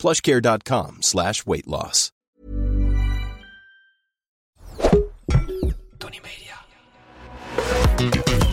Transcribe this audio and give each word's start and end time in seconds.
plushcare.com 0.00 0.96
slash 1.00 1.44
weight 1.44 1.66
loss. 1.66 2.10
Tony 5.98 6.20
Media. 6.22 6.56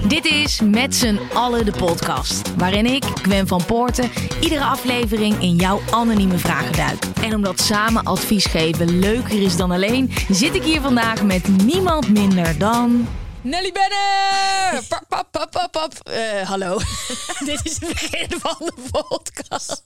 Dit 0.07 0.25
is 0.25 0.61
Met 0.61 0.95
z'n 0.95 1.19
allen 1.33 1.65
de 1.65 1.71
podcast. 1.71 2.55
Waarin 2.55 2.85
ik, 2.85 3.03
Gwen 3.03 3.47
van 3.47 3.65
Poorten, 3.65 4.09
iedere 4.41 4.63
aflevering 4.63 5.41
in 5.41 5.55
jouw 5.55 5.79
anonieme 5.91 6.38
vragen 6.38 6.75
duik. 6.75 7.05
En 7.21 7.35
omdat 7.35 7.59
samen 7.59 8.03
advies 8.03 8.45
geven 8.45 8.99
leuker 8.99 9.41
is 9.41 9.57
dan 9.57 9.71
alleen, 9.71 10.11
zit 10.29 10.55
ik 10.55 10.63
hier 10.63 10.81
vandaag 10.81 11.23
met 11.23 11.47
niemand 11.63 12.09
minder 12.09 12.57
dan. 12.57 13.07
Nelly 13.47 13.71
Benner! 13.71 14.83
Pap, 14.87 15.05
pap, 15.09 15.31
pap, 15.31 15.51
pap, 15.51 15.71
pap. 15.71 16.07
Eh, 16.07 16.41
hallo. 16.49 16.77
Dit 17.45 17.59
is 17.65 17.71
het 17.79 17.88
begin 17.88 18.39
van 18.39 18.55
de 18.59 18.73
podcast. 18.91 19.83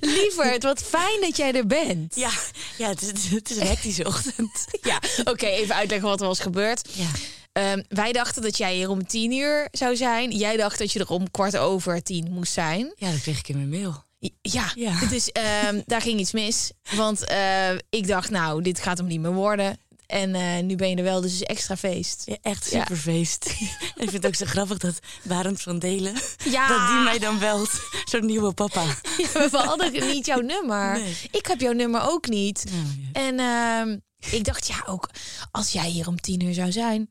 Lieverd, 0.00 0.62
wat 0.62 0.82
fijn 0.82 1.20
dat 1.20 1.36
jij 1.36 1.52
er 1.52 1.66
bent. 1.66 2.14
Ja, 2.16 2.30
ja 2.78 2.88
het, 2.88 3.02
is, 3.02 3.30
het 3.30 3.50
is 3.50 3.56
een 3.56 3.66
hectische 3.66 4.04
ochtend. 4.06 4.64
Ja, 4.82 4.98
oké, 5.24 5.46
even 5.46 5.74
uitleggen 5.74 6.08
wat 6.08 6.20
er 6.20 6.26
was 6.26 6.40
gebeurd. 6.40 6.88
Ja. 6.92 7.06
Ehm, 7.52 7.82
wij 7.88 8.12
dachten 8.12 8.42
dat 8.42 8.56
jij 8.56 8.74
hier 8.74 8.88
om 8.90 9.06
tien 9.06 9.32
uur 9.32 9.68
zou 9.70 9.96
zijn. 9.96 10.30
Jij 10.30 10.56
dacht 10.56 10.78
dat 10.78 10.92
je 10.92 10.98
er 10.98 11.08
om 11.08 11.30
kwart 11.30 11.56
over 11.56 12.02
tien 12.02 12.30
moest 12.32 12.52
zijn. 12.52 12.92
ja, 12.96 13.10
dat 13.10 13.20
kreeg 13.20 13.38
ik 13.38 13.48
in 13.48 13.56
mijn 13.56 13.82
mail. 13.82 14.02
Ja, 14.40 14.72
Ja. 14.74 15.06
dus 15.10 15.32
ehm, 15.32 15.80
daar 15.86 16.00
ging 16.00 16.20
iets 16.20 16.32
mis. 16.32 16.70
Want 16.90 17.24
eh, 17.24 17.70
ik 17.90 18.06
dacht, 18.06 18.30
nou, 18.30 18.62
dit 18.62 18.80
gaat 18.80 18.98
hem 18.98 19.06
niet 19.06 19.20
meer 19.20 19.32
worden. 19.32 19.78
En 20.06 20.34
eh, 20.34 20.62
nu 20.62 20.76
ben 20.76 20.88
je 20.90 20.96
er 20.96 21.02
wel, 21.02 21.20
dus 21.20 21.32
is 21.32 21.42
extra 21.42 21.76
feest. 21.76 22.22
Ja, 22.26 22.36
echt 22.42 22.70
Ja. 22.70 22.80
superfeest. 22.80 23.46
ik 24.04 24.10
vind 24.10 24.12
het 24.12 24.26
ook 24.26 24.34
zo 24.34 24.46
grappig 24.46 24.78
dat 24.78 24.98
Barend 25.22 25.62
van 25.62 25.78
Delen, 25.78 26.14
Ja. 26.44 26.68
dat 26.68 26.88
die 26.88 27.04
mij 27.04 27.18
dan 27.18 27.38
belt. 27.38 27.70
Zo'n 28.04 28.26
nieuwe 28.26 28.52
papa. 28.52 28.84
We 29.32 29.48
hadden 29.52 29.92
niet 29.92 30.26
jouw 30.26 30.40
nummer. 30.40 30.92
Nee. 30.98 31.16
Ik 31.30 31.46
heb 31.46 31.60
jouw 31.60 31.72
nummer 31.72 32.00
ook 32.10 32.28
niet. 32.28 32.64
En 33.12 33.38
ehm, 33.38 33.98
ik 34.30 34.44
dacht, 34.44 34.66
ja, 34.66 34.82
ook 34.86 35.10
als 35.50 35.70
jij 35.72 35.88
hier 35.88 36.08
om 36.08 36.20
tien 36.20 36.42
uur 36.42 36.54
zou 36.54 36.72
zijn, 36.72 37.10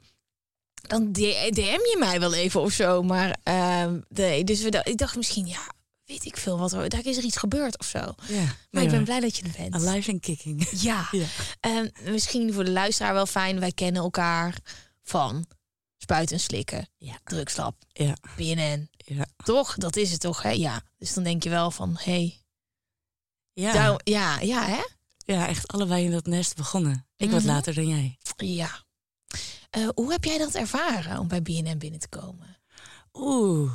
dan 0.87 1.11
DM 1.11 1.51
je 1.89 1.95
mij 1.99 2.19
wel 2.19 2.33
even 2.33 2.61
of 2.61 2.71
zo. 2.71 3.03
Maar 3.03 3.37
ehm, 3.43 3.99
nee, 4.09 4.43
dus 4.43 4.61
we, 4.61 4.81
ik 4.83 4.97
dacht 4.97 5.15
misschien, 5.15 5.47
ja, 5.47 5.61
weet 6.05 6.25
ik 6.25 6.37
veel 6.37 6.57
wat 6.57 6.71
er, 6.71 6.89
daar 6.89 7.05
is 7.05 7.17
er 7.17 7.23
iets 7.23 7.37
gebeurd 7.37 7.79
of 7.79 7.85
zo. 7.85 8.13
Ja, 8.27 8.55
Maar 8.71 8.83
ik 8.83 8.89
ben 8.89 9.03
blij 9.03 9.19
dat 9.19 9.37
je 9.37 9.43
er 9.43 9.53
bent. 9.57 9.73
Alive 9.73 10.11
and 10.11 10.21
kicking. 10.21 10.67
Ja. 10.71 11.07
Ja. 11.11 11.25
En 11.59 11.91
misschien 12.03 12.53
voor 12.53 12.63
de 12.63 12.71
luisteraar 12.71 13.13
wel 13.13 13.25
fijn. 13.25 13.59
Wij 13.59 13.71
kennen 13.71 14.01
elkaar 14.01 14.57
van 15.03 15.45
spuiten 15.97 16.35
en 16.35 16.41
slikken, 16.41 16.87
Ja. 16.97 17.17
drugslab, 17.23 17.75
Ja, 17.91 18.15
BNN. 18.35 18.89
ja. 18.97 19.25
Toch? 19.43 19.75
Dat 19.75 19.95
is 19.95 20.11
het 20.11 20.19
toch, 20.21 20.41
hè? 20.41 20.49
Ja. 20.49 20.81
Dus 20.97 21.13
dan 21.13 21.23
denk 21.23 21.43
je 21.43 21.49
wel 21.49 21.71
van, 21.71 21.95
hé, 21.99 22.11
hey, 22.11 22.41
Ja. 23.53 23.97
ja, 24.03 24.39
ja, 24.39 24.65
hè? 24.65 24.81
ja, 25.33 25.47
echt 25.47 25.67
allebei 25.67 26.05
in 26.05 26.11
dat 26.11 26.25
nest 26.25 26.55
begonnen. 26.55 27.05
Ik 27.17 27.31
wat 27.31 27.39
Mhm. 27.43 27.49
later 27.51 27.73
dan 27.73 27.87
jij. 27.87 28.17
Ja. 28.35 28.83
Eh, 29.69 29.87
hoe 29.95 30.11
heb 30.11 30.23
jij 30.23 30.37
dat 30.37 30.53
ervaren 30.55 31.19
om 31.19 31.27
bij 31.27 31.41
BNN 31.41 31.77
binnen 31.77 31.99
te 31.99 32.07
komen? 32.09 32.57
Oeh. 33.13 33.71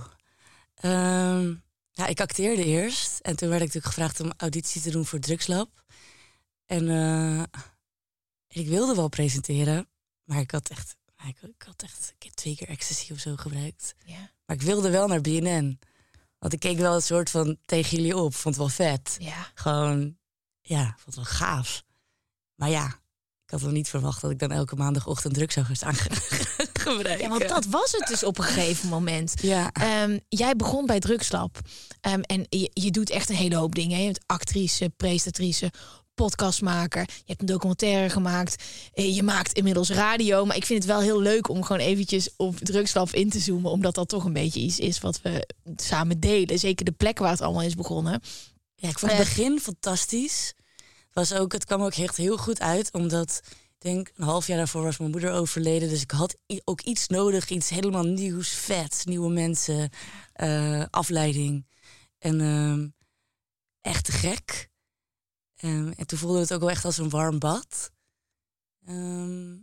Ehm, 0.75 1.55
ja, 1.99 2.07
ik 2.07 2.21
acteerde 2.21 2.65
eerst. 2.65 3.19
En 3.19 3.37
toen 3.37 3.49
werd 3.49 3.61
ik 3.61 3.67
natuurlijk 3.67 3.95
gevraagd 3.95 4.21
om 4.21 4.33
auditie 4.37 4.81
te 4.81 4.91
doen 4.91 5.07
voor 5.07 5.19
Drugslab. 5.19 5.85
En 6.67 6.89
eh, 6.89 7.43
ik 8.49 8.69
wilde 8.69 8.95
wel 8.95 9.09
presenteren. 9.09 9.89
Maar 10.25 10.41
ik 10.41 10.51
had 10.51 10.69
echt... 10.69 10.97
Ik, 11.27 11.43
ik 11.43 11.63
had 11.67 11.83
echt 11.83 12.15
ik 12.19 12.23
heb 12.23 12.33
twee 12.33 12.57
keer 12.57 12.69
ecstasy 12.69 13.13
of 13.13 13.19
zo 13.19 13.37
gebruikt. 13.37 13.95
Maar 14.47 14.57
ik 14.57 14.63
wilde 14.63 14.91
wel 14.91 15.07
naar 15.07 15.21
BNN. 15.21 15.79
Want 16.39 16.53
ik 16.53 16.61
keek 16.61 16.79
wel 16.79 16.95
een 16.95 17.03
soort 17.03 17.31
van 17.31 17.59
tegen 17.65 17.97
jullie 17.97 18.17
op. 18.17 18.35
Vond 18.35 18.57
het 18.57 18.65
wel 18.65 18.87
vet. 18.87 19.17
Ja. 19.19 19.51
Gewoon, 19.55 20.19
ja, 20.61 20.85
vond 20.85 21.05
het 21.05 21.15
wel 21.15 21.25
gaaf. 21.25 21.83
Maar 22.55 22.71
ja, 22.71 22.87
ik 23.45 23.51
had 23.51 23.61
wel 23.61 23.71
niet 23.71 23.89
verwacht 23.89 24.21
dat 24.21 24.31
ik 24.31 24.39
dan 24.39 24.53
elke 24.53 24.77
maandagochtend 24.77 25.35
drugs 25.35 25.55
zou 25.55 25.67
gaan 25.67 25.95
gebruiken. 26.97 27.25
ja, 27.25 27.39
want 27.39 27.49
dat 27.49 27.65
was 27.67 27.93
het 27.93 28.07
dus 28.09 28.23
op 28.25 28.39
een 28.39 28.45
gegeven 28.45 28.89
moment. 28.89 29.35
Ja, 29.43 29.71
Ehm, 29.73 30.19
jij 30.29 30.57
begon 30.57 30.87
bij 30.87 30.99
Drugslab. 31.01 31.59
Ehm, 32.01 32.21
en 32.21 32.47
je, 32.49 32.71
je 32.73 32.91
doet 32.91 33.11
echt 33.11 33.29
een 33.29 33.37
hele 33.37 33.57
hoop 33.57 33.75
dingen. 33.75 33.97
hè. 33.97 34.03
Je 34.03 34.05
bent 34.13 34.25
actrice, 34.27 34.93
presentatrice, 34.97 35.71
podcastmaker. 36.15 37.01
Je 37.01 37.23
hebt 37.27 37.41
een 37.41 37.47
documentaire 37.47 38.11
gemaakt. 38.11 38.63
Eh, 38.93 39.15
Je 39.17 39.23
maakt 39.23 39.53
inmiddels 39.53 39.91
radio. 39.91 40.45
Maar 40.45 40.57
ik 40.57 40.65
vind 40.67 40.83
het 40.83 40.93
wel 40.93 41.01
heel 41.01 41.21
leuk 41.21 41.49
om 41.49 41.63
gewoon 41.63 41.83
eventjes 41.83 42.29
op 42.37 42.59
Drugslab 42.59 43.11
in 43.15 43.31
te 43.31 43.39
zoomen. 43.39 43.71
Omdat 43.71 43.95
dat 43.95 44.09
toch 44.09 44.25
een 44.25 44.33
beetje 44.33 44.61
iets 44.61 44.79
is 44.79 45.01
wat 45.01 45.21
we 45.23 45.49
samen 45.77 46.21
delen. 46.21 46.59
Zeker 46.59 46.85
de 46.85 46.93
plek 46.93 47.19
waar 47.19 47.31
het 47.31 47.41
allemaal 47.41 47.63
is 47.63 47.75
begonnen. 47.75 48.21
ja, 48.75 48.89
ik 48.89 48.99
vond 48.99 49.13
het 49.13 49.21
Eh. 49.21 49.27
begin 49.27 49.61
fantastisch. 49.61 50.53
Het, 50.77 51.29
was 51.31 51.33
ook, 51.41 51.53
het 51.53 51.65
kwam 51.65 51.83
ook 51.83 51.95
echt 51.95 52.17
heel 52.17 52.37
goed 52.37 52.61
uit, 52.61 52.93
omdat 52.93 53.41
denk 53.79 54.13
een 54.17 54.25
half 54.25 54.47
jaar 54.47 54.57
daarvoor 54.57 54.83
was 54.83 54.99
mijn 54.99 55.11
moeder 55.11 55.33
overleden. 55.33 55.89
Dus 55.89 56.03
ik 56.03 56.11
had 56.11 56.37
ook 56.65 56.81
iets 56.81 57.09
nodig, 57.09 57.49
iets 57.49 57.69
helemaal 57.69 58.05
nieuws, 58.05 58.49
vets, 58.49 59.05
nieuwe 59.05 59.31
mensen, 59.31 59.91
eh, 60.33 60.85
afleiding. 60.91 61.67
En 62.19 62.41
ehm, 62.41 62.89
echt 63.81 64.05
te 64.05 64.13
gek. 64.13 64.69
Ehm, 65.57 65.93
en 65.97 66.07
toen 66.07 66.19
voelde 66.19 66.39
het 66.39 66.53
ook 66.53 66.61
wel 66.61 66.71
echt 66.71 66.85
als 66.85 66.99
een 66.99 67.09
warm 67.09 67.39
bad. 67.39 67.91
Ehm, 68.87 69.57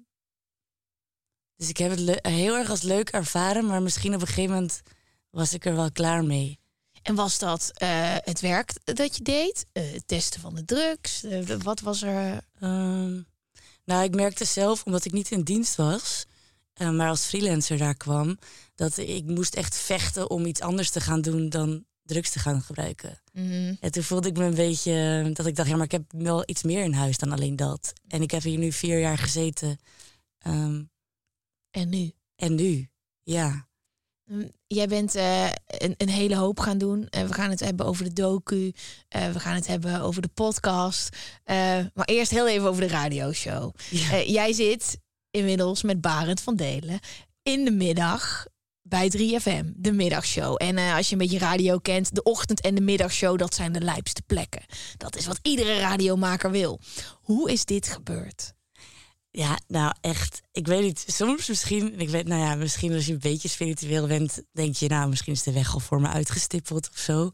dus 1.56 1.70
ik 1.70 1.78
heb 1.78 1.98
het 1.98 2.26
heel 2.28 2.56
erg 2.56 2.70
als 2.70 2.82
leuk 2.82 3.10
ervaren, 3.10 3.66
maar 3.66 3.82
misschien 3.82 4.14
op 4.14 4.22
een 4.22 4.28
gegeven 4.28 4.54
moment 4.54 4.82
was 5.30 5.54
ik 5.54 5.66
er 5.66 5.76
wel 5.76 5.92
klaar 5.92 6.24
mee. 6.24 6.60
En 7.02 7.16
was 7.16 7.40
dat 7.40 7.72
eh, 7.74 8.16
het 8.20 8.40
werk 8.40 8.74
dat 8.84 9.18
je 9.18 9.24
deed? 9.24 9.66
Eh, 9.72 9.92
het 9.92 10.08
testen 10.08 10.42
van 10.42 10.56
de 10.56 10.66
drugs? 10.66 11.26
Wat 11.64 11.80
was 11.80 12.02
er? 12.02 12.44
Nou, 13.86 14.04
ik 14.04 14.16
merkte 14.16 14.46
zelf, 14.46 14.84
omdat 14.84 15.06
ik 15.06 15.12
niet 15.12 15.32
in 15.32 15.42
dienst 15.42 15.76
was, 15.76 16.26
eh, 16.74 16.90
maar 16.90 17.10
als 17.10 17.26
freelancer 17.26 17.78
daar 17.78 17.96
kwam, 17.96 18.38
dat 18.76 18.98
ik 18.98 19.26
moest 19.26 19.56
echt 19.56 19.76
vechten 19.76 20.30
om 20.30 20.46
iets 20.46 20.62
anders 20.62 20.90
te 20.90 21.00
gaan 21.00 21.22
doen 21.22 21.50
dan 21.50 21.86
drugs 22.04 22.30
te 22.32 22.40
gaan 22.40 22.62
gebruiken. 22.62 23.22
Mhm. 23.34 23.74
En 23.80 23.92
toen 23.92 24.04
voelde 24.04 24.28
ik 24.28 24.38
me 24.38 24.44
een 24.44 24.56
beetje 24.56 25.24
eh, 25.26 25.34
dat 25.34 25.46
ik 25.46 25.56
dacht, 25.56 25.70
ja, 25.70 25.76
maar 25.76 25.86
ik 25.86 25.92
heb 25.92 26.04
wel 26.18 26.44
iets 26.46 26.64
meer 26.64 26.84
in 26.84 26.94
huis 26.94 27.18
dan 27.18 27.32
alleen 27.32 27.56
dat. 27.56 27.94
En 28.08 28.22
ik 28.22 28.32
heb 28.32 28.44
hier 28.44 28.58
nu 28.58 28.72
vier 28.72 29.00
jaar 29.00 29.18
gezeten. 29.18 29.80
Ehm, 30.38 30.84
En 31.72 31.90
nu? 31.90 32.12
en 32.36 32.56
nu, 32.56 32.90
ja. 33.24 33.68
Mm, 34.26 34.52
Jij 34.68 34.88
bent 34.88 35.16
eh, 35.16 35.46
een, 35.68 35.94
een 35.98 36.10
hele 36.10 36.36
hoop 36.36 36.60
gaan 36.60 36.78
doen. 36.78 37.08
Eh, 37.10 37.24
we 37.24 37.34
gaan 37.34 37.50
het 37.50 37.60
hebben 37.60 37.86
over 37.86 38.04
de 38.04 38.14
docu. 38.14 38.72
Eh, 39.08 39.32
we 39.32 39.40
gaan 39.40 39.56
het 39.56 39.68
hebben 39.68 40.02
over 40.02 40.22
de 40.22 40.28
podcast. 40.34 41.18
Maar 41.94 42.06
eerst 42.06 42.32
heel 42.32 42.48
even 42.48 42.68
over 42.68 42.82
de 42.82 42.88
radioshow. 42.88 43.74
Ja. 43.90 44.22
Jij 44.22 44.54
zit 44.54 44.98
inmiddels 45.32 45.84
met 45.84 46.02
Barend 46.02 46.42
van 46.42 46.56
Delen 46.56 47.00
in 47.44 47.66
de 47.66 47.72
middag 47.72 48.46
bij 48.82 49.10
3FM, 49.18 49.66
de 49.76 49.92
middagshow. 49.92 50.56
En 50.58 50.78
als 50.78 51.06
je 51.08 51.12
een 51.12 51.18
beetje 51.22 51.38
radio 51.38 51.78
kent, 51.78 52.16
de 52.16 52.24
ochtend- 52.24 52.62
en 52.62 52.76
de 52.76 52.82
middagshow, 52.82 53.38
dat 53.38 53.56
zijn 53.56 53.72
de 53.72 53.82
lijpste 53.82 54.22
plekken. 54.26 54.66
Dat 54.98 55.16
is 55.16 55.26
wat 55.26 55.40
iedere 55.42 55.80
radiomaker 55.80 56.52
wil. 56.52 56.80
Hoe 57.22 57.52
is 57.52 57.66
dit 57.66 57.88
gebeurd? 57.88 58.54
Ja, 59.36 59.60
nou 59.68 59.94
echt. 60.02 60.42
Ik 60.52 60.68
weet 60.68 60.82
niet. 60.82 61.04
Soms 61.08 61.48
misschien, 61.48 62.00
ik 62.00 62.10
weet, 62.10 62.28
nou 62.28 62.42
ja, 62.42 62.56
misschien 62.56 62.94
als 62.94 63.06
je 63.06 63.14
een 63.14 63.20
beetje 63.20 63.48
spiritueel 63.48 64.08
bent, 64.08 64.44
denk 64.52 64.76
je, 64.76 64.88
nou, 64.88 65.10
misschien 65.10 65.34
is 65.34 65.44
de 65.44 65.52
weg 65.52 65.74
al 65.74 65.80
voor 65.80 66.02
me 66.02 66.08
uitgestippeld 66.08 66.90
of 66.90 66.98
zo. 66.98 67.32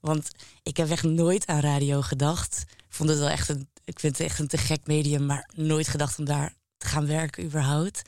Want 0.00 0.30
ik 0.62 0.76
heb 0.76 0.90
echt 0.90 1.02
nooit 1.02 1.46
aan 1.46 1.60
radio 1.60 2.00
gedacht. 2.00 2.64
Ik 2.68 2.94
vond 2.94 3.08
het 3.08 3.18
wel 3.18 3.28
echt 3.28 3.48
een, 3.48 3.68
ik 3.84 4.00
vind 4.00 4.18
het 4.18 4.26
echt 4.26 4.38
een 4.38 4.48
te 4.48 4.56
gek 4.56 4.86
medium, 4.86 5.26
maar 5.26 5.50
nooit 5.54 5.88
gedacht 5.88 6.18
om 6.18 6.24
daar 6.24 6.54
te 6.76 6.86
gaan 6.86 7.06
werken 7.06 7.44
überhaupt. 7.44 8.02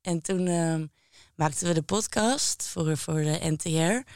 En 0.00 0.22
toen 0.22 0.46
ehm, 0.46 0.86
maakten 1.34 1.66
we 1.66 1.74
de 1.74 1.82
podcast 1.82 2.62
voor, 2.62 2.96
voor 2.96 3.22
de 3.22 3.38
NTR. 3.42 4.10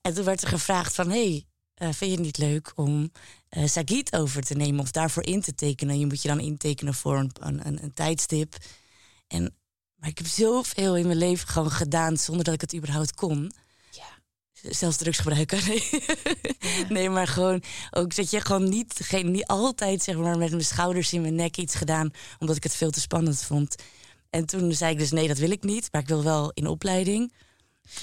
En 0.00 0.14
toen 0.14 0.24
werd 0.24 0.42
er 0.42 0.48
gevraagd 0.48 0.94
van, 0.94 1.10
hey, 1.10 1.46
eh, 1.74 1.88
vind 1.92 2.10
je 2.10 2.16
het 2.16 2.26
niet 2.26 2.38
leuk 2.38 2.72
om 2.74 3.12
eh 3.48 3.66
Sagit 3.66 4.16
over 4.16 4.42
te 4.42 4.54
nemen 4.54 4.80
of 4.80 4.90
daarvoor 4.90 5.24
in 5.24 5.40
te 5.40 5.54
tekenen? 5.54 5.98
Je 5.98 6.06
moet 6.06 6.22
je 6.22 6.28
dan 6.28 6.40
intekenen 6.40 6.94
voor 6.94 7.18
een, 7.18 7.30
een, 7.40 7.82
een, 7.82 7.92
tijdstip. 7.94 8.56
En, 9.26 9.54
maar 9.94 10.08
ik 10.08 10.18
heb 10.18 10.26
zoveel 10.26 10.96
in 10.96 11.06
mijn 11.06 11.18
leven 11.18 11.48
gewoon 11.48 11.70
gedaan 11.70 12.16
zonder 12.16 12.44
dat 12.44 12.54
ik 12.54 12.60
het 12.60 12.74
überhaupt 12.74 13.14
kon. 13.14 13.52
Ja. 13.90 14.18
Zelfs 14.52 14.96
drugs 14.96 15.18
gebruiken. 15.18 15.60
Nee. 15.66 15.88
nee, 16.88 17.10
maar 17.10 17.26
gewoon 17.26 17.62
ook 17.90 18.14
dat 18.14 18.30
je 18.30 18.40
gewoon 18.40 18.68
niet, 18.68 19.00
geen, 19.02 19.30
niet 19.30 19.46
altijd 19.46 20.02
zeg 20.02 20.16
maar 20.16 20.38
met 20.38 20.50
mijn 20.50 20.64
schouders 20.64 21.12
in 21.12 21.20
mijn 21.20 21.34
nek 21.34 21.56
iets 21.56 21.74
gedaan 21.74 22.10
omdat 22.38 22.56
ik 22.56 22.62
het 22.62 22.74
veel 22.74 22.90
te 22.90 23.00
spannend 23.00 23.42
vond. 23.42 23.74
En 24.30 24.46
toen 24.46 24.72
zei 24.72 24.92
ik 24.92 24.98
dus 24.98 25.10
nee, 25.10 25.28
dat 25.28 25.38
wil 25.38 25.50
ik 25.50 25.62
niet, 25.62 25.88
maar 25.92 26.00
ik 26.00 26.08
wil 26.08 26.22
wel 26.22 26.50
in 26.54 26.66
opleiding. 26.66 27.32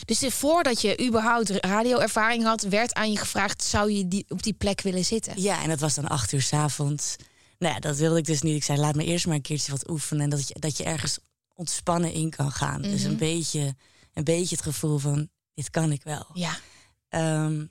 Dus 0.06 0.20
voordat 0.28 0.82
je 0.82 1.08
überhaupt 1.08 1.50
radioervaring 1.50 2.44
had, 2.44 2.62
werd 2.62 2.94
aan 2.94 3.12
je 3.12 3.18
gevraagd: 3.18 3.64
zou 3.64 3.92
je 3.92 4.08
die, 4.08 4.26
op 4.28 4.44
die 4.44 4.54
plek 4.54 4.82
willen 4.82 5.06
zitten? 5.06 5.42
Ja, 5.42 5.62
en 5.64 5.70
dat 5.70 5.80
was 5.80 5.94
dan 5.96 6.08
acht 6.08 6.32
uur 6.32 6.42
s 6.42 6.54
avonds. 6.54 7.16
Nou 7.58 7.74
ja, 7.74 7.80
dat 7.80 7.98
wilde 7.98 8.18
ik 8.18 8.26
dus 8.26 8.42
niet. 8.42 8.56
Ik 8.56 8.64
zei: 8.64 8.80
laat 8.80 8.96
me 8.96 9.04
eerst 9.06 9.26
maar 9.26 9.36
een 9.36 9.42
keertje 9.42 9.72
wat 9.72 9.90
oefenen. 9.90 10.24
En 10.24 10.30
dat 10.30 10.48
je, 10.48 10.56
dat 10.60 10.78
je 10.78 10.84
ergens 10.84 11.20
ontspannen 11.54 12.14
in 12.14 12.30
kan 12.30 12.52
gaan. 12.52 12.82
Dus 12.82 13.04
een 13.04 13.10
Mhm. 13.10 13.20
beetje, 13.20 13.76
een 14.14 14.24
beetje 14.24 14.56
het 14.56 14.64
gevoel 14.64 14.98
van: 14.98 15.30
dit 15.54 15.70
kan 15.70 15.92
ik 15.92 16.04
wel. 16.04 16.26
Ja. 16.34 16.58
Ehm, 17.10 17.66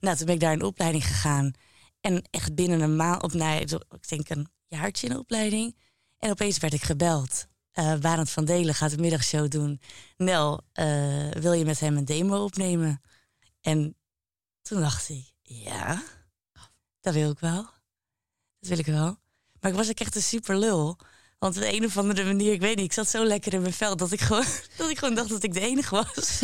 nou, 0.00 0.16
toen 0.16 0.26
ben 0.26 0.34
ik 0.34 0.40
daar 0.40 0.52
in 0.52 0.62
opleiding 0.62 1.06
gegaan. 1.06 1.52
En 2.00 2.22
echt 2.30 2.54
binnen 2.54 2.80
een 2.80 2.96
maand, 2.96 3.22
op, 3.22 3.32
nou, 3.32 3.52
ja, 3.54 3.58
ik 3.90 4.08
denk 4.08 4.28
een 4.28 4.48
jaartje 4.68 5.06
in 5.06 5.12
de 5.12 5.18
opleiding. 5.18 5.76
En 6.18 6.30
opeens 6.30 6.58
werd 6.58 6.72
ik 6.72 6.82
gebeld. 6.82 7.46
Eh 7.72 7.98
Barend 7.98 8.30
van 8.30 8.44
Delen 8.44 8.74
gaat 8.74 8.92
een 8.92 9.00
middagshow 9.00 9.50
doen. 9.50 9.80
Nel, 10.16 10.60
eh, 10.72 11.30
wil 11.30 11.52
je 11.52 11.64
met 11.64 11.80
hem 11.80 11.96
een 11.96 12.04
demo 12.04 12.44
opnemen? 12.44 13.02
En 13.60 13.96
toen 14.62 14.80
dacht 14.80 15.08
ik, 15.08 15.32
ja, 15.42 16.02
dat 17.00 17.14
wil 17.14 17.30
ik 17.30 17.38
wel. 17.38 17.62
Dat 18.58 18.68
wil 18.68 18.78
ik 18.78 18.86
wel. 18.86 19.16
Maar 19.60 19.70
ik 19.70 19.76
was 19.76 19.88
ook 19.88 20.00
echt 20.00 20.16
een 20.16 20.22
super 20.22 20.58
lul. 20.58 20.98
Want 21.42 21.56
op 21.56 21.62
de 21.62 21.72
een 21.74 21.84
of 21.84 21.96
andere 21.98 22.24
manier, 22.24 22.52
ik 22.52 22.60
weet 22.60 22.76
niet, 22.76 22.84
ik 22.84 22.92
zat 22.92 23.08
zo 23.08 23.24
lekker 23.24 23.52
in 23.52 23.60
mijn 23.60 23.72
vel 23.72 23.96
dat 23.96 24.12
ik 24.12 24.20
gewoon, 24.20 24.44
dat 24.76 24.90
ik 24.90 24.98
gewoon 24.98 25.14
dacht 25.14 25.28
dat 25.28 25.42
ik 25.42 25.52
de 25.54 25.60
enige 25.60 25.94
was. 25.94 26.40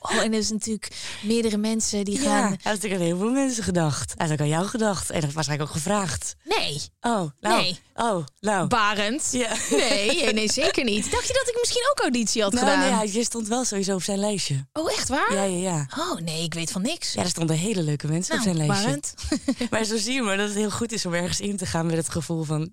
Oh, 0.00 0.22
en 0.22 0.32
er 0.32 0.38
is 0.38 0.50
natuurlijk 0.50 0.88
meerdere 1.22 1.56
mensen 1.56 2.04
die 2.04 2.20
Ja, 2.20 2.24
gaan. 2.24 2.40
hij 2.42 2.48
had 2.62 2.72
natuurlijk 2.72 3.00
aan 3.00 3.06
heel 3.06 3.18
veel 3.18 3.30
mensen 3.30 3.62
gedacht. 3.64 4.14
Had 4.16 4.30
ook 4.30 4.40
aan 4.40 4.48
jou 4.48 4.66
gedacht. 4.66 5.10
En 5.10 5.22
eigenlijk 5.22 5.60
ook 5.62 5.68
gevraagd. 5.70 6.34
Nee, 6.44 6.80
Oh, 7.00 7.30
nou. 7.40 7.62
Nee. 7.62 7.78
Oh, 7.94 8.24
nou. 8.40 8.66
Barend. 8.66 9.28
ja. 9.32 9.56
Nee, 9.70 10.32
nee, 10.32 10.52
zeker 10.52 10.84
niet. 10.84 11.10
Dacht 11.10 11.26
je 11.26 11.32
dat 11.32 11.48
ik 11.48 11.56
misschien 11.60 11.88
ook 11.90 12.00
auditie 12.00 12.42
had 12.42 12.52
Nou, 12.52 12.64
gedaan? 12.66 12.80
nee, 12.80 12.90
hij 12.90 13.10
je 13.12 13.24
stond 13.24 13.48
wel 13.48 13.64
sowieso 13.64 13.94
op 13.94 14.02
zijn 14.02 14.18
lijstje. 14.18 14.66
Oh, 14.72 14.92
echt 14.92 15.08
waar? 15.08 15.34
Ja, 15.34 15.42
ja, 15.42 15.58
ja. 15.70 15.88
Oh, 15.98 16.20
nee, 16.20 16.42
ik 16.44 16.54
weet 16.54 16.70
van 16.70 16.82
niks. 16.82 17.12
Ja, 17.12 17.22
er 17.22 17.28
stonden 17.28 17.56
hele 17.56 17.82
leuke 17.82 18.06
mensen 18.08 18.38
op 18.38 18.44
nou, 18.44 18.56
zijn 18.56 18.66
lijstje. 18.66 18.86
Barend. 18.86 19.14
Maar 19.70 19.84
zo 19.84 19.96
zie 19.96 20.12
je 20.14 20.22
maar 20.22 20.36
dat 20.36 20.48
het 20.48 20.56
heel 20.56 20.70
goed 20.70 20.92
is 20.92 21.06
om 21.06 21.14
ergens 21.14 21.40
in 21.40 21.56
te 21.56 21.66
gaan 21.66 21.86
met 21.86 21.96
het 21.96 22.08
gevoel 22.08 22.42
van... 22.42 22.72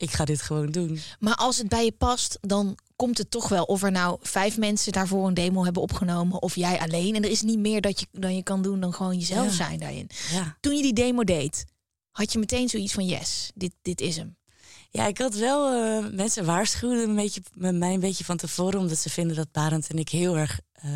ik 0.00 0.10
ga 0.10 0.24
dit 0.24 0.42
gewoon 0.42 0.70
doen. 0.70 1.00
Maar 1.18 1.34
als 1.34 1.58
het 1.58 1.68
bij 1.68 1.84
je 1.84 1.92
past, 1.92 2.38
dan 2.40 2.78
komt 2.96 3.18
het 3.18 3.30
toch 3.30 3.48
wel. 3.48 3.64
Of 3.64 3.82
er 3.82 3.90
nou 3.90 4.18
vijf 4.22 4.58
mensen 4.58 4.92
daarvoor 4.92 5.26
een 5.26 5.34
demo 5.34 5.64
hebben 5.64 5.82
opgenomen, 5.82 6.42
of 6.42 6.54
jij 6.56 6.80
alleen. 6.80 7.14
En 7.14 7.24
er 7.24 7.30
is 7.30 7.42
niet 7.42 7.58
meer 7.58 7.80
dat 7.80 8.00
je, 8.00 8.06
dan 8.12 8.34
je 8.36 8.42
kan 8.42 8.62
doen 8.62 8.80
dan 8.80 8.92
gewoon 8.94 9.18
jezelf 9.18 9.46
Ja. 9.46 9.52
zijn 9.52 9.78
daarin. 9.78 10.10
Ja. 10.32 10.56
Toen 10.60 10.76
je 10.76 10.82
die 10.82 10.92
demo 10.92 11.24
deed, 11.24 11.64
had 12.10 12.32
je 12.32 12.38
meteen 12.38 12.68
zoiets 12.68 12.92
van: 12.92 13.06
yes, 13.06 13.50
dit, 13.54 13.72
dit 13.82 14.00
is 14.00 14.16
hem. 14.16 14.36
Ja, 14.90 15.06
ik 15.06 15.18
had 15.18 15.34
wel... 15.34 15.72
eh, 16.02 16.10
mensen 16.12 16.44
waarschuwden 16.44 17.08
een 17.08 17.14
beetje, 17.16 17.42
met 17.54 17.74
mij 17.74 17.94
een 17.94 18.00
beetje 18.00 18.24
van 18.24 18.36
tevoren... 18.36 18.80
omdat 18.80 18.98
ze 18.98 19.10
vinden 19.10 19.36
dat 19.36 19.52
Barend 19.52 19.86
en 19.88 19.98
ik 19.98 20.08
heel 20.08 20.36
erg 20.36 20.60
eh, 20.72 20.90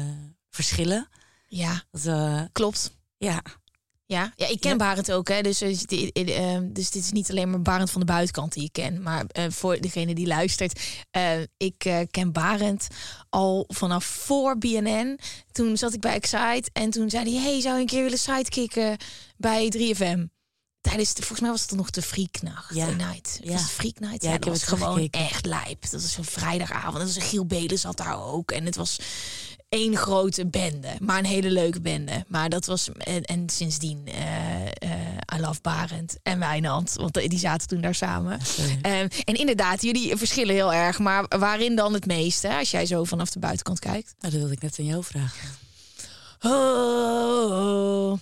verschillen. 0.50 1.09
Ja, 1.49 1.83
Dat, 1.91 2.00
we- 2.03 2.49
klopt. 2.53 2.97
ja, 3.17 3.43
Ja, 4.06 4.33
ja 4.37 4.47
ik 4.49 4.61
ken 4.61 4.71
Ja. 4.71 4.77
Barend 4.77 5.12
ook. 5.12 5.29
Hè. 5.29 5.41
Dus, 5.41 5.61
eh, 5.61 5.79
dit- 5.87 6.12
eh, 6.12 6.59
dus 6.62 6.91
dit 6.91 7.03
is 7.05 7.12
niet 7.12 7.31
alleen 7.31 7.51
maar 7.51 7.62
Barend 7.62 7.91
van 7.91 8.01
de 8.01 8.06
buitenkant 8.06 8.53
die 8.53 8.65
ik 8.65 8.73
ken. 8.73 9.03
Maar 9.03 9.25
eh, 9.27 9.45
voor 9.49 9.81
degene 9.81 10.15
die 10.15 10.27
luistert. 10.27 10.81
ik 11.56 12.06
ken 12.11 12.33
Barend 12.33 12.87
al 13.31 13.65
vanaf 13.69 14.05
voor 14.05 14.59
BNN. 14.59 15.19
Toen 15.53 15.77
zat 15.77 15.95
ik 15.95 16.01
bij 16.01 16.15
Excite. 16.15 16.71
En 16.73 16.91
toen 16.91 17.11
zei 17.11 17.35
hij... 17.35 17.43
Hey, 17.53 17.61
zou 17.61 17.75
je 17.75 17.81
een 17.81 17.87
keer 17.87 18.03
willen 18.03 18.19
sidekicken 18.19 18.97
bij 19.37 19.69
3FM? 19.77 20.25
Tijdens 20.81 21.15
de, 21.15 21.21
volgens 21.23 21.41
mij 21.41 21.50
was 21.50 21.61
het 21.62 21.71
nog 21.71 21.91
de 21.91 22.03
Freaknacht. 22.03 22.75
Ja. 22.75 22.87
de 22.87 22.95
Night. 22.95 23.39
Ja. 23.43 23.53
Was 23.53 23.61
het 23.61 23.71
Freaknight? 23.71 24.23
Ja, 24.23 24.29
Ja, 24.29 24.35
ik 24.35 24.43
dat 24.43 24.50
heb 24.50 24.61
was 24.61 24.71
het 24.71 24.79
gewoon 24.79 25.09
echt 25.11 25.47
lijp. 25.47 25.83
Dat 25.91 26.03
was 26.03 26.17
een 26.17 26.25
vrijdagavond. 26.25 26.97
Dat 26.97 27.07
was 27.07 27.17
een 27.17 27.23
Giel 27.23 27.47
Belen 27.47 27.79
zat 27.79 27.97
daar 27.97 28.23
ook. 28.25 28.50
En 28.50 28.65
het 28.65 28.77
was 28.77 28.99
één 29.75 29.97
grote 29.97 30.47
bende. 30.47 30.88
Maar 31.00 31.19
een 31.19 31.25
hele 31.25 31.50
leuke 31.50 31.81
bende. 31.81 32.25
Maar 32.29 32.49
dat 32.49 32.67
was... 32.67 32.88
En, 32.99 33.23
en 33.23 33.49
sindsdien... 33.49 34.06
eh 34.06 34.67
eh 34.67 35.15
I 35.35 35.41
Love 35.41 35.61
Barend 35.62 36.17
en 36.23 36.38
Wijnand. 36.38 36.94
Want 36.94 37.15
die 37.15 37.38
zaten 37.38 37.69
toen 37.69 37.81
daar 37.81 37.94
samen. 37.94 38.41
Ehm, 38.82 39.09
en 39.25 39.35
inderdaad, 39.35 39.82
jullie 39.82 40.17
verschillen 40.17 40.55
heel 40.55 40.73
erg. 40.73 40.99
Maar 40.99 41.25
waarin 41.29 41.76
dan 41.76 41.93
het 41.93 42.06
meeste? 42.06 42.56
Als 42.56 42.71
jij 42.71 42.87
zo 42.87 43.05
vanaf 43.05 43.31
de 43.31 43.38
buitenkant 43.38 43.79
kijkt. 43.79 44.15
Nou, 44.19 44.32
dat 44.32 44.41
wilde 44.41 44.53
ik 44.53 44.62
net 44.62 44.79
aan 44.79 44.85
jou 44.85 45.05
vragen. 45.05 45.49
Oh, 46.41 48.19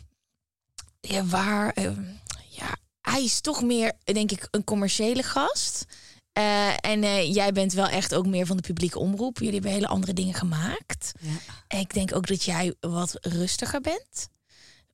ja, 1.01 1.25
waar? 1.25 1.73
ehm, 1.73 2.03
ja, 2.49 2.77
hij 3.01 3.25
is 3.25 3.41
toch 3.41 3.63
meer, 3.63 3.93
denk 4.05 4.31
ik, 4.31 4.49
een 4.51 4.65
commerciële 4.65 5.23
gast. 5.23 5.85
Eh, 6.33 6.69
en 6.81 7.03
eh, 7.03 7.35
jij 7.35 7.53
bent 7.53 7.73
wel 7.73 7.89
echt 7.89 8.15
ook 8.15 8.27
meer 8.27 8.47
van 8.47 8.57
de 8.57 8.63
publieke 8.63 8.99
omroep. 8.99 9.39
Jullie 9.39 9.53
hebben 9.55 9.71
hele 9.71 9.87
andere 9.87 10.13
dingen 10.13 10.35
gemaakt. 10.35 11.13
Ja. 11.21 11.31
En 11.69 11.79
ik 11.79 11.95
denk 11.95 12.15
ook 12.15 12.27
dat 12.27 12.43
jij 12.45 12.75
wat 12.81 13.17
rustiger 13.21 13.81
bent. 13.81 14.29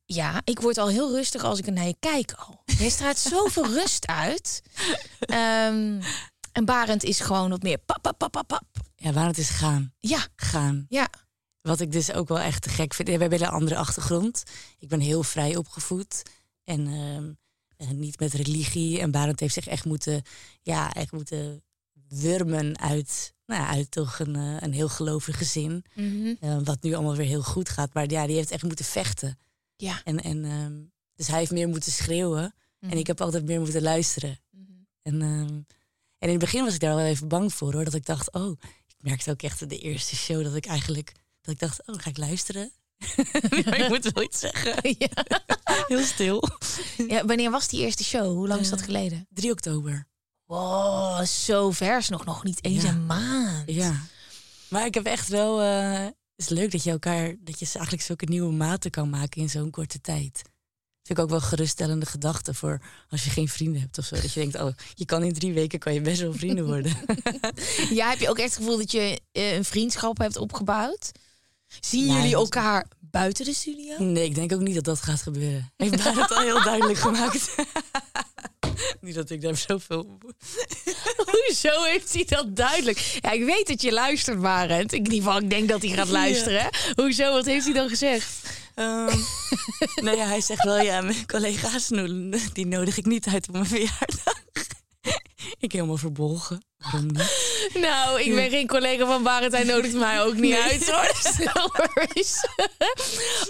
Ja, 0.05 0.41
ik 0.45 0.61
word 0.61 0.79
al 0.79 0.89
heel 0.89 1.11
rustig 1.15 1.45
als 1.45 1.59
ik 1.59 1.67
er 1.67 1.73
naar 1.73 1.87
je 1.87 1.97
kijk 2.01 2.33
al. 2.33 2.63
Je 2.65 2.91
straalt 2.91 3.19
zoveel 3.19 3.67
rust 3.81 4.07
uit. 4.07 4.63
Ehm, 5.21 6.01
en 6.53 6.65
Barend 6.65 7.05
is 7.05 7.21
gewoon 7.21 7.51
wat 7.51 7.63
meer 7.63 7.79
pap, 7.79 8.03
pap, 8.03 8.19
pap, 8.19 8.33
pap, 8.33 8.47
pap. 8.47 8.67
Ja, 8.97 9.27
het 9.27 9.39
is 9.39 9.49
gaan. 9.49 9.95
Ja, 9.99 10.27
Gaan. 10.37 10.87
ja. 10.89 11.09
Wat 11.63 11.81
ik 11.81 11.93
dus 11.93 12.13
ook 12.13 12.29
wel 12.29 12.39
echt 12.39 12.63
te 12.63 12.69
gek 12.69 12.95
vind. 12.95 13.09
We 13.09 13.17
hebben 13.17 13.43
een 13.43 13.49
andere 13.49 13.77
achtergrond. 13.77 14.43
Ik 14.79 14.89
ben 14.89 15.01
heel 15.01 15.23
vrij 15.23 15.57
opgevoed. 15.57 16.23
En 16.65 16.87
ehm, 16.87 17.33
eh, 17.79 17.91
niet 17.91 18.21
met 18.21 18.33
religie. 18.33 19.01
En 19.01 19.11
Barend 19.11 19.41
heeft 19.41 19.55
zich 19.55 19.67
echt 19.67 19.85
moeten, 19.85 20.23
ja, 20.63 20.93
echt 20.93 21.13
moeten 21.13 21.63
wurmen 22.09 22.79
uit, 22.79 23.35
nou 23.47 23.63
ja, 23.63 23.69
uit 23.69 23.91
toch 23.91 24.19
een, 24.19 24.37
eh, 24.37 24.57
een 24.61 24.73
heel 24.73 24.89
gelovig 24.89 25.39
gezin. 25.39 25.85
Mhm. 25.95 26.35
Eh, 26.41 26.59
wat 26.65 26.83
nu 26.83 26.95
allemaal 26.95 27.17
weer 27.17 27.27
heel 27.27 27.43
goed 27.43 27.69
gaat. 27.69 27.95
Maar 27.95 28.11
ja, 28.11 28.27
die 28.27 28.37
heeft 28.37 28.51
echt 28.51 28.63
moeten 28.63 28.85
vechten. 28.85 29.39
Ja. 29.77 30.01
En, 30.05 30.23
en, 30.23 30.45
ehm, 30.45 30.81
dus 31.15 31.27
hij 31.27 31.39
heeft 31.39 31.51
meer 31.51 31.69
moeten 31.69 31.93
schreeuwen. 31.93 32.55
En 32.81 32.99
ik 32.99 33.07
heb 33.07 33.21
altijd 33.21 33.45
meer 33.45 33.61
moeten 33.61 33.83
luisteren. 33.83 34.41
Mhm. 34.51 34.73
En, 35.03 35.23
ehm, 35.23 35.55
en 36.19 36.29
in 36.29 36.29
het 36.29 36.39
begin 36.39 36.65
was 36.65 36.75
ik 36.75 36.81
daar 36.81 36.95
wel 36.95 37.05
even 37.05 37.29
bang 37.29 37.55
voor 37.55 37.73
hoor. 37.73 37.85
Dat 37.85 37.95
ik 37.95 38.07
dacht, 38.07 38.33
oh, 38.33 38.61
ik 38.87 38.95
merkte 38.99 39.31
ook 39.31 39.43
echt 39.43 39.61
in 39.61 39.69
de 39.69 39.79
eerste 39.79 40.17
show 40.17 40.43
dat 40.43 40.55
ik 40.55 40.67
eigenlijk, 40.67 41.13
dat 41.41 41.55
ik 41.55 41.61
dacht, 41.61 41.87
oh, 41.87 41.95
ga 41.99 42.11
ik 42.11 42.17
luisteren. 42.17 42.73
maar 43.65 43.79
ik 43.81 43.89
moet 43.89 44.13
wel 44.13 44.25
iets 44.25 44.39
zeggen. 44.39 44.75
ja. 44.99 45.25
Heel 45.87 46.03
stil. 46.05 46.43
Ja, 47.09 47.25
wanneer 47.25 47.51
was 47.51 47.69
die 47.69 47.81
eerste 47.81 48.05
show? 48.05 48.27
Hoe 48.37 48.49
lang 48.49 48.61
is 48.61 48.69
dat 48.69 48.79
Eh, 48.79 48.85
geleden? 48.85 49.27
3 49.31 49.51
oktober. 49.51 50.07
Wow, 50.45 51.25
zo 51.27 51.71
vers 51.71 52.09
nog, 52.09 52.25
nog 52.25 52.45
niet 52.45 52.65
eens 52.65 52.83
Ja. 52.83 52.89
een 52.89 53.07
maand. 53.07 53.71
Ja. 53.71 54.03
Maar 54.69 54.87
ik 54.87 54.95
heb 54.95 55.05
echt 55.05 55.29
wel, 55.29 55.61
eh, 55.63 56.01
het 56.05 56.15
is 56.37 56.49
leuk 56.49 56.71
dat 56.73 56.83
je 56.85 56.91
elkaar, 56.91 57.35
dat 57.41 57.59
je 57.59 57.67
eigenlijk 57.73 58.03
zulke 58.03 58.25
nieuwe 58.25 58.53
maten 58.53 58.91
kan 58.91 59.11
maken 59.11 59.41
in 59.41 59.51
zo'n 59.51 59.71
korte 59.71 60.01
tijd. 60.01 60.43
Vind 61.03 61.19
ik 61.19 61.25
ook 61.25 61.31
wel 61.31 61.41
geruststellende 61.49 62.07
gedachten 62.07 62.55
voor 62.55 62.81
als 63.09 63.25
je 63.25 63.31
geen 63.31 63.49
vrienden 63.49 63.81
hebt 63.81 63.99
of 63.99 64.05
zo. 64.05 64.15
Dat 64.15 64.33
je 64.33 64.41
denkt, 64.41 64.61
oh, 64.61 64.71
je 64.95 65.05
kan 65.05 65.23
in 65.23 65.33
drie 65.33 65.53
weken 65.53 65.79
kan 65.79 65.95
je 65.95 66.01
best 66.01 66.21
wel 66.21 66.33
vrienden 66.33 66.67
worden. 66.67 66.97
Ja, 67.91 68.09
heb 68.11 68.19
je 68.19 68.29
ook 68.29 68.39
echt 68.39 68.49
het 68.55 68.57
gevoel 68.59 68.77
dat 68.79 68.93
je 68.93 69.21
eh, 69.33 69.55
een 69.57 69.65
vriendschap 69.65 70.19
hebt 70.19 70.37
opgebouwd? 70.37 71.13
Zien 71.81 72.07
Ja, 72.07 72.15
jullie 72.15 72.31
dat- 72.31 72.41
elkaar 72.41 72.87
buiten 73.01 73.45
de 73.45 73.55
studio? 73.55 73.95
Nee, 73.99 74.25
ik 74.25 74.35
denk 74.35 74.53
ook 74.53 74.61
niet 74.61 74.75
dat 74.75 74.85
dat 74.85 75.01
gaat 75.03 75.23
gebeuren. 75.23 75.73
Heeft 75.77 76.05
Barend 76.05 76.21
het 76.21 76.31
al 76.33 76.41
heel 76.43 76.63
duidelijk 76.63 76.99
gemaakt. 76.99 77.55
niet 79.01 79.15
dat 79.15 79.31
ik 79.31 79.41
daar 79.41 79.57
zoveel... 79.57 80.19
Hoezo 81.47 81.83
heeft 81.83 82.15
hij 82.15 82.25
dat 82.27 82.57
duidelijk? 82.57 83.19
Ja, 83.21 83.31
ik 83.31 83.45
weet 83.45 83.67
dat 83.67 83.83
je 83.83 83.93
luistert, 83.93 84.41
Barend. 84.41 84.93
In 84.93 84.99
ieder 84.99 85.13
geval, 85.19 85.39
ik 85.39 85.51
denk 85.51 85.69
dat 85.69 85.83
hij 85.83 85.91
gaat 85.91 86.09
luisteren. 86.09 86.69
Hoezo? 86.95 87.33
Wat 87.33 87.45
heeft 87.45 87.65
hij 87.65 87.75
dan 87.75 87.89
gezegd? 87.89 88.33
Ehm 88.75 89.17
nou 90.05 90.17
ja, 90.17 90.27
hij 90.27 90.41
zegt 90.41 90.65
wel, 90.65 90.81
ja, 90.81 91.01
mijn 91.01 91.27
collega's, 91.27 91.89
die 92.53 92.67
nodig 92.67 92.97
ik 92.97 93.07
niet 93.07 93.27
uit 93.27 93.49
op 93.49 93.53
mijn 93.55 93.67
verjaardag. 93.67 94.43
ik 95.67 95.73
helemaal 95.73 95.97
verbolgen. 95.97 96.65
Waarom 96.79 97.07
niet? 97.07 97.47
Nou, 97.75 98.21
ik 98.23 98.35
ben 98.35 98.51
geen 98.51 98.67
collega 98.67 99.07
van 99.07 99.23
Barend. 99.23 99.53
Hij 99.53 99.65
nodigt 99.65 99.95
mij 99.95 100.23
ook 100.23 100.35
niet 100.35 100.55
uit, 100.55 100.91
hoor. 100.91 101.13
No 101.55 101.69
worries. 101.73 102.47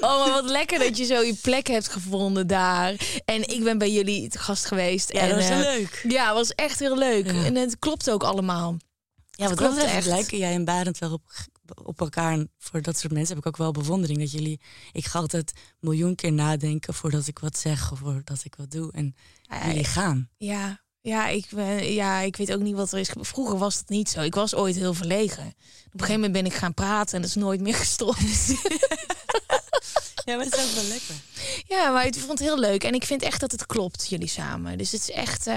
Oh, 0.00 0.24
maar 0.24 0.30
wat 0.30 0.50
lekker 0.50 0.78
dat 0.78 0.96
je 0.96 1.04
zo 1.04 1.20
je 1.20 1.34
plek 1.34 1.66
hebt 1.66 1.88
gevonden 1.88 2.46
daar. 2.46 2.94
En 3.24 3.48
ik 3.48 3.64
ben 3.64 3.78
bij 3.78 3.92
jullie 3.92 4.28
te 4.28 4.38
gast 4.38 4.64
geweest. 4.64 5.12
Ja, 5.12 5.20
en, 5.20 5.28
dat 5.28 5.36
was 5.36 5.48
eh, 5.48 5.58
leuk. 5.58 6.04
Ja, 6.08 6.34
was 6.34 6.54
echt 6.54 6.78
heel 6.78 6.98
leuk. 6.98 7.26
Ja. 7.26 7.44
En 7.44 7.54
het 7.54 7.78
klopt 7.78 8.10
ook 8.10 8.22
allemaal. 8.22 8.76
Ja, 9.30 9.48
wat 9.48 9.56
klopt 9.56 9.76
echt. 9.76 10.06
lijken 10.06 10.38
jij 10.38 10.52
en 10.52 10.64
Barend 10.64 10.98
wel 10.98 11.12
op, 11.12 11.22
op 11.84 12.00
elkaar. 12.00 12.46
Voor 12.58 12.82
dat 12.82 12.98
soort 12.98 13.12
mensen 13.12 13.34
heb 13.34 13.44
ik 13.44 13.50
ook 13.50 13.56
wel 13.56 13.72
bewondering. 13.72 14.18
Dat 14.18 14.30
jullie, 14.30 14.60
ik 14.92 15.04
ga 15.04 15.18
altijd 15.18 15.52
miljoen 15.80 16.14
keer 16.14 16.32
nadenken 16.32 16.94
voordat 16.94 17.26
ik 17.26 17.38
wat 17.38 17.58
zeg 17.58 17.92
of 17.92 17.98
voordat 17.98 18.44
ik 18.44 18.54
wat 18.54 18.70
doe. 18.70 18.92
En 18.92 19.14
jullie 19.64 19.84
gaan. 19.84 20.28
Ja, 20.36 20.80
ja, 21.08 21.28
ik 21.28 21.46
ben, 21.50 21.92
ja, 21.92 22.20
ik 22.20 22.36
weet 22.36 22.52
ook 22.52 22.60
niet 22.60 22.74
wat 22.74 22.92
er 22.92 22.98
is. 22.98 23.10
Vroeger 23.20 23.58
was 23.58 23.76
dat 23.76 23.88
niet 23.88 24.10
zo. 24.10 24.20
Ik 24.20 24.34
was 24.34 24.54
ooit 24.54 24.76
heel 24.76 24.94
verlegen. 24.94 25.46
Op 25.46 25.92
een 25.92 26.00
gegeven 26.00 26.14
moment 26.14 26.32
ben 26.32 26.46
ik 26.46 26.54
gaan 26.54 26.74
praten 26.74 27.14
en 27.14 27.20
dat 27.20 27.30
is 27.30 27.36
nooit 27.36 27.60
meer 27.60 27.74
gestopt. 27.84 28.54
Ja, 30.24 30.36
maar 30.36 30.44
het 30.44 30.54
is 30.56 30.64
ook 30.64 30.74
wel 30.74 30.84
lekker. 30.84 31.14
Ja, 31.66 31.90
maar 31.90 32.06
ik 32.06 32.14
vond 32.14 32.38
het 32.38 32.48
heel 32.48 32.58
leuk. 32.58 32.84
En 32.84 32.94
ik 32.94 33.04
vind 33.04 33.22
echt 33.22 33.40
dat 33.40 33.52
het 33.52 33.66
klopt, 33.66 34.08
jullie 34.08 34.28
samen. 34.28 34.78
Dus 34.78 34.92
het 34.92 35.00
is 35.00 35.10
echt, 35.10 35.46
eh, 35.46 35.54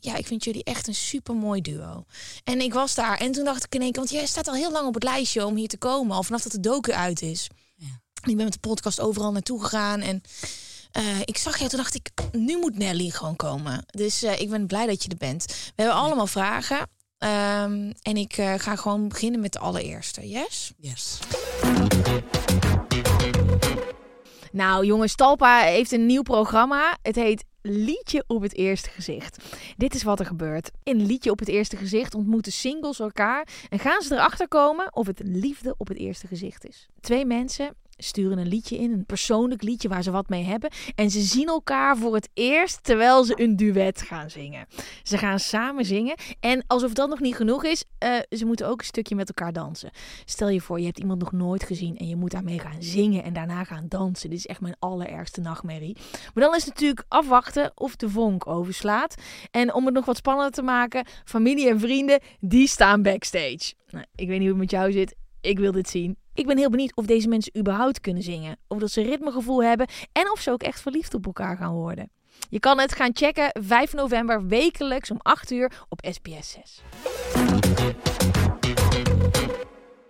ja, 0.00 0.16
ik 0.16 0.26
vind 0.26 0.44
jullie 0.44 0.64
echt 0.64 0.88
een 0.88 0.94
super 0.94 1.34
mooi 1.34 1.60
duo. 1.60 2.04
En 2.44 2.60
ik 2.60 2.72
was 2.72 2.94
daar 2.94 3.18
en 3.18 3.32
toen 3.32 3.44
dacht 3.44 3.64
ik 3.64 3.74
in 3.74 3.80
één 3.80 3.92
keer, 3.92 4.00
want 4.00 4.12
jij 4.12 4.26
staat 4.26 4.48
al 4.48 4.54
heel 4.54 4.72
lang 4.72 4.86
op 4.86 4.94
het 4.94 5.02
lijstje 5.02 5.46
om 5.46 5.56
hier 5.56 5.68
te 5.68 5.78
komen. 5.78 6.16
Al 6.16 6.22
vanaf 6.22 6.42
dat 6.42 6.52
de 6.52 6.60
docu 6.60 6.92
uit 6.92 7.22
is. 7.22 7.48
Ja. 7.74 8.00
Ik 8.22 8.36
ben 8.36 8.44
met 8.44 8.52
de 8.52 8.68
podcast 8.68 9.00
overal 9.00 9.32
naartoe 9.32 9.62
gegaan. 9.62 10.00
En 10.00 10.22
eh, 10.94 11.20
ik 11.24 11.36
zag 11.36 11.56
jou, 11.56 11.68
toen 11.70 11.78
dacht 11.78 11.94
ik, 11.94 12.10
nu 12.32 12.58
moet 12.58 12.78
Nelly 12.78 13.10
gewoon 13.10 13.36
komen. 13.36 13.84
Dus 13.86 14.22
eh, 14.22 14.40
ik 14.40 14.50
ben 14.50 14.66
blij 14.66 14.86
dat 14.86 15.02
je 15.02 15.08
er 15.08 15.16
bent. 15.16 15.44
We 15.46 15.82
hebben 15.82 15.94
allemaal 15.94 16.26
vragen. 16.26 16.88
Ehm, 17.18 17.92
en 18.02 18.16
ik 18.16 18.36
eh, 18.36 18.54
ga 18.56 18.76
gewoon 18.76 19.08
beginnen 19.08 19.40
met 19.40 19.52
de 19.52 19.58
allereerste. 19.58 20.28
Yes? 20.28 20.72
Yes. 20.76 21.18
Nou 24.52 24.86
jongens, 24.86 25.14
Talpa 25.14 25.60
heeft 25.60 25.92
een 25.92 26.06
nieuw 26.06 26.22
programma. 26.22 26.96
Het 27.02 27.16
heet 27.16 27.44
Liedje 27.62 28.24
op 28.26 28.42
het 28.42 28.54
eerste 28.54 28.90
gezicht. 28.90 29.44
Dit 29.76 29.94
is 29.94 30.02
wat 30.02 30.20
er 30.20 30.26
gebeurt. 30.26 30.70
In 30.82 31.06
Liedje 31.06 31.30
op 31.30 31.38
het 31.38 31.48
eerste 31.48 31.76
gezicht 31.76 32.14
ontmoeten 32.14 32.52
singles 32.52 33.00
elkaar 33.00 33.48
en 33.68 33.78
gaan 33.78 34.02
ze 34.02 34.14
erachter 34.14 34.48
komen 34.48 34.96
of 34.96 35.06
het 35.06 35.20
liefde 35.24 35.74
op 35.78 35.88
het 35.88 35.96
eerste 35.96 36.26
gezicht 36.26 36.66
is. 36.66 36.88
Twee 37.00 37.24
mensen 37.24 37.74
sturen 37.96 38.38
een 38.38 38.48
liedje 38.48 38.76
in, 38.76 38.92
een 38.92 39.06
persoonlijk 39.06 39.62
liedje 39.62 39.88
waar 39.88 40.02
ze 40.02 40.10
wat 40.10 40.28
mee 40.28 40.44
hebben. 40.44 40.70
En 40.94 41.10
ze 41.10 41.20
zien 41.20 41.48
elkaar 41.48 41.96
voor 41.96 42.14
het 42.14 42.28
eerst 42.34 42.84
terwijl 42.84 43.24
ze 43.24 43.40
een 43.40 43.56
duet 43.56 44.02
gaan 44.02 44.30
zingen. 44.30 44.66
Ze 45.02 45.18
gaan 45.18 45.38
samen 45.38 45.84
zingen. 45.84 46.14
En 46.40 46.64
alsof 46.66 46.92
dat 46.92 47.08
nog 47.08 47.20
niet 47.20 47.36
genoeg 47.36 47.64
is, 47.64 47.84
uh, 48.04 48.10
ze 48.30 48.44
moeten 48.44 48.68
ook 48.68 48.78
een 48.78 48.86
stukje 48.86 49.14
met 49.14 49.28
elkaar 49.28 49.52
dansen. 49.52 49.90
Stel 50.24 50.48
je 50.48 50.60
voor, 50.60 50.78
je 50.78 50.86
hebt 50.86 50.98
iemand 50.98 51.20
nog 51.20 51.32
nooit 51.32 51.62
gezien 51.62 51.96
en 51.96 52.08
je 52.08 52.16
moet 52.16 52.30
daarmee 52.30 52.58
gaan 52.58 52.82
zingen 52.82 53.24
en 53.24 53.32
daarna 53.32 53.64
gaan 53.64 53.86
dansen. 53.88 54.30
Dit 54.30 54.38
is 54.38 54.46
echt 54.46 54.60
mijn 54.60 54.76
allerergste 54.78 55.40
nachtmerrie. 55.40 55.96
Maar 56.34 56.44
dan 56.44 56.54
is 56.54 56.64
het 56.64 56.74
natuurlijk 56.74 57.04
afwachten 57.08 57.72
of 57.74 57.96
de 57.96 58.08
vonk 58.08 58.46
overslaat. 58.46 59.14
En 59.50 59.74
om 59.74 59.84
het 59.84 59.94
nog 59.94 60.04
wat 60.04 60.16
spannender 60.16 60.52
te 60.52 60.62
maken, 60.62 61.06
familie 61.24 61.68
en 61.68 61.80
vrienden, 61.80 62.20
die 62.40 62.68
staan 62.68 63.02
backstage. 63.02 63.74
Nou, 63.90 64.04
ik 64.14 64.28
weet 64.28 64.38
niet 64.38 64.48
hoe 64.48 64.48
het 64.48 64.56
met 64.56 64.70
jou 64.70 64.92
zit. 64.92 65.14
Ik 65.40 65.58
wil 65.58 65.72
dit 65.72 65.88
zien. 65.88 66.16
Ik 66.34 66.46
ben 66.46 66.58
heel 66.58 66.70
benieuwd 66.70 66.94
of 66.94 67.06
deze 67.06 67.28
mensen 67.28 67.58
überhaupt 67.58 68.00
kunnen 68.00 68.22
zingen. 68.22 68.56
Of 68.68 68.78
dat 68.78 68.90
ze 68.90 69.02
ritmegevoel 69.02 69.62
hebben 69.62 69.86
en 70.12 70.30
of 70.30 70.40
ze 70.40 70.50
ook 70.50 70.62
echt 70.62 70.80
verliefd 70.80 71.14
op 71.14 71.26
elkaar 71.26 71.56
gaan 71.56 71.72
worden. 71.72 72.10
Je 72.48 72.58
kan 72.58 72.78
het 72.78 72.94
gaan 72.94 73.10
checken 73.12 73.50
5 73.62 73.92
november 73.92 74.46
wekelijks 74.46 75.10
om 75.10 75.18
8 75.22 75.50
uur 75.50 75.72
op 75.88 76.06
SBS 76.10 76.50
6. 76.50 76.82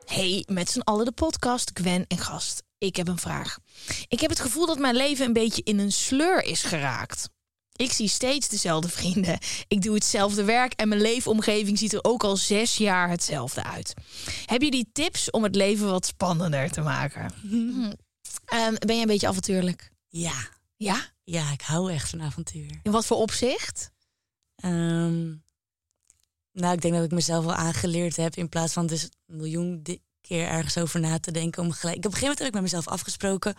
Hey, 0.05 0.45
met 0.53 0.71
z'n 0.71 0.81
allen 0.81 1.05
de 1.05 1.13
podcast 1.13 1.71
Gwen 1.75 2.05
en 2.07 2.19
gast. 2.19 2.63
Ik 2.79 2.97
heb 2.97 3.09
een 3.09 3.19
vraag. 3.19 3.59
Ik 4.09 4.21
heb 4.21 4.31
het 4.31 4.41
gevoel 4.41 4.67
dat 4.67 4.79
mijn 4.79 4.97
leven 4.97 5.27
een 5.27 5.33
beetje 5.33 5.63
in 5.65 5.79
een 5.79 5.93
sleur 5.93 6.45
is 6.45 6.63
geraakt. 6.63 7.29
Ik 7.77 7.93
zie 7.93 8.09
steeds 8.09 8.49
dezelfde 8.49 8.89
vrienden. 8.89 9.39
Ik 9.69 9.83
doe 9.83 9.95
hetzelfde 9.95 10.45
werk 10.45 10.73
en 10.73 10.89
mijn 10.89 11.01
leefomgeving 11.01 11.79
ziet 11.79 11.93
er 11.93 12.05
ook 12.05 12.25
al 12.25 12.37
zes 12.37 12.77
jaar 12.77 13.09
hetzelfde 13.11 13.65
uit. 13.65 13.95
Heb 14.47 14.63
je 14.63 14.71
die 14.71 14.89
tips 14.93 15.31
om 15.31 15.43
het 15.43 15.55
leven 15.55 15.87
wat 15.87 16.07
spannender 16.07 16.71
te 16.71 16.81
maken? 16.81 17.31
Hm. 18.45 18.57
Um, 18.57 18.77
ben 18.79 18.95
je 18.95 19.01
een 19.01 19.07
beetje 19.07 19.29
avontuurlijk? 19.29 19.91
Ja. 20.09 20.49
Ja? 20.77 21.11
Ja, 21.25 21.53
ik 21.53 21.61
hou 21.61 21.93
echt 21.93 22.11
van 22.11 22.23
avontuur. 22.23 22.81
In 22.83 22.93
wat 22.93 23.07
voor 23.07 23.17
opzicht? 23.17 23.91
Um, 24.65 25.45
nou, 26.53 26.75
ik 26.75 26.81
denk 26.81 26.95
dat 26.95 27.05
ik 27.05 27.11
mezelf 27.11 27.45
wel 27.45 27.55
aangeleerd 27.55 28.17
heb 28.17 28.35
in 28.35 28.49
plaats 28.49 28.73
van 28.73 28.87
dus 28.87 29.03
een 29.03 29.37
miljoen 29.37 29.83
keer 30.21 30.47
ergens 30.47 30.79
over 30.79 31.01
na 31.01 31.19
te 31.19 31.31
denken. 31.31 31.63
Om 31.63 31.73
gelijk... 31.73 31.97
Ik 31.97 32.03
heb 32.03 32.13
op 32.13 32.19
een 32.21 32.27
gegeven 32.27 32.27
moment 32.27 32.39
heb 32.39 32.49
ik 32.49 32.55
met 32.55 32.63
mezelf 32.63 32.89
afgesproken. 32.89 33.55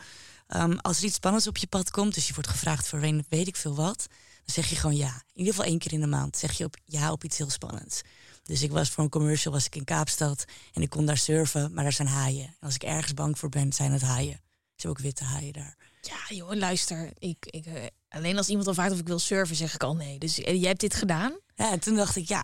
Um, 0.47 0.79
als 0.79 0.97
er 0.97 1.03
iets 1.03 1.15
spannends 1.15 1.47
op 1.47 1.57
je 1.57 1.67
pad 1.67 1.91
komt, 1.91 2.13
dus 2.13 2.27
je 2.27 2.33
wordt 2.33 2.49
gevraagd 2.49 2.87
voor 2.87 2.99
weet 3.29 3.47
ik 3.47 3.55
veel 3.55 3.75
wat, 3.75 4.07
dan 4.45 4.53
zeg 4.53 4.69
je 4.69 4.75
gewoon 4.75 4.95
ja. 4.95 5.07
In 5.07 5.39
ieder 5.39 5.53
geval 5.53 5.69
één 5.69 5.79
keer 5.79 5.93
in 5.93 5.99
de 5.99 6.07
maand 6.07 6.37
zeg 6.37 6.57
je 6.57 6.63
op 6.63 6.77
ja 6.85 7.11
op 7.11 7.23
iets 7.23 7.37
heel 7.37 7.49
spannends. 7.49 8.01
Dus 8.43 8.61
ik 8.61 8.71
was 8.71 8.89
voor 8.89 9.03
een 9.03 9.09
commercial 9.09 9.53
was 9.53 9.65
ik 9.65 9.75
in 9.75 9.83
Kaapstad 9.83 10.45
en 10.73 10.81
ik 10.81 10.89
kon 10.89 11.05
daar 11.05 11.17
surfen, 11.17 11.73
maar 11.73 11.83
daar 11.83 11.93
zijn 11.93 12.07
haaien. 12.07 12.45
En 12.45 12.55
als 12.59 12.75
ik 12.75 12.83
ergens 12.83 13.13
bang 13.13 13.39
voor 13.39 13.49
ben, 13.49 13.73
zijn 13.73 13.91
het 13.91 14.01
haaien. 14.01 14.41
Ze 14.75 14.87
hebben 14.87 14.89
ook 14.89 14.99
witte 14.99 15.23
haaien 15.23 15.53
daar. 15.53 15.77
Ja, 16.01 16.35
joh, 16.35 16.53
luister. 16.53 17.11
Ik, 17.17 17.45
ik, 17.45 17.65
uh, 17.65 17.73
alleen 18.09 18.37
als 18.37 18.47
iemand 18.47 18.67
al 18.67 18.73
vraagt 18.73 18.91
of 18.91 18.99
ik 18.99 19.07
wil 19.07 19.19
surfen, 19.19 19.55
zeg 19.55 19.73
ik 19.73 19.83
al 19.83 19.95
nee. 19.95 20.19
Dus 20.19 20.39
uh, 20.39 20.45
jij 20.45 20.67
hebt 20.67 20.79
dit 20.79 20.95
gedaan? 20.95 21.39
Ja, 21.55 21.71
en 21.71 21.79
toen 21.79 21.95
dacht 21.95 22.15
ik, 22.15 22.27
ja, 22.27 22.43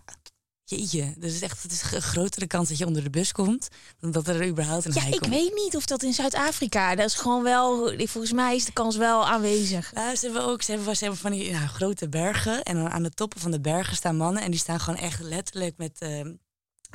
jeetje, 0.76 1.14
dus 1.18 1.34
is 1.34 1.42
echt 1.42 1.64
het 1.64 1.72
is 1.72 1.92
een 1.92 2.02
grotere 2.02 2.48
kans 2.48 2.70
dat 2.70 2.78
je 2.78 2.86
onder 2.86 3.04
de 3.04 3.10
bus 3.10 3.32
komt 3.32 3.68
dan 4.00 4.12
dat 4.12 4.28
er 4.28 4.48
überhaupt 4.48 4.86
een 4.86 4.94
ja, 4.94 5.00
haai 5.02 5.14
ik 5.14 5.20
komt. 5.20 5.34
weet 5.34 5.54
niet 5.56 5.76
of 5.76 5.86
dat 5.86 6.04
in 6.04 6.14
Zuid-Afrika, 6.14 6.96
dat 6.96 7.06
is 7.06 7.16
gewoon 7.16 7.44
wel, 7.44 7.94
volgens 7.98 8.32
mij 8.34 8.56
is 8.56 8.66
de 8.66 8.74
kans 8.74 8.98
wel 8.98 9.28
aanwezig. 9.28 9.92
Ja, 9.96 10.16
ze 10.16 10.26
hebben 10.26 10.44
ook, 10.44 10.62
ze 10.62 10.72
hebben, 10.72 10.96
ze 10.96 11.04
hebben 11.04 11.22
van 11.22 11.32
die 11.32 11.50
ja, 11.50 11.68
grote 11.68 12.10
bergen 12.10 12.64
en 12.64 12.76
dan 12.76 12.90
aan 12.90 13.04
de 13.04 13.10
toppen 13.10 13.40
van 13.40 13.52
de 13.52 13.62
bergen 13.62 13.96
staan 13.96 14.18
mannen 14.18 14.44
en 14.44 14.52
die 14.52 14.60
staan 14.60 14.80
gewoon 14.80 15.00
echt 15.00 15.20
letterlijk 15.20 15.78
met, 15.78 15.98
uh, 16.00 16.22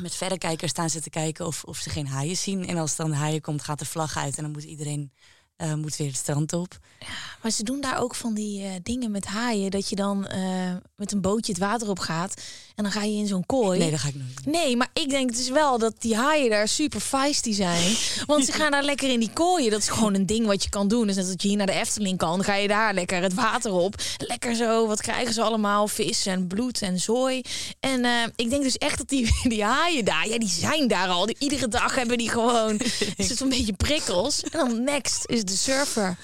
met 0.02 0.14
verrekijkers 0.14 0.70
staan 0.70 0.90
ze 0.90 1.00
te 1.00 1.10
kijken 1.10 1.46
of, 1.46 1.64
of 1.64 1.78
ze 1.78 1.90
geen 1.90 2.06
haaien 2.06 2.36
zien. 2.36 2.66
En 2.66 2.76
als 2.76 2.96
dan 2.96 3.10
de 3.10 3.16
haaien 3.16 3.40
komt, 3.40 3.62
gaat 3.62 3.78
de 3.78 3.84
vlag 3.84 4.16
uit 4.16 4.36
en 4.36 4.42
dan 4.42 4.52
moet 4.52 4.64
iedereen 4.64 5.12
uh, 5.56 5.74
moet 5.74 5.96
weer 5.96 6.06
het 6.06 6.16
strand 6.16 6.52
op. 6.52 6.78
Ja, 7.00 7.06
maar 7.42 7.50
ze 7.50 7.62
doen 7.62 7.80
daar 7.80 8.00
ook 8.00 8.14
van 8.14 8.34
die 8.34 8.62
uh, 8.62 8.70
dingen 8.82 9.10
met 9.10 9.24
haaien. 9.24 9.70
Dat 9.70 9.88
je 9.88 9.96
dan 9.96 10.28
uh, 10.32 10.76
met 10.96 11.12
een 11.12 11.20
bootje 11.20 11.52
het 11.52 11.60
water 11.60 11.88
op 11.88 11.98
gaat. 11.98 12.42
En 12.76 12.82
dan 12.82 12.92
ga 12.92 13.02
je 13.02 13.16
in 13.16 13.26
zo'n 13.26 13.46
kooi. 13.46 13.78
Nee, 13.78 13.90
dat 13.90 14.00
ga 14.00 14.08
ik 14.08 14.14
nooit 14.14 14.44
doen. 14.44 14.52
Nee, 14.52 14.76
maar 14.76 14.88
ik 14.92 15.10
denk 15.10 15.36
dus 15.36 15.48
wel 15.48 15.78
dat 15.78 15.94
die 15.98 16.16
haaien 16.16 16.50
daar 16.50 16.68
super 16.68 17.00
feisty 17.00 17.52
zijn. 17.52 17.96
Want 18.26 18.44
ze 18.44 18.52
gaan 18.52 18.70
daar 18.70 18.82
lekker 18.82 19.10
in 19.10 19.20
die 19.20 19.30
kooien. 19.32 19.70
Dat 19.70 19.80
is 19.80 19.88
gewoon 19.88 20.14
een 20.14 20.26
ding 20.26 20.46
wat 20.46 20.62
je 20.62 20.68
kan 20.68 20.88
doen. 20.88 21.06
Dus 21.06 21.16
net 21.16 21.26
dat 21.26 21.42
je 21.42 21.48
hier 21.48 21.56
naar 21.56 21.66
de 21.66 21.72
Efteling 21.72 22.18
kan. 22.18 22.30
Dan 22.30 22.44
ga 22.44 22.54
je 22.54 22.68
daar 22.68 22.94
lekker 22.94 23.22
het 23.22 23.34
water 23.34 23.72
op. 23.72 23.94
Lekker 24.18 24.54
zo, 24.54 24.86
wat 24.86 25.00
krijgen 25.00 25.34
ze 25.34 25.42
allemaal? 25.42 25.88
Vis 25.88 26.26
en 26.26 26.46
bloed 26.46 26.82
en 26.82 26.98
zooi. 26.98 27.42
En 27.80 28.32
ik 28.36 28.50
denk 28.50 28.62
dus 28.62 28.78
echt 28.78 28.98
dat 28.98 29.08
die, 29.08 29.30
die 29.52 29.64
haaien 29.64 30.04
daar, 30.04 30.28
ja, 30.28 30.38
die 30.38 30.48
zijn 30.48 30.88
daar 30.88 31.08
al. 31.08 31.26
Die, 31.26 31.36
iedere 31.38 31.68
dag 31.68 31.94
hebben 31.94 32.18
die 32.18 32.30
gewoon 32.30 32.80
is 33.16 33.28
het 33.28 33.40
een 33.40 33.48
beetje 33.48 33.72
prikkels. 33.72 34.42
En 34.42 34.58
dan 34.58 34.84
next 34.84 35.26
is 35.26 35.44
de 35.44 35.56
surfer. 35.56 36.16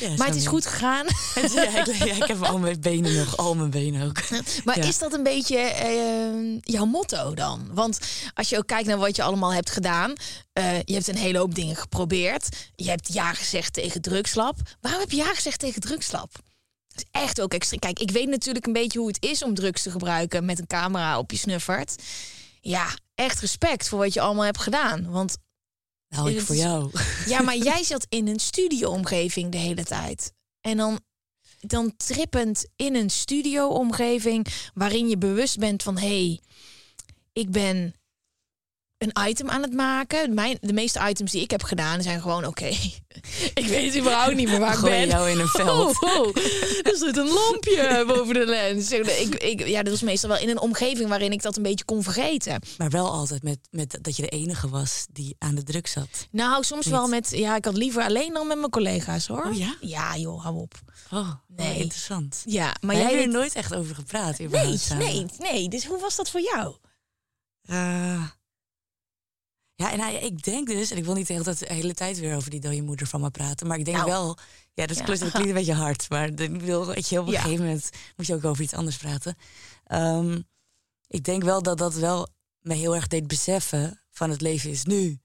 Ja, 0.00 0.14
maar 0.16 0.26
het 0.26 0.36
is 0.36 0.46
goed 0.46 0.66
gegaan. 0.66 1.06
ja, 1.54 1.84
ik, 2.14 2.24
heb 2.26 2.42
al 2.42 2.58
mijn 2.58 2.80
benen 2.80 3.14
nog, 3.14 3.36
al 3.36 3.54
mijn 3.54 3.70
benen 3.70 4.06
ook. 4.08 4.18
Maar 4.64 4.78
Ja. 4.78 4.84
is 4.84 4.98
dat 4.98 5.12
een 5.12 5.22
beetje 5.22 5.56
eh, 5.58 6.58
jouw 6.60 6.84
motto 6.84 7.34
dan? 7.34 7.68
Want 7.72 7.98
als 8.34 8.48
je 8.48 8.56
ook 8.58 8.66
kijkt 8.66 8.88
naar 8.88 8.98
wat 8.98 9.16
je 9.16 9.22
allemaal 9.22 9.52
hebt 9.52 9.70
gedaan. 9.70 10.12
eh, 10.52 10.80
je 10.82 10.92
hebt 10.94 11.08
een 11.08 11.16
hele 11.16 11.38
hoop 11.38 11.54
dingen 11.54 11.76
geprobeerd. 11.76 12.48
Je 12.74 12.88
hebt 12.88 13.12
ja 13.12 13.32
gezegd 13.34 13.72
tegen 13.72 14.02
drugslab. 14.02 14.56
Waarom 14.80 15.00
heb 15.00 15.10
je 15.10 15.16
ja 15.16 15.34
gezegd 15.34 15.58
tegen 15.58 15.80
drugslab? 15.80 16.32
Dat 16.88 17.04
is 17.04 17.20
echt 17.20 17.40
ook 17.40 17.52
extreem. 17.54 17.80
Kijk, 17.80 17.98
ik 17.98 18.10
weet 18.10 18.28
natuurlijk 18.28 18.66
een 18.66 18.72
beetje 18.72 18.98
hoe 18.98 19.08
het 19.08 19.22
is 19.24 19.42
om 19.42 19.54
drugs 19.54 19.82
te 19.82 19.90
gebruiken 19.90 20.44
met 20.44 20.58
een 20.58 20.66
camera 20.66 21.18
op 21.18 21.30
je 21.30 21.36
snuffert. 21.36 22.02
Ja, 22.60 22.86
echt 23.14 23.40
respect 23.40 23.88
voor 23.88 23.98
wat 23.98 24.12
je 24.14 24.20
allemaal 24.20 24.44
hebt 24.44 24.60
gedaan. 24.60 25.10
Want 25.10 25.36
Nou, 26.12 26.30
ik 26.30 26.40
voor 26.40 26.56
jou. 26.56 26.90
ja, 27.32 27.40
maar 27.40 27.56
jij 27.56 27.84
zat 27.84 28.06
in 28.08 28.28
een 28.28 28.40
studioomgeving 28.40 29.52
de 29.52 29.58
hele 29.58 29.84
tijd. 29.84 30.32
En 30.60 30.76
dan, 30.76 31.00
dan 31.60 31.96
trippend 31.96 32.66
in 32.76 32.94
een 32.94 33.10
studioomgeving 33.10 34.46
waarin 34.74 35.08
je 35.08 35.18
bewust 35.18 35.58
bent 35.58 35.82
van 35.82 35.98
hé, 35.98 36.06
hey, 36.06 36.40
ik 37.32 37.50
ben 37.50 37.94
een 39.02 39.28
item 39.28 39.50
aan 39.50 39.62
het 39.62 39.72
maken. 39.74 40.34
Mijn, 40.34 40.58
de 40.60 40.72
meeste 40.72 41.00
items 41.08 41.30
die 41.30 41.42
ik 41.42 41.50
heb 41.50 41.62
gedaan 41.62 42.02
zijn 42.02 42.20
gewoon 42.20 42.44
oké. 42.46 42.66
ik 43.54 43.66
weet 43.66 43.96
überhaupt 43.98 44.34
niet 44.34 44.48
meer 44.48 44.58
waar 44.58 44.72
ik 44.72 44.78
Gooi 44.78 44.92
ben. 44.92 45.08
jou 45.08 45.30
in 45.30 45.38
een 45.40 45.48
veld. 45.48 45.70
Oh, 46.02 46.18
oh. 46.18 46.36
Er 46.82 46.96
zit 46.96 47.16
een 47.16 47.28
lampje 47.32 48.04
boven 48.08 48.34
de 48.34 48.46
lens. 48.46 48.90
Ik, 48.90 49.34
ik, 49.34 49.66
ja, 49.66 49.82
dat 49.82 49.92
was 49.92 50.02
meestal 50.02 50.28
wel 50.30 50.38
in 50.38 50.48
een 50.48 50.60
omgeving 50.60 51.08
waarin 51.08 51.32
ik 51.32 51.42
dat 51.42 51.56
een 51.56 51.62
beetje 51.62 51.84
kon 51.84 52.02
vergeten. 52.02 52.60
Maar 52.78 52.90
wel 52.90 53.10
altijd 53.10 53.42
met, 53.42 53.58
met 53.70 53.98
dat 54.00 54.16
je 54.16 54.22
de 54.22 54.28
enige 54.28 54.68
was 54.68 55.06
die 55.12 55.36
aan 55.38 55.54
de 55.54 55.62
druk 55.62 55.86
zat. 55.86 56.26
Nou, 56.30 56.64
soms 56.64 56.84
Niet. 56.84 56.94
wel 56.94 57.08
met... 57.08 57.30
Ja, 57.30 57.56
ik 57.56 57.64
had 57.64 57.76
liever 57.76 58.02
alleen 58.02 58.32
dan 58.32 58.46
met 58.46 58.58
mijn 58.58 58.70
collega's, 58.70 59.26
hoor. 59.26 59.44
Oh 59.44 59.56
ja? 59.56 59.76
Ja, 59.80 60.16
joh, 60.16 60.42
hou 60.42 60.56
op. 60.56 60.74
Oh, 61.10 61.32
Nee. 61.56 61.68
nee. 61.68 61.78
interessant. 61.82 62.42
Ja, 62.44 62.74
maar 62.80 62.96
jij... 62.96 63.04
hebt 63.04 63.22
er 63.22 63.28
nooit 63.28 63.54
echt 63.54 63.74
over 63.74 63.94
gepraat. 63.94 64.38
Nee, 64.38 64.78
nee, 64.98 65.26
nee. 65.38 65.68
Dus 65.68 65.86
hoe 65.86 66.00
was 66.00 66.16
dat 66.16 66.30
voor 66.30 66.40
jou? 66.40 66.74
Eh, 67.62 68.22
ja, 69.82 69.92
en 69.92 69.98
ja, 70.12 70.18
ik 70.20 70.42
denk 70.42 70.66
dus, 70.68 70.90
en 70.90 70.96
ik 70.96 71.04
wil 71.04 71.14
niet 71.14 71.26
de 71.26 71.32
hele, 71.32 71.44
tijd, 71.44 71.58
de 71.58 71.74
hele 71.74 71.94
tijd 71.94 72.18
weer 72.18 72.36
over 72.36 72.50
die 72.50 72.60
dode 72.60 72.82
moeder 72.82 73.06
van 73.06 73.20
me 73.20 73.30
praten, 73.30 73.66
maar 73.66 73.78
ik 73.78 73.84
denk 73.84 73.96
Nou. 73.96 74.08
wel, 74.10 74.36
ja, 74.74 74.86
dat 74.86 74.96
Ja. 74.96 75.02
klinkt, 75.04 75.22
dat 75.22 75.30
klinkt 75.32 75.48
een 75.48 75.56
beetje 75.56 75.74
hard, 75.74 76.10
maar 76.10 76.28
ik 76.28 76.58
bedoel, 76.58 76.86
weet 76.86 77.08
je, 77.08 77.20
op 77.20 77.26
een 77.26 77.32
Ja. 77.32 77.40
gegeven 77.40 77.64
moment 77.64 77.90
moet 78.16 78.26
je 78.26 78.34
ook 78.34 78.44
over 78.44 78.62
iets 78.62 78.74
anders 78.74 78.96
praten. 78.96 79.36
Ehm, 79.84 80.40
ik 81.06 81.24
denk 81.24 81.42
wel 81.42 81.62
dat 81.62 81.78
dat 81.78 81.94
wel 81.94 82.28
me 82.60 82.74
heel 82.74 82.94
erg 82.94 83.06
deed 83.06 83.26
beseffen 83.26 84.00
van 84.10 84.30
het 84.30 84.40
leven 84.40 84.70
is 84.70 84.84
nu. 84.84 85.20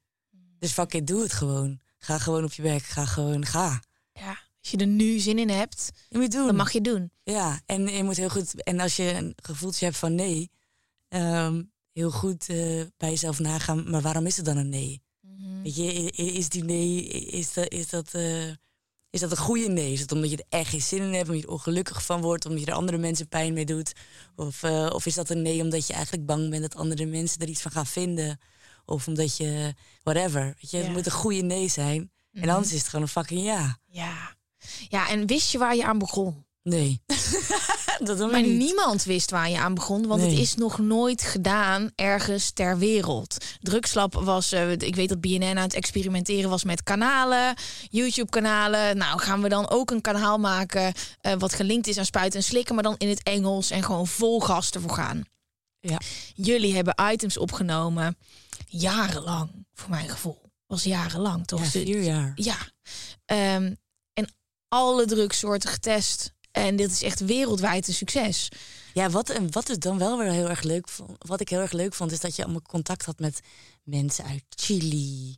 Dus 0.59 0.71
fuck 0.71 0.93
it, 0.93 1.07
doe 1.07 1.21
het 1.21 1.33
gewoon. 1.33 1.79
Ga 1.99 2.17
gewoon 2.17 2.43
op 2.43 2.53
je 2.53 2.61
bek, 2.61 2.83
ga 2.83 3.05
gewoon, 3.05 3.45
ga. 3.45 3.81
Ja, 4.13 4.29
als 4.61 4.71
je 4.71 4.77
er 4.77 4.87
nu 4.87 5.19
zin 5.19 5.39
in 5.39 5.49
hebt, 5.49 5.89
Je 6.09 6.17
moet 6.17 6.31
doen. 6.31 6.45
dan 6.45 6.55
mag 6.55 6.71
je 6.71 6.81
doen. 6.81 7.11
Ja, 7.23 7.61
en 7.65 7.87
je 7.87 8.03
moet 8.03 8.17
heel 8.17 8.29
goed. 8.29 8.63
En 8.63 8.79
als 8.79 8.95
je 8.95 9.13
een 9.13 9.33
gevoeltje 9.35 9.85
hebt 9.85 9.97
van 9.97 10.15
nee, 10.15 10.51
ehm, 11.07 11.63
heel 11.97 12.11
goed 12.11 12.49
eh, 12.49 12.81
bij 12.97 13.09
jezelf 13.09 13.39
nagaan. 13.39 13.89
Maar 13.89 14.01
waarom 14.01 14.25
is 14.25 14.35
het 14.35 14.45
dan 14.45 14.57
een 14.57 14.69
nee? 14.69 15.01
Weet 15.63 15.75
je, 15.75 16.11
is 16.11 16.49
die 16.49 16.63
nee, 16.63 17.03
is 17.07 17.53
dat, 17.53 17.71
is 17.71 17.89
dat, 17.89 18.13
eh, 18.13 18.47
Is 19.09 19.19
dat 19.19 19.31
een 19.31 19.37
goede 19.37 19.67
nee? 19.69 19.91
Is 19.91 19.99
het 19.99 20.11
omdat 20.11 20.29
je 20.29 20.37
er 20.37 20.59
echt 20.59 20.69
geen 20.69 20.81
zin 20.81 21.01
in 21.01 21.13
hebt, 21.13 21.25
omdat 21.27 21.41
je 21.41 21.47
er 21.47 21.53
ongelukkig 21.53 22.05
van 22.05 22.21
wordt, 22.21 22.45
omdat 22.45 22.59
je 22.63 22.65
er 22.65 22.73
andere 22.77 22.97
mensen 22.97 23.27
pijn 23.27 23.53
mee 23.53 23.65
doet? 23.65 23.93
Of, 24.35 24.63
eh, 24.63 24.89
of 24.93 25.05
is 25.05 25.13
dat 25.13 25.29
een 25.29 25.41
nee 25.41 25.61
omdat 25.61 25.87
je 25.87 25.93
eigenlijk 25.93 26.25
bang 26.25 26.49
bent 26.49 26.61
dat 26.61 26.75
andere 26.75 27.05
mensen 27.05 27.39
er 27.39 27.47
iets 27.47 27.61
van 27.61 27.71
gaan 27.71 27.85
vinden? 27.85 28.39
Of 28.85 29.07
omdat 29.07 29.37
je, 29.37 29.73
whatever. 30.03 30.43
Weet 30.43 30.71
je, 30.71 30.77
Ja. 30.77 30.83
Het 30.83 30.93
moet 30.93 31.05
een 31.05 31.11
goede 31.11 31.41
nee 31.41 31.67
zijn. 31.69 32.11
En 32.31 32.49
anders 32.49 32.73
is 32.73 32.79
het 32.79 32.87
gewoon 32.87 33.01
een 33.01 33.11
fucking 33.11 33.43
ja. 33.43 33.79
Ja. 33.85 34.35
Ja, 34.89 35.09
en 35.09 35.25
wist 35.27 35.51
je 35.51 35.57
waar 35.57 35.75
je 35.75 35.85
aan 35.85 35.97
begon? 35.97 36.45
Nee. 36.69 37.01
dat 38.03 38.31
Maar 38.31 38.41
niet. 38.41 38.57
niemand 38.57 39.03
wist 39.03 39.31
waar 39.31 39.49
je 39.49 39.57
aan 39.59 39.73
begon, 39.73 40.07
want 40.07 40.21
het 40.21 40.31
is 40.31 40.55
nog 40.55 40.77
nooit 40.79 41.21
gedaan 41.21 41.91
ergens 41.95 42.51
ter 42.51 42.77
wereld. 42.77 43.37
Drugslab 43.61 44.13
was, 44.13 44.51
eh, 44.51 44.71
ik 44.71 44.95
weet 44.95 45.09
dat 45.09 45.21
BNN 45.21 45.43
aan 45.43 45.57
het 45.57 45.73
experimenteren 45.73 46.49
was 46.49 46.63
met 46.63 46.83
kanalen, 46.83 47.55
YouTube-kanalen. 47.89 48.97
Nou, 48.97 49.19
gaan 49.19 49.41
we 49.41 49.49
dan 49.49 49.69
ook 49.69 49.91
een 49.91 50.01
kanaal 50.01 50.37
maken 50.37 50.93
eh, 51.21 51.33
wat 51.37 51.53
gelinkt 51.53 51.87
is 51.87 51.97
aan 51.97 52.05
spuiten 52.05 52.39
en 52.39 52.45
slikken, 52.45 52.75
maar 52.75 52.83
dan 52.83 52.95
in 52.97 53.09
het 53.09 53.23
Engels 53.23 53.69
en 53.69 53.83
gewoon 53.83 54.07
vol 54.07 54.39
gas 54.41 54.69
ervoor 54.71 54.93
gaan. 54.93 55.23
Ja. 55.79 55.99
Jullie 56.35 56.75
hebben 56.75 56.95
items 57.11 57.37
opgenomen, 57.37 58.17
jarenlang, 58.67 59.65
voor 59.73 59.89
mijn 59.89 60.09
gevoel. 60.09 60.41
Was 60.65 60.83
jarenlang, 60.83 61.47
toch? 61.47 61.59
Ja, 61.59 61.65
De- 61.65 61.71
vier 61.85 62.03
jaar. 62.03 62.31
ja. 62.35 62.57
Ehm, 63.25 63.73
en 64.13 64.29
alle 64.67 65.05
drugsoorten 65.05 65.69
getest. 65.69 66.35
En 66.57 66.75
dit 66.75 66.91
is 66.91 67.03
echt 67.03 67.19
wereldwijd 67.19 67.87
een 67.87 67.93
succes. 67.93 68.49
Ja, 68.93 69.09
wat, 69.09 69.29
en 69.29 69.51
wat 69.51 69.69
ik 69.69 69.81
dan 69.81 69.97
wel 69.97 70.17
weer 70.17 70.31
heel 70.31 70.49
erg 70.49 70.61
leuk 70.61 70.89
vond, 70.89 71.11
wat 71.17 71.39
ik 71.39 71.49
heel 71.49 71.59
erg 71.59 71.71
leuk 71.71 71.93
vond, 71.93 72.11
is 72.11 72.19
dat 72.19 72.35
je 72.35 72.43
allemaal 72.43 72.61
contact 72.61 73.05
had 73.05 73.19
met 73.19 73.39
mensen 73.83 74.25
uit 74.25 74.43
Chili, 74.49 75.35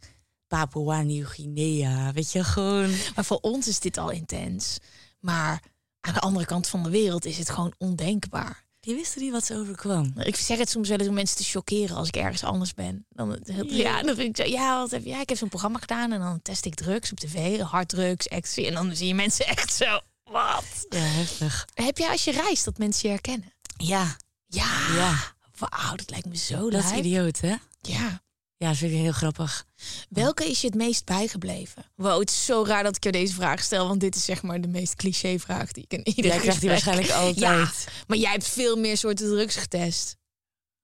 Papua 0.47 1.01
Nieuw-Guinea. 1.01 2.13
Weet 2.13 2.31
je, 2.31 2.43
gewoon. 2.43 2.89
Maar 3.15 3.25
voor 3.25 3.39
ons 3.41 3.67
is 3.67 3.79
dit 3.79 3.97
al 3.97 4.09
intens. 4.09 4.77
Maar 5.19 5.63
aan 6.01 6.13
de 6.13 6.19
andere 6.19 6.45
kant 6.45 6.67
van 6.67 6.83
de 6.83 6.89
wereld 6.89 7.25
is 7.25 7.37
het 7.37 7.49
gewoon 7.49 7.73
ondenkbaar. 7.77 8.67
Die 8.79 8.95
wisten 8.95 9.21
niet 9.21 9.31
wat 9.31 9.45
ze 9.45 9.57
overkwam. 9.57 10.13
Ik 10.17 10.35
zeg 10.35 10.57
het 10.57 10.69
soms 10.69 10.89
wel 10.89 10.97
eens 10.97 11.07
om 11.07 11.13
mensen 11.13 11.37
te 11.37 11.43
chockeren 11.43 11.95
als 11.95 12.07
ik 12.07 12.15
ergens 12.15 12.43
anders 12.43 12.73
ben. 12.73 13.05
Dan, 13.09 13.39
ja, 13.67 14.01
dan 14.01 14.15
vind 14.15 14.39
ik 14.39 14.45
zo, 14.45 14.51
ja, 14.51 14.79
wat 14.79 14.91
heb, 14.91 15.05
ja, 15.05 15.21
ik 15.21 15.29
heb 15.29 15.37
zo'n 15.37 15.49
programma 15.49 15.79
gedaan 15.79 16.11
en 16.11 16.19
dan 16.19 16.41
test 16.41 16.65
ik 16.65 16.75
drugs 16.75 17.11
op 17.11 17.19
tv, 17.19 17.59
harddrugs, 17.59 18.27
ecstasy. 18.27 18.67
En 18.67 18.73
dan 18.73 18.95
zie 18.95 19.07
je 19.07 19.13
mensen 19.13 19.45
echt 19.45 19.73
zo, 19.73 19.99
wat? 20.31 20.85
Ja, 20.89 20.99
heftig. 20.99 21.67
Heb 21.73 21.97
je 21.97 22.09
als 22.09 22.23
je 22.23 22.31
reist 22.31 22.65
dat 22.65 22.77
mensen 22.77 23.01
je 23.01 23.13
herkennen? 23.13 23.53
Ja, 23.77 24.17
Ja. 24.47 24.87
ja. 24.95 25.15
Wauw, 25.57 25.95
dat 25.95 26.09
lijkt 26.09 26.25
me 26.25 26.35
zo 26.37 26.69
Dat 26.69 26.83
is 26.83 26.91
idioot, 26.91 27.39
hè? 27.39 27.55
Ja. 27.81 28.21
Ja, 28.57 28.67
dat 28.67 28.77
vind 28.77 28.91
ik 28.91 28.97
heel 28.97 29.11
grappig. 29.11 29.65
Welke 30.09 30.49
is 30.49 30.61
je 30.61 30.67
het 30.67 30.75
meest 30.75 31.05
bijgebleven? 31.05 31.83
Wow, 31.95 32.19
het 32.19 32.29
is 32.29 32.45
zo 32.45 32.63
raar 32.67 32.83
dat 32.83 32.95
ik 32.95 33.03
je 33.03 33.11
deze 33.11 33.33
vraag 33.33 33.63
stel, 33.63 33.87
want 33.87 33.99
dit 33.99 34.15
is 34.15 34.25
zeg 34.25 34.41
maar 34.41 34.61
de 34.61 34.67
meest 34.67 34.95
cliché 34.95 35.39
vraag 35.39 35.71
die 35.71 35.83
ik 35.87 35.93
in 35.93 36.07
ieder 36.07 36.25
Jij 36.25 36.39
krijgt 36.39 36.59
die 36.59 36.69
waarschijnlijk 36.69 37.07
Ja, 37.13 37.19
altijd. 37.19 37.87
maar 38.07 38.17
jij 38.17 38.31
hebt 38.31 38.47
veel 38.47 38.75
meer 38.75 38.97
soorten 38.97 39.27
drugs 39.27 39.55
getest. 39.55 40.17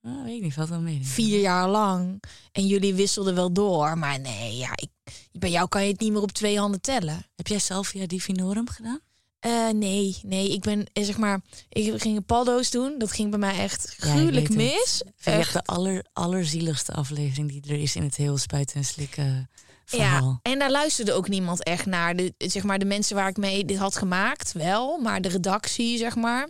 Oh, 0.02 0.24
weet 0.24 0.36
ik 0.36 0.42
niet, 0.42 0.54
valt 0.54 0.70
wel 0.70 0.80
mee. 0.80 1.00
Vier 1.04 1.40
jaar 1.40 1.70
lang. 1.70 2.24
En 2.52 2.68
jullie 2.68 2.94
wisselden 2.94 3.36
wel 3.36 3.54
door. 3.54 3.98
Maar 3.98 4.20
nee, 4.20 4.58
ja, 4.58 4.70
ik, 4.76 4.90
bij 5.32 5.50
jou 5.50 5.68
kan 5.68 5.84
je 5.86 5.92
het 5.92 6.00
niet 6.00 6.12
meer 6.12 6.22
op 6.22 6.32
twee 6.32 6.60
handen 6.60 6.82
tellen. 6.82 7.26
Heb 7.36 7.48
jij 7.48 7.60
Salvia 7.60 8.06
Divinorum 8.06 8.70
gedaan? 8.70 9.00
Eh, 9.46 9.70
nee, 9.70 10.20
nee, 10.24 10.52
ik 10.52 10.62
ben 10.62 10.86
eh, 10.94 11.04
zeg 11.04 11.18
maar, 11.18 11.42
ik 11.70 12.02
ging 12.02 12.24
een 12.28 12.64
doen. 12.72 12.96
Dat 12.98 13.12
ging 13.12 13.30
bij 13.30 13.40
mij 13.40 13.60
echt 13.60 13.96
gruwelijk 13.98 14.50
mis. 14.50 15.04
Echt 15.24 15.54
de 15.54 15.64
aller, 15.64 16.06
allerzieligste 16.14 16.92
aflevering 16.92 17.50
die 17.50 17.62
er 17.74 17.82
is 17.82 17.96
in 17.96 18.04
het 18.04 18.16
heel 18.16 18.38
spuiten 18.38 18.76
en 18.76 18.86
slikken 18.86 19.50
verhaal. 19.86 20.40
Ja, 20.44 20.52
en 20.52 20.60
daar 20.60 20.72
luisterde 20.72 21.14
ook 21.14 21.28
niemand 21.28 21.64
echt 21.64 21.86
naar. 21.86 22.16
De, 22.16 22.34
zeg 22.38 22.64
maar, 22.64 22.80
de 22.80 22.86
mensen 22.86 23.16
waar 23.16 23.30
ik 23.30 23.38
mee 23.38 23.66
dit 23.66 23.78
had 23.78 23.96
gemaakt, 23.96 24.52
wel. 24.52 24.98
Maar 24.98 25.22
de 25.22 25.30
redactie, 25.30 25.98
zeg 25.98 26.16
maar. 26.16 26.50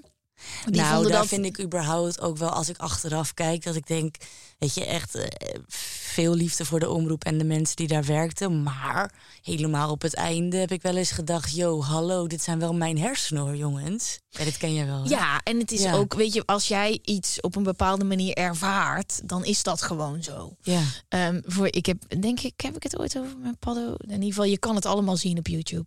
Die 0.66 0.76
nou, 0.82 0.94
vonden 0.94 1.12
daar 1.12 1.20
dat. 1.20 1.28
vind 1.30 1.46
ik 1.46 1.62
überhaupt 1.62 2.20
ook 2.22 2.38
wel, 2.38 2.50
als 2.50 2.70
ik 2.70 2.78
achteraf 2.78 3.34
kijk, 3.34 3.64
dat 3.64 3.76
ik 3.76 3.88
denk, 3.88 4.16
weet 4.58 4.74
je, 4.74 4.86
echt 4.86 5.16
eh, 5.16 5.28
veel 5.68 6.34
liefde 6.34 6.66
voor 6.66 6.80
de 6.80 6.90
omroep 6.90 7.24
en 7.24 7.38
de 7.38 7.44
mensen 7.44 7.76
die 7.76 7.88
daar 7.88 8.04
werkten. 8.06 8.64
Maar 8.64 9.12
helemaal 9.42 9.90
op 9.92 10.02
het 10.02 10.14
einde 10.14 10.58
heb 10.58 10.72
ik 10.72 10.82
wel 10.82 10.96
eens 10.96 11.12
gedacht, 11.12 11.56
yo, 11.56 11.82
hallo, 11.82 12.28
dit 12.28 12.42
zijn 12.42 12.60
wel 12.60 12.74
mijn 12.74 13.00
hersenen 13.00 13.44
hoor, 13.44 13.56
jongens. 13.56 14.20
Ja, 14.30 14.44
dit 14.44 14.58
ken 14.58 14.74
je 14.74 14.86
wel. 14.86 15.04
hè? 15.04 15.10
Ja, 15.10 15.42
en 15.44 15.60
het 15.60 15.72
is 15.72 15.82
Ja. 15.82 15.94
ook, 15.94 16.14
weet 16.14 16.34
je, 16.34 16.44
als 16.46 16.68
jij 16.68 17.00
iets 17.04 17.42
op 17.42 17.56
een 17.56 17.64
bepaalde 17.64 18.04
manier 18.04 18.34
ervaart, 18.34 19.22
dan 19.28 19.46
is 19.46 19.64
dat 19.64 19.82
gewoon 19.82 20.24
zo. 20.24 20.56
Ja. 20.62 20.82
Ehm, 21.08 21.42
voor, 21.46 21.68
ik 21.74 21.86
heb, 21.86 22.22
denk 22.22 22.40
ik, 22.40 22.54
heb 22.62 22.76
ik 22.76 22.84
het 22.84 23.00
ooit 23.00 23.18
over 23.18 23.38
mijn 23.38 23.58
paddo? 23.60 23.94
In 23.98 24.12
ieder 24.12 24.28
geval, 24.28 24.44
je 24.44 24.60
kan 24.60 24.76
het 24.76 24.86
allemaal 24.86 25.18
zien 25.18 25.38
op 25.38 25.48
YouTube. 25.48 25.86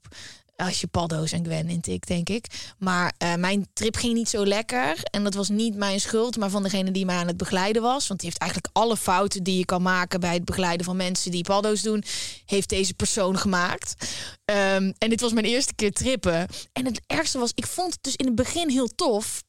Als 0.65 0.81
je 0.81 0.87
paddo's 0.87 1.33
en 1.33 1.45
Gwen 1.45 1.69
intikt, 1.69 2.09
denk 2.09 2.29
ik. 2.29 2.47
Maar 2.79 3.13
eh, 3.19 3.35
mijn 3.35 3.69
trip 3.73 3.97
ging 3.97 4.15
niet 4.15 4.29
zo 4.29 4.47
lekker. 4.47 5.03
En 5.11 5.25
dat 5.25 5.35
was 5.35 5.49
niet 5.49 5.77
mijn 5.77 6.01
schuld, 6.01 6.37
maar 6.37 6.51
van 6.51 6.63
degene 6.63 6.91
die 6.91 7.05
mij 7.05 7.17
aan 7.17 7.27
het 7.27 7.37
begeleiden 7.37 7.83
was. 7.83 8.07
Want 8.07 8.21
die 8.21 8.29
heeft 8.29 8.43
eigenlijk 8.43 8.77
alle 8.77 8.97
fouten 8.97 9.43
die 9.43 9.59
je 9.59 9.65
kan 9.65 9.83
maken 9.83 10.21
bij 10.21 10.35
het 10.35 10.45
begeleiden 10.45 10.87
van 10.87 10.97
mensen 10.97 11.31
die 11.31 11.43
paddo's 11.43 11.83
doen, 11.83 12.05
heeft 12.47 12.69
deze 12.69 12.95
persoon 12.95 13.39
gemaakt. 13.39 13.95
Ehm, 14.45 14.93
en 14.99 15.09
dit 15.09 15.21
was 15.21 15.33
mijn 15.33 15.47
eerste 15.47 15.75
keer 15.75 15.93
trippen. 15.93 16.47
En 16.73 16.85
het 16.85 17.01
ergste 17.07 17.39
was, 17.39 17.53
ik 17.55 17.67
vond 17.67 17.93
het 17.93 18.03
dus 18.03 18.17
in 18.17 18.27
het 18.27 18.35
begin 18.35 18.69
heel 18.69 18.89
tof. 18.95 19.43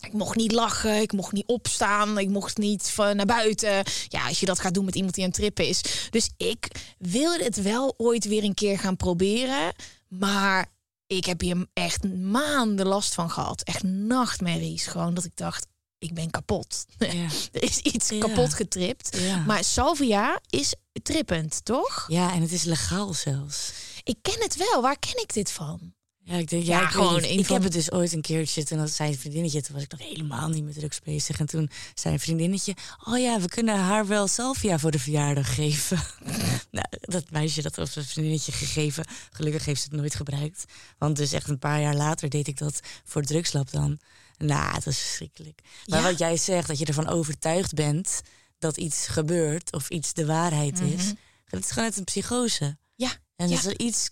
Ik 0.00 0.12
mocht 0.12 0.36
niet 0.36 0.52
lachen, 0.52 1.00
ik 1.00 1.12
mocht 1.12 1.32
niet 1.32 1.46
opstaan, 1.46 2.18
ik 2.18 2.28
mocht 2.28 2.58
niet 2.58 2.90
van 2.90 3.16
naar 3.16 3.26
buiten. 3.26 3.82
Ja, 4.08 4.28
als 4.28 4.40
je 4.40 4.46
dat 4.46 4.60
gaat 4.60 4.74
doen 4.74 4.84
met 4.84 4.94
iemand 4.94 5.14
die 5.14 5.24
aan 5.24 5.30
het 5.30 5.38
trippen 5.38 5.66
is. 5.66 5.80
Dus 6.10 6.30
ik 6.36 6.68
wilde 6.98 7.44
het 7.44 7.62
wel 7.62 7.94
ooit 7.96 8.24
weer 8.24 8.44
een 8.44 8.54
keer 8.54 8.78
gaan 8.78 8.96
proberen. 8.96 9.72
Maar 10.14 10.66
ik 11.06 11.24
heb 11.24 11.40
hier 11.40 11.66
echt 11.72 12.14
maanden 12.14 12.86
last 12.86 13.14
van 13.14 13.30
gehad. 13.30 13.62
Echt 13.62 13.82
nachtmerries. 13.82 14.86
Gewoon 14.86 15.14
dat 15.14 15.24
ik 15.24 15.36
dacht, 15.36 15.66
ik 15.98 16.14
ben 16.14 16.30
kapot. 16.30 16.84
Ja. 16.98 17.28
er 17.52 17.62
is 17.62 17.78
iets 17.78 18.08
Ja. 18.08 18.18
kapot 18.18 18.54
getript. 18.54 19.16
Ja. 19.18 19.36
Maar 19.36 19.64
salvia 19.64 20.40
is 20.48 20.74
trippend, 21.02 21.64
toch? 21.64 22.04
ja, 22.08 22.32
en 22.32 22.40
het 22.42 22.52
is 22.52 22.62
legaal 22.64 23.14
zelfs. 23.14 23.72
Ik 24.02 24.16
ken 24.22 24.40
het 24.42 24.56
wel. 24.56 24.82
Waar 24.82 24.98
ken 24.98 25.22
ik 25.22 25.32
dit 25.34 25.50
van? 25.52 25.94
Ja, 26.24 26.36
ik 26.36 26.48
denk, 26.48 26.64
Ja, 26.64 26.78
ja, 26.78 26.84
ik 26.84 26.90
gewoon 26.90 27.24
Ik 27.24 27.44
van- 27.46 27.54
heb 27.54 27.62
het 27.64 27.72
dus 27.72 27.92
ooit 27.92 28.12
een 28.12 28.20
keertje, 28.20 28.64
toen 28.64 28.78
had 28.78 28.90
zei 28.90 29.10
een 29.10 29.18
vriendinnetje, 29.18 29.62
toen 29.62 29.74
was 29.74 29.82
ik 29.84 29.90
nog 29.90 30.00
helemaal 30.08 30.48
niet 30.48 30.64
met 30.64 30.74
drugs 30.74 31.00
bezig. 31.00 31.38
En 31.40 31.46
toen 31.46 31.70
zei 31.94 32.14
een 32.14 32.20
vriendinnetje, 32.20 32.74
oh 33.04 33.18
ja, 33.18 33.40
we 33.40 33.48
kunnen 33.48 33.78
haar 33.78 34.06
wel 34.06 34.26
salvia 34.28 34.78
voor 34.78 34.90
de 34.90 34.98
verjaardag 34.98 35.54
geven. 35.54 35.98
nou, 36.70 36.86
dat 37.00 37.30
meisje 37.30 37.62
dat 37.62 37.76
was 37.76 37.96
een 37.96 38.04
vriendinnetje 38.04 38.52
gegeven. 38.52 39.04
Gelukkig 39.30 39.64
heeft 39.64 39.80
ze 39.82 39.88
het 39.90 39.96
nooit 40.00 40.14
gebruikt. 40.14 40.64
Want 40.98 41.16
dus 41.16 41.32
echt 41.32 41.48
een 41.48 41.58
paar 41.58 41.80
jaar 41.80 41.94
later 41.96 42.28
deed 42.28 42.48
ik 42.48 42.58
dat 42.58 42.80
voor 43.04 43.22
drugslab 43.22 43.70
dan. 43.70 43.98
Nou, 44.38 44.74
het 44.74 44.84
was 44.84 44.98
verschrikkelijk. 44.98 45.60
Maar 45.86 45.98
Ja. 46.00 46.04
wat 46.10 46.18
jij 46.18 46.36
zegt, 46.36 46.68
dat 46.68 46.78
je 46.78 46.84
ervan 46.84 47.08
overtuigd 47.08 47.74
bent 47.74 48.20
dat 48.58 48.76
iets 48.76 49.06
gebeurt 49.06 49.72
of 49.72 49.88
iets 49.88 50.12
de 50.12 50.26
waarheid 50.26 50.80
is. 50.80 51.12
Het 51.44 51.64
is 51.64 51.70
gewoon 51.70 51.88
net 51.88 51.96
een 51.98 52.04
psychose. 52.04 52.76
Ja. 52.96 53.10
En 53.36 53.48
Ja. 53.48 53.54
als 53.56 53.64
er 53.66 53.78
iets 53.80 54.10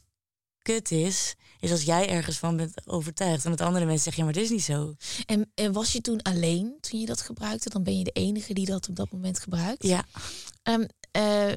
kut 0.63 0.91
is, 0.91 1.35
is 1.61 1.71
als 1.71 1.83
jij 1.83 2.09
ergens 2.09 2.39
van 2.39 2.57
bent 2.57 2.87
overtuigd. 2.87 3.45
En 3.45 3.51
met 3.51 3.61
andere 3.61 3.85
mensen 3.85 4.05
zeggen, 4.05 4.23
ja, 4.23 4.29
maar 4.29 4.39
dit 4.39 4.51
is 4.51 4.57
niet 4.57 4.77
zo. 4.77 4.95
En, 5.27 5.53
en 5.55 5.73
was 5.73 5.93
je 5.93 6.01
toen 6.01 6.23
alleen 6.23 6.77
toen 6.81 7.01
je 7.01 7.07
dat 7.07 7.21
gebruikte? 7.21 7.71
Dan 7.71 7.83
ben 7.83 7.99
je 7.99 8.05
de 8.05 8.11
enige 8.11 8.55
die 8.55 8.67
dat 8.67 8.89
op 8.89 8.97
dat 8.97 9.13
moment 9.13 9.39
gebruikt. 9.39 9.83
Ja. 9.83 10.05
Ehm, 10.63 10.85
eh, 11.11 11.53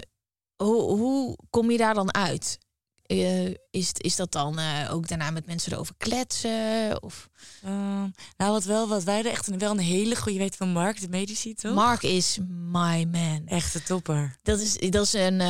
hoe, 0.55 0.81
hoe 0.81 1.37
kom 1.49 1.71
je 1.71 1.77
daar 1.77 1.93
dan 1.93 2.13
uit? 2.13 2.59
Eh, 3.05 3.47
is, 3.71 3.91
is 3.93 4.15
dat 4.15 4.31
dan 4.31 4.59
eh, 4.59 4.89
ook 4.93 5.07
daarna 5.07 5.31
met 5.31 5.45
mensen 5.45 5.71
erover 5.71 5.95
kletsen? 5.97 7.03
Of 7.03 7.29
Ehm, 7.63 8.07
nou, 8.37 8.51
wat 8.51 8.63
wel, 8.63 8.87
wat 8.87 9.03
wij 9.03 9.19
er 9.19 9.31
echt 9.31 9.47
een, 9.47 9.57
wel 9.57 9.71
een 9.71 9.79
hele 9.79 10.15
goede, 10.15 10.33
je 10.33 10.39
weet 10.39 10.55
van 10.55 10.69
Mark, 10.69 11.01
de 11.01 11.09
medici, 11.09 11.53
toch? 11.53 11.73
Mark 11.73 12.03
is 12.03 12.37
my 12.47 13.07
man. 13.11 13.41
Echte 13.45 13.83
topper. 13.83 14.37
Dat 14.41 14.59
is, 14.59 14.77
dat 14.89 15.03
is 15.05 15.13
een. 15.13 15.41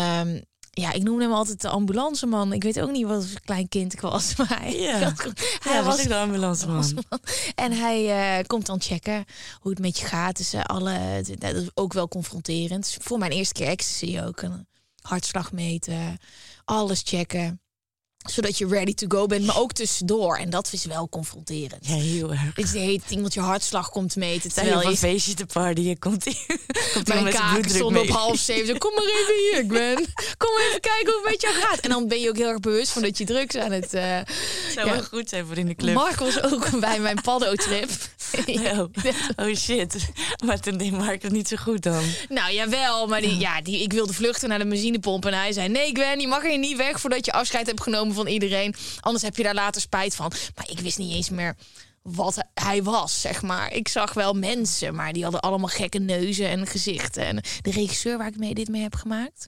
Ja, 0.73 0.91
ik 0.91 1.03
noemde 1.03 1.23
hem 1.23 1.33
altijd 1.33 1.61
de 1.61 1.69
ambulanceman. 1.69 2.53
Ik 2.53 2.63
weet 2.63 2.81
ook 2.81 2.91
niet 2.91 3.05
wat 3.05 3.25
voor 3.25 3.39
klein 3.39 3.67
kind 3.69 3.93
ik 3.93 4.01
was. 4.01 4.35
Maar 4.37 4.59
hij, 4.59 4.79
Ja. 4.79 5.13
hij 5.59 5.73
Ja, 5.73 5.83
was 5.83 5.85
was 5.85 5.99
ik 5.99 6.07
de 6.07 6.15
ambulanceman. 6.15 7.03
En 7.55 7.71
hij 7.71 8.09
eh, 8.39 8.45
komt 8.47 8.65
dan 8.65 8.81
checken 8.81 9.25
hoe 9.59 9.71
het 9.71 9.79
met 9.79 9.99
je 9.99 10.05
gaat. 10.05 10.37
Dus 10.37 10.53
eh, 10.53 10.61
alle, 10.63 11.23
dat 11.39 11.53
is 11.55 11.67
ook 11.73 11.93
wel 11.93 12.07
confronterend. 12.07 12.83
Dus 12.83 12.97
voor 13.01 13.17
mijn 13.17 13.31
eerste 13.31 13.53
keer 13.53 13.67
ecstasy 13.67 14.19
ook. 14.25 14.41
Een 14.41 14.67
hartslag 15.01 15.51
meten, 15.51 16.17
alles 16.65 17.01
checken. 17.05 17.60
Zodat 18.29 18.57
je 18.57 18.67
ready 18.67 18.93
to 18.93 19.07
go 19.07 19.25
bent, 19.25 19.45
maar 19.45 19.57
ook 19.57 19.71
tussendoor. 19.71 20.37
En 20.37 20.49
dat 20.49 20.69
is 20.71 20.85
wel 20.85 21.09
confronterend. 21.09 21.87
Ja, 21.87 21.95
heel 21.95 22.31
erg. 22.31 22.71
De 22.71 22.79
heet 22.79 23.03
iemand 23.09 23.33
je 23.33 23.39
hartslag 23.39 23.89
komt 23.89 24.15
meten. 24.15 24.51
Zijn 24.51 24.65
je 24.65 24.71
Terwijl 24.71 24.77
op 24.79 24.85
een 24.85 25.09
je 25.09 25.13
feestje 25.13 25.33
te 25.33 25.45
partyen, 25.45 25.99
komt 25.99 26.23
hij 26.23 26.37
komt 26.93 27.07
mijn 27.07 27.23
bloeddruk 27.23 27.69
stonden 27.69 28.01
op 28.01 28.09
half 28.09 28.39
zeven. 28.39 28.77
Kom 28.77 28.93
maar 28.93 29.03
even 29.03 29.35
hier, 29.37 29.59
ik 29.59 29.67
ben. 29.67 29.95
Kom 30.37 30.49
even 30.67 30.79
kijken 30.81 31.13
hoe 31.13 31.21
het 31.21 31.31
met 31.31 31.41
jou 31.41 31.53
gaat. 31.53 31.79
En 31.79 31.89
dan 31.89 32.07
ben 32.07 32.19
je 32.19 32.29
ook 32.29 32.37
heel 32.37 32.47
erg 32.49 32.59
bewust 32.59 32.91
van 32.91 33.01
dat 33.01 33.17
je 33.17 33.25
drugs 33.25 33.55
aan 33.55 33.71
het... 33.71 33.93
eh, 33.93 34.19
zou 34.73 34.87
ja. 34.87 34.93
wel 34.93 35.03
goed 35.03 35.29
zijn 35.29 35.45
voor 35.45 35.57
in 35.57 35.65
de 35.65 35.75
club. 35.75 35.93
Mark 35.93 36.19
was 36.19 36.43
ook 36.43 36.79
bij 36.79 36.99
mijn 36.99 37.21
paddo-trip. 37.21 37.89
oh, 38.71 38.85
oh 39.35 39.55
shit. 39.55 39.95
Maar 40.45 40.59
toen 40.59 40.77
deed 40.77 40.91
Mark 40.91 41.21
het 41.21 41.31
niet 41.31 41.47
zo 41.47 41.55
goed 41.55 41.83
dan. 41.83 42.03
Nou, 42.29 42.53
jawel, 42.53 43.07
maar 43.07 43.21
die, 43.21 43.37
ja, 43.37 43.61
die, 43.61 43.81
ik 43.81 43.93
wilde 43.93 44.13
vluchten 44.13 44.49
naar 44.49 44.59
de 44.59 44.67
benzinepomp. 44.67 45.25
En 45.25 45.33
hij 45.33 45.51
zei, 45.51 45.69
nee 45.69 45.89
Gwen, 45.93 46.19
je 46.19 46.27
mag 46.27 46.43
hier 46.43 46.57
niet 46.57 46.77
weg... 46.77 46.99
voordat 46.99 47.25
je 47.25 47.31
afscheid 47.31 47.67
hebt 47.67 47.81
genomen 47.81 48.10
van 48.13 48.27
iedereen. 48.27 48.75
Anders 48.99 49.23
heb 49.23 49.35
je 49.35 49.43
daar 49.43 49.53
later 49.53 49.81
spijt 49.81 50.15
van. 50.15 50.31
Maar 50.55 50.69
ik 50.69 50.79
wist 50.79 50.97
niet 50.97 51.13
eens 51.13 51.29
meer 51.29 51.55
wat 52.01 52.47
hij 52.53 52.83
was, 52.83 53.21
zeg 53.21 53.41
maar. 53.41 53.73
Ik 53.73 53.87
zag 53.87 54.13
wel 54.13 54.33
mensen, 54.33 54.95
maar 54.95 55.13
die 55.13 55.23
hadden 55.23 55.41
allemaal 55.41 55.69
gekke 55.69 55.99
neuzen 55.99 56.47
en 56.47 56.67
gezichten. 56.67 57.25
En 57.25 57.43
de 57.61 57.71
regisseur 57.71 58.17
waar 58.17 58.27
ik 58.27 58.37
mee 58.37 58.53
dit 58.53 58.67
mee 58.67 58.81
heb 58.81 58.95
gemaakt... 58.95 59.45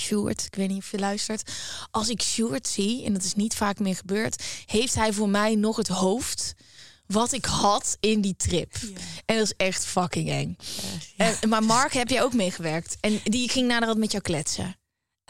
Sjoerd, 0.00 0.44
ik 0.44 0.54
weet 0.54 0.68
niet 0.68 0.78
of 0.78 0.90
je 0.90 0.98
luistert. 0.98 1.52
Als 1.90 2.08
ik 2.08 2.22
Sjoerd 2.22 2.68
zie, 2.68 3.04
en 3.04 3.12
dat 3.12 3.22
is 3.22 3.34
niet 3.34 3.54
vaak 3.54 3.78
meer 3.78 3.96
gebeurd... 3.96 4.42
heeft 4.66 4.94
hij 4.94 5.12
voor 5.12 5.28
mij 5.28 5.54
nog 5.54 5.76
het 5.76 5.88
hoofd 5.88 6.54
wat 7.06 7.32
ik 7.32 7.44
had 7.44 7.96
in 8.00 8.20
die 8.20 8.36
trip. 8.36 8.74
En 9.24 9.36
dat 9.36 9.44
is 9.44 9.54
echt 9.56 9.84
fucking 9.84 10.28
eng. 10.28 10.56
Ja, 11.16 11.32
en, 11.40 11.48
maar 11.48 11.62
Mark, 11.62 11.92
heb 11.92 12.08
jij 12.08 12.22
ook 12.22 12.34
meegewerkt? 12.34 12.96
En 13.00 13.20
die 13.24 13.48
ging 13.48 13.68
naderhand 13.68 13.98
met 13.98 14.10
jou 14.10 14.22
kletsen. 14.22 14.79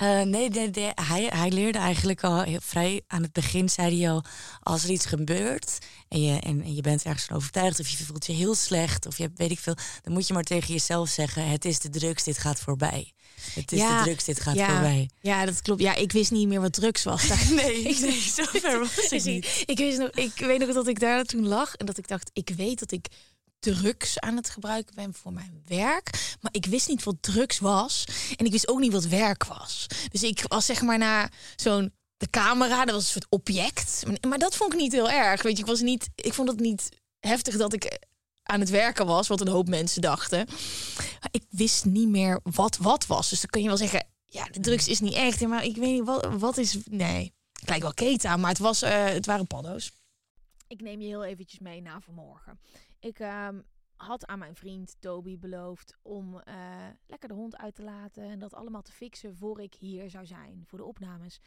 Uh, 0.02 0.22
nee, 0.22 0.50
hij, 0.94 1.24
hij 1.24 1.50
leerde 1.50 1.78
eigenlijk 1.78 2.24
al 2.24 2.42
heel 2.42 2.60
vrij 2.62 3.02
aan 3.06 3.22
het 3.22 3.32
begin, 3.32 3.68
zei 3.68 4.00
hij 4.00 4.10
al, 4.10 4.24
als 4.60 4.84
er 4.84 4.90
iets 4.90 5.06
gebeurt 5.06 5.78
en 6.08 6.22
je, 6.22 6.40
en, 6.40 6.62
en 6.62 6.74
je 6.74 6.80
bent 6.80 7.02
ergens 7.02 7.24
van 7.24 7.36
overtuigd 7.36 7.80
of 7.80 7.88
je 7.88 8.04
voelt 8.04 8.26
je 8.26 8.32
heel 8.32 8.54
slecht 8.54 9.06
of 9.06 9.18
je 9.18 9.30
weet 9.34 9.50
ik 9.50 9.58
veel, 9.58 9.76
dan 10.02 10.12
moet 10.12 10.26
je 10.26 10.34
maar 10.34 10.42
tegen 10.42 10.72
jezelf 10.72 11.08
zeggen, 11.08 11.48
het 11.48 11.64
is 11.64 11.78
de 11.78 11.88
drugs, 11.88 12.24
dit 12.24 12.38
gaat 12.38 12.60
voorbij. 12.60 13.12
Het 13.54 13.72
is 13.72 13.78
ja, 13.78 13.98
de 13.98 14.04
drugs, 14.04 14.24
dit 14.24 14.40
gaat 14.40 14.54
ja, 14.54 14.68
voorbij. 14.70 15.10
Ja, 15.20 15.44
dat 15.44 15.62
klopt. 15.62 15.80
Ja, 15.80 15.94
ik 15.94 16.12
wist 16.12 16.30
niet 16.30 16.48
meer 16.48 16.60
wat 16.60 16.72
drugs 16.72 17.04
was. 17.04 17.28
nee, 17.50 17.82
nee, 18.00 18.20
zo 18.20 18.44
ver 18.46 18.78
was 18.78 19.08
ik 19.08 19.24
niet. 19.32 19.62
Ik, 19.66 19.78
wist 19.78 19.98
nog, 19.98 20.10
ik 20.10 20.32
weet 20.36 20.58
nog 20.58 20.72
dat 20.72 20.86
ik 20.86 21.00
daar 21.00 21.24
toen 21.24 21.46
lag 21.46 21.74
en 21.74 21.86
dat 21.86 21.98
ik 21.98 22.08
dacht, 22.08 22.30
ik 22.32 22.50
weet 22.56 22.78
dat 22.78 22.92
ik 22.92 23.06
drugs 23.60 24.20
aan 24.20 24.36
het 24.36 24.50
gebruiken 24.50 24.94
ben 24.94 25.14
voor 25.14 25.32
mijn 25.32 25.62
werk. 25.66 26.36
Maar 26.40 26.54
ik 26.54 26.66
wist 26.66 26.88
niet 26.88 27.02
wat 27.02 27.16
drugs 27.20 27.58
was. 27.58 28.04
En 28.36 28.44
ik 28.44 28.52
wist 28.52 28.68
ook 28.68 28.78
niet 28.78 28.92
wat 28.92 29.04
werk 29.04 29.44
was. 29.44 29.86
Dus 30.10 30.22
ik 30.22 30.44
was 30.46 30.66
zeg 30.66 30.82
maar 30.82 30.98
naar 30.98 31.32
zo'n 31.56 31.92
de 32.16 32.30
camera, 32.30 32.84
dat 32.84 32.94
was 32.94 33.04
een 33.04 33.10
soort 33.10 33.26
object. 33.28 34.02
Maar 34.28 34.38
dat 34.38 34.56
vond 34.56 34.72
ik 34.72 34.78
niet 34.78 34.92
heel 34.92 35.10
erg. 35.10 35.42
Weet 35.42 35.56
je, 35.56 35.62
ik 35.62 35.68
was 35.68 35.80
niet. 35.80 36.10
Ik 36.14 36.34
vond 36.34 36.48
het 36.48 36.60
niet 36.60 36.88
heftig 37.18 37.56
dat 37.56 37.72
ik 37.72 37.98
aan 38.42 38.60
het 38.60 38.70
werken 38.70 39.06
was, 39.06 39.28
wat 39.28 39.40
een 39.40 39.48
hoop 39.48 39.68
mensen 39.68 40.02
dachten. 40.02 40.46
Ik 41.30 41.44
wist 41.48 41.84
niet 41.84 42.08
meer 42.08 42.40
wat 42.42 42.76
wat 42.76 43.06
was. 43.06 43.28
Dus 43.28 43.40
dan 43.40 43.50
kun 43.50 43.62
je 43.62 43.68
wel 43.68 43.76
zeggen, 43.76 44.06
ja, 44.24 44.44
de 44.44 44.60
drugs 44.60 44.88
is 44.88 45.00
niet 45.00 45.14
echt. 45.14 45.40
Maar 45.40 45.64
ik 45.64 45.76
weet 45.76 45.92
niet 45.92 46.04
wat, 46.04 46.26
wat 46.38 46.56
is. 46.56 46.76
Nee, 46.84 47.32
lijkt 47.66 47.82
wel 47.82 47.94
keta, 47.94 48.36
maar 48.36 48.50
het 48.50 48.58
was, 48.58 48.82
uh, 48.82 49.04
het 49.04 49.26
waren 49.26 49.46
paddo's. 49.46 49.92
Ik 50.68 50.80
neem 50.80 51.00
je 51.00 51.06
heel 51.06 51.24
eventjes 51.24 51.60
mee 51.60 51.82
naar 51.82 52.02
vanmorgen. 52.02 52.60
Ik 53.00 53.18
ehm, 53.18 53.60
had 53.96 54.26
aan 54.26 54.38
mijn 54.38 54.56
vriend 54.56 54.96
Toby 55.00 55.38
beloofd 55.38 55.96
om 56.02 56.34
uh, 56.34 56.86
lekker 57.06 57.28
de 57.28 57.34
hond 57.34 57.56
uit 57.56 57.74
te 57.74 57.82
laten 57.82 58.22
en 58.22 58.38
dat 58.38 58.54
allemaal 58.54 58.82
te 58.82 58.92
fixen 58.92 59.36
voor 59.36 59.60
ik 59.60 59.74
hier 59.74 60.10
zou 60.10 60.26
zijn 60.26 60.62
voor 60.66 60.78
de 60.78 60.84
opnames. 60.84 61.40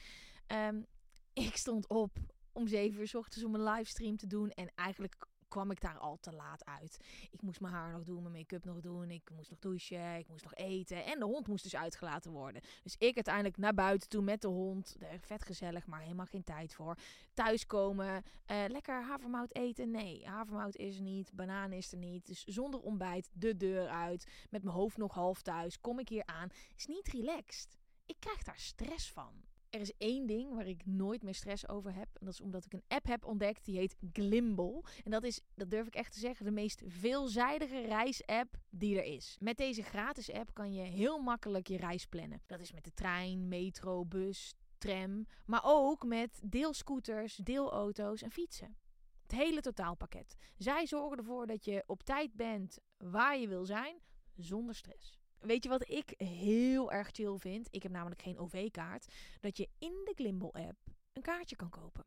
Um, 0.47 0.85
ik 1.33 1.55
stond 1.55 1.87
op 1.87 2.17
om 2.51 2.67
7 2.67 2.99
uur 2.99 3.07
s 3.07 3.15
ochtends 3.15 3.45
om 3.45 3.55
een 3.55 3.63
livestream 3.63 4.17
te 4.17 4.27
doen 4.27 4.49
en 4.49 4.71
eigenlijk 4.75 5.27
kwam 5.53 5.71
ik 5.71 5.81
daar 5.81 5.97
al 5.97 6.17
te 6.19 6.31
laat 6.31 6.65
uit. 6.65 6.97
Ik 7.31 7.41
moest 7.41 7.61
mijn 7.61 7.73
haar 7.73 7.91
nog 7.91 8.03
doen, 8.03 8.21
mijn 8.21 8.33
make-up 8.33 8.65
nog 8.65 8.79
doen. 8.79 9.11
Ik 9.11 9.29
moest 9.35 9.49
nog 9.49 9.59
douchen, 9.59 10.15
ik 10.15 10.27
moest 10.27 10.43
nog 10.43 10.55
eten. 10.55 11.05
En 11.05 11.19
de 11.19 11.25
hond 11.25 11.47
moest 11.47 11.63
dus 11.63 11.75
uitgelaten 11.75 12.31
worden. 12.31 12.61
Dus 12.83 12.95
ik 12.97 13.15
uiteindelijk 13.15 13.57
naar 13.57 13.73
buiten 13.73 14.09
toe 14.09 14.21
met 14.21 14.41
de 14.41 14.47
hond. 14.47 14.97
Vet 15.19 15.45
gezellig, 15.45 15.85
maar 15.85 16.01
helemaal 16.01 16.25
geen 16.25 16.43
tijd 16.43 16.73
voor. 16.73 16.97
Thuiskomen, 17.33 18.23
uh, 18.51 18.63
lekker 18.67 19.03
havermout 19.03 19.55
eten. 19.55 19.91
Nee, 19.91 20.25
havermout 20.27 20.75
is 20.75 20.95
er 20.95 21.01
niet, 21.01 21.31
banaan 21.33 21.71
is 21.71 21.91
er 21.91 21.97
niet. 21.97 22.25
Dus 22.25 22.43
zonder 22.43 22.79
ontbijt 22.79 23.29
de 23.33 23.57
deur 23.57 23.87
uit. 23.87 24.27
Met 24.49 24.63
mijn 24.63 24.75
hoofd 24.75 24.97
nog 24.97 25.13
half 25.13 25.41
thuis. 25.41 25.81
Kom 25.81 25.99
ik 25.99 26.09
hier 26.09 26.25
aan. 26.25 26.49
Is 26.75 26.85
niet 26.85 27.07
relaxed. 27.07 27.77
Ik 28.05 28.15
krijg 28.19 28.43
daar 28.43 28.59
stress 28.59 29.11
van 29.11 29.43
er 29.73 29.79
is 29.79 29.93
één 29.97 30.25
ding 30.25 30.53
waar 30.53 30.67
ik 30.67 30.85
nooit 30.85 31.23
meer 31.23 31.33
stress 31.33 31.67
over 31.67 31.93
heb. 31.93 32.07
En 32.13 32.25
dat 32.25 32.33
is 32.33 32.41
omdat 32.41 32.65
ik 32.65 32.73
een 32.73 32.83
app 32.87 33.05
heb 33.05 33.25
ontdekt 33.25 33.65
die 33.65 33.77
heet 33.77 33.95
Glimble. 34.11 34.83
En 35.03 35.11
dat 35.11 35.23
is, 35.23 35.41
dat 35.55 35.69
durf 35.69 35.87
ik 35.87 35.95
echt 35.95 36.13
te 36.13 36.19
zeggen, 36.19 36.45
de 36.45 36.51
meest 36.51 36.81
veelzijdige 36.85 37.79
reisapp 37.81 38.57
die 38.69 38.97
er 38.97 39.03
is. 39.03 39.37
Met 39.39 39.57
deze 39.57 39.83
gratis 39.83 40.31
app 40.31 40.53
kan 40.53 40.73
je 40.73 40.81
heel 40.81 41.19
makkelijk 41.19 41.67
je 41.67 41.77
reis 41.77 42.05
plannen. 42.05 42.41
Dat 42.45 42.59
is 42.59 42.71
met 42.71 42.83
de 42.83 42.93
trein, 42.93 43.47
metro, 43.47 44.05
bus, 44.05 44.53
tram. 44.77 45.25
Maar 45.45 45.61
ook 45.63 46.05
met 46.05 46.41
deelscooters, 46.43 47.35
deelauto's 47.35 48.21
en 48.21 48.31
fietsen. 48.31 48.77
Het 49.21 49.31
hele 49.31 49.61
totaalpakket. 49.61 50.35
Zij 50.57 50.87
zorgen 50.87 51.17
ervoor 51.17 51.47
dat 51.47 51.65
je 51.65 51.83
op 51.85 52.03
tijd 52.03 52.35
bent 52.35 52.79
waar 52.97 53.37
je 53.37 53.47
wil 53.47 53.65
zijn, 53.65 53.97
zonder 54.35 54.75
stress. 54.75 55.22
Weet 55.45 55.63
je 55.63 55.69
wat 55.69 55.89
ik 55.89 56.13
heel 56.17 56.91
erg 56.91 57.09
chill 57.11 57.37
vind? 57.37 57.67
Ik 57.71 57.83
heb 57.83 57.91
namelijk 57.91 58.21
geen 58.21 58.37
OV-kaart. 58.37 59.13
Dat 59.39 59.57
je 59.57 59.69
in 59.79 60.01
de 60.05 60.13
Glimble-app 60.15 60.77
een 61.13 61.21
kaartje 61.21 61.55
kan 61.55 61.69
kopen. 61.69 62.05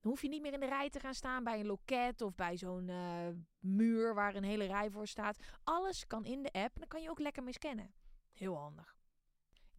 Dan 0.00 0.12
hoef 0.12 0.22
je 0.22 0.28
niet 0.28 0.42
meer 0.42 0.52
in 0.52 0.60
de 0.60 0.66
rij 0.66 0.90
te 0.90 1.00
gaan 1.00 1.14
staan 1.14 1.44
bij 1.44 1.60
een 1.60 1.66
loket 1.66 2.22
of 2.22 2.34
bij 2.34 2.56
zo'n 2.56 2.88
uh, 2.88 3.28
muur 3.58 4.14
waar 4.14 4.34
een 4.34 4.44
hele 4.44 4.64
rij 4.66 4.90
voor 4.90 5.06
staat. 5.06 5.38
Alles 5.62 6.06
kan 6.06 6.24
in 6.24 6.42
de 6.42 6.52
app. 6.52 6.78
Dan 6.78 6.88
kan 6.88 7.02
je 7.02 7.10
ook 7.10 7.18
lekker 7.18 7.42
mee 7.42 7.52
scannen. 7.52 7.94
Heel 8.32 8.56
handig. 8.56 8.96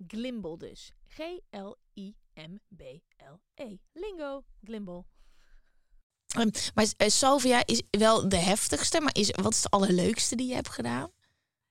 Glimble 0.07 0.57
dus. 0.57 0.91
G-L-I-M-B-L-E. 1.07 1.77
Lingo. 3.93 4.43
Glimble. 4.63 5.03
Um, 6.37 6.51
maar 6.73 6.85
uh, 6.97 7.07
Salvia 7.07 7.65
is 7.65 7.83
wel 7.89 8.29
de 8.29 8.37
heftigste. 8.37 9.01
Maar 9.01 9.15
is, 9.15 9.31
wat 9.31 9.53
is 9.53 9.63
het 9.63 9.71
allerleukste 9.71 10.35
die 10.35 10.47
je 10.47 10.53
hebt 10.53 10.69
gedaan? 10.69 11.11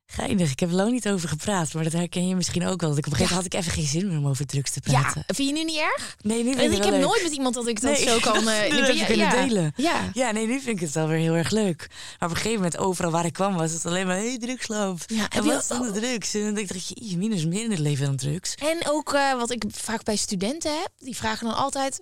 Geinig, 0.06 0.50
ik 0.50 0.60
heb 0.60 0.68
er 0.68 0.74
lang 0.74 0.90
niet 0.90 1.08
over 1.08 1.28
gepraat, 1.28 1.74
maar 1.74 1.84
dat 1.84 1.92
herken 1.92 2.28
je 2.28 2.34
misschien 2.34 2.66
ook 2.66 2.80
wel. 2.80 2.90
Dat 2.90 2.98
ik 2.98 3.06
op 3.06 3.12
een 3.12 3.18
gegeven 3.18 3.36
moment 3.36 3.54
had 3.54 3.62
ik 3.62 3.72
even 3.72 3.82
geen 3.82 4.00
zin 4.00 4.08
meer 4.08 4.18
om 4.18 4.26
over 4.26 4.46
drugs 4.46 4.70
te 4.70 4.80
praten. 4.80 5.24
Ja, 5.26 5.34
vind 5.34 5.48
je 5.48 5.54
nu 5.54 5.64
niet 5.64 5.78
erg? 5.78 6.16
Nee, 6.20 6.44
nu 6.44 6.54
vind 6.54 6.72
ik, 6.72 6.78
ik 6.78 6.84
heb 6.84 7.00
nooit 7.00 7.22
met 7.22 7.32
iemand 7.32 7.54
dat 7.54 7.66
ik 7.66 7.80
dat 7.80 7.98
zo 7.98 8.18
kan 8.18 8.48
uh, 8.48 8.68
ja, 8.68 9.04
kunnen 9.04 9.30
delen. 9.30 9.72
Ja. 9.76 10.10
ja, 10.12 10.30
nee, 10.30 10.46
nu 10.46 10.60
vind 10.60 10.76
ik 10.76 10.80
het 10.80 10.92
wel 10.92 11.08
weer 11.08 11.18
heel 11.18 11.34
erg 11.34 11.50
leuk. 11.50 11.86
Maar 11.88 12.28
op 12.28 12.34
een 12.34 12.42
gegeven 12.42 12.54
moment, 12.54 12.76
overal 12.76 13.10
waar 13.10 13.24
ik 13.24 13.32
kwam, 13.32 13.54
was 13.54 13.72
het 13.72 13.86
alleen 13.86 14.06
maar, 14.06 14.16
hey, 14.16 14.38
drugsloop. 14.38 14.98
Ja, 15.06 15.28
en 15.28 15.44
wat 15.44 15.60
is 15.60 15.66
dan 15.66 15.92
de 15.92 16.00
drugs? 16.00 16.34
En 16.34 16.44
dan 16.44 16.54
denk 16.54 16.70
ik, 16.70 16.82
je 16.94 17.16
minus 17.16 17.46
meer 17.46 17.64
in 17.64 17.70
het 17.70 17.78
leven 17.80 18.06
dan 18.06 18.16
drugs. 18.16 18.54
En 18.54 18.78
ook 18.88 19.14
uh, 19.14 19.34
wat 19.34 19.50
ik 19.50 19.64
vaak 19.68 20.04
bij 20.04 20.16
studenten 20.16 20.78
heb, 20.78 20.88
die 20.98 21.16
vragen 21.16 21.46
dan 21.46 21.56
altijd... 21.56 22.00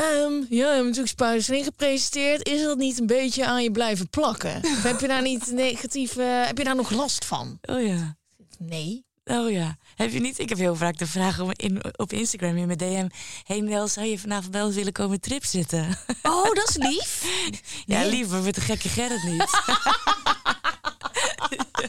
Um, 0.00 0.46
ja, 0.48 0.68
je 0.68 0.72
hebt 0.72 0.84
natuurlijk 0.84 1.08
spuising 1.08 1.64
gepresenteerd. 1.64 2.48
Is 2.48 2.62
dat 2.62 2.78
niet 2.78 3.00
een 3.00 3.06
beetje 3.06 3.46
aan 3.46 3.62
je 3.62 3.70
blijven 3.70 4.08
plakken? 4.08 4.56
Of 4.56 4.82
heb 4.90 5.00
je 5.00 5.08
daar 5.08 5.22
niet 5.22 5.50
negatief, 5.50 6.16
uh, 6.16 6.46
heb 6.46 6.58
je 6.58 6.64
daar 6.64 6.76
nog 6.76 6.90
last 6.90 7.24
van? 7.24 7.58
Oh 7.62 7.86
ja. 7.86 8.16
Nee. 8.58 9.04
Oh 9.24 9.50
ja. 9.50 9.76
Heb 9.94 10.12
je 10.12 10.20
niet? 10.20 10.38
Ik 10.38 10.48
heb 10.48 10.58
heel 10.58 10.76
vaak 10.76 10.98
de 10.98 11.06
vraag 11.06 11.40
om 11.40 11.50
in, 11.52 11.80
op 11.96 12.12
Instagram 12.12 12.56
in 12.56 12.66
mijn 12.66 12.78
DM. 12.78 13.08
Hey 13.44 13.60
Nel, 13.60 13.88
zou 13.88 14.06
je 14.06 14.18
vanavond 14.18 14.54
wel 14.54 14.66
eens 14.66 14.74
willen 14.74 14.92
komen 14.92 15.20
trip 15.20 15.44
zitten? 15.44 15.98
Oh, 16.22 16.54
dat 16.54 16.68
is 16.68 16.76
lief. 16.76 17.24
ja, 17.86 18.00
nee. 18.00 18.10
lief, 18.10 18.28
maar 18.28 18.42
met 18.42 18.54
de 18.54 18.60
gekke 18.60 18.88
Gerrit 18.88 19.22
niet. 19.22 19.44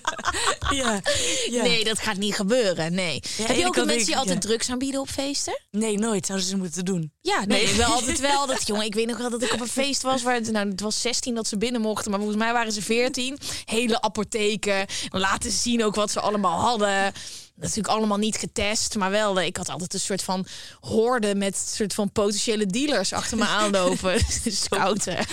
ja, 0.81 1.01
ja, 1.49 1.63
Nee, 1.63 1.83
dat 1.83 1.99
gaat 1.99 2.17
niet 2.17 2.35
gebeuren. 2.35 2.93
Nee. 2.93 3.21
Heb 3.41 3.55
je 3.55 3.65
ook 3.65 3.85
mensen 3.85 4.05
die 4.05 4.17
altijd 4.17 4.41
drugs 4.41 4.69
aanbieden 4.69 5.01
op 5.01 5.09
feesten? 5.09 5.61
Nee, 5.71 5.97
nooit. 5.97 6.25
Zouden 6.25 6.47
ze 6.47 6.57
moeten 6.57 6.85
doen. 6.85 7.11
Ja, 7.21 7.45
nee, 7.45 7.65
nee. 7.65 7.75
wel 7.75 7.91
altijd 7.91 8.19
wel. 8.31 8.47
Dat, 8.47 8.67
jongen, 8.67 8.85
ik 8.85 8.93
weet 8.93 9.07
nog 9.07 9.17
wel 9.17 9.29
dat 9.29 9.43
ik 9.43 9.53
op 9.53 9.59
een 9.59 9.67
feest 9.67 10.01
was 10.01 10.23
waar 10.23 10.33
het, 10.33 10.51
nou, 10.51 10.69
het 10.69 10.81
was 10.81 11.01
16 11.01 11.35
dat 11.35 11.47
ze 11.47 11.57
binnen 11.57 11.81
mochten, 11.81 12.11
maar 12.11 12.19
volgens 12.19 12.39
mij 12.39 12.53
waren 12.53 12.71
ze 12.71 12.81
14. 12.81 13.37
Hele 13.65 14.01
apotheken. 14.01 14.85
Laten 15.09 15.51
zien 15.51 15.83
ook 15.83 15.95
wat 15.95 16.11
ze 16.11 16.19
allemaal 16.19 16.59
hadden 16.59 17.13
natuurlijk 17.57 17.87
allemaal 17.87 18.17
niet 18.17 18.37
getest, 18.37 18.95
maar 18.95 19.11
wel. 19.11 19.41
Ik 19.41 19.57
had 19.57 19.69
altijd 19.69 19.93
een 19.93 19.99
soort 19.99 20.23
van 20.23 20.45
hoorde 20.79 21.35
met 21.35 21.53
een 21.53 21.75
soort 21.75 21.93
van 21.93 22.11
potentiële 22.11 22.65
dealers 22.65 23.13
achter 23.13 23.37
me 23.37 23.45
aanlopen. 23.61 24.19
Scouten. 24.45 25.25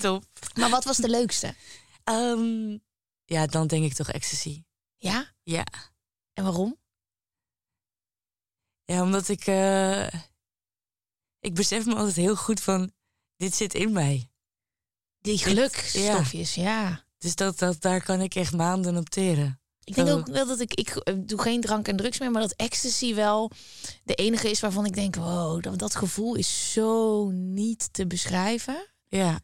Top. 0.00 0.24
Maar 0.54 0.70
wat 0.70 0.84
was 0.84 0.96
de 0.96 1.08
leukste? 1.08 1.54
Um, 2.04 2.82
ja, 3.24 3.46
dan 3.46 3.66
denk 3.66 3.84
ik 3.84 3.94
toch 3.94 4.10
ecstasy. 4.10 4.64
Ja? 4.96 5.34
Ja. 5.42 5.66
En 6.32 6.44
waarom? 6.44 6.78
Ja, 8.84 9.02
omdat 9.02 9.28
ik... 9.28 9.46
Uh, 9.46 10.06
ik 11.40 11.54
besef 11.54 11.86
me 11.86 11.94
altijd 11.94 12.16
heel 12.16 12.36
goed 12.36 12.60
van... 12.60 12.92
Dit 13.36 13.54
zit 13.54 13.74
in 13.74 13.92
mij. 13.92 14.30
Die 15.18 15.38
gelukstofjes, 15.38 16.54
ja. 16.54 16.62
ja. 16.62 17.04
Dus 17.18 17.34
dat, 17.34 17.58
dat, 17.58 17.80
daar 17.80 18.02
kan 18.02 18.20
ik 18.20 18.34
echt 18.34 18.52
maanden 18.52 18.96
op 18.96 19.08
teren. 19.08 19.60
Ik 19.84 19.94
denk 19.94 20.08
ook 20.08 20.26
wel 20.26 20.46
dat 20.46 20.60
ik, 20.60 20.74
ik 20.74 20.88
eh, 20.88 21.14
doe 21.18 21.40
geen 21.40 21.60
drank 21.60 21.88
en 21.88 21.96
drugs 21.96 22.18
meer, 22.18 22.30
maar 22.30 22.42
dat 22.42 22.52
ecstasy 22.56 23.14
wel 23.14 23.50
de 24.04 24.14
enige 24.14 24.50
is 24.50 24.60
waarvan 24.60 24.86
ik 24.86 24.94
denk, 24.94 25.14
wow, 25.14 25.62
dat, 25.62 25.78
dat 25.78 25.94
gevoel 25.94 26.34
is 26.34 26.72
zo 26.72 27.28
niet 27.30 27.92
te 27.92 28.06
beschrijven. 28.06 28.86
Ja. 29.08 29.40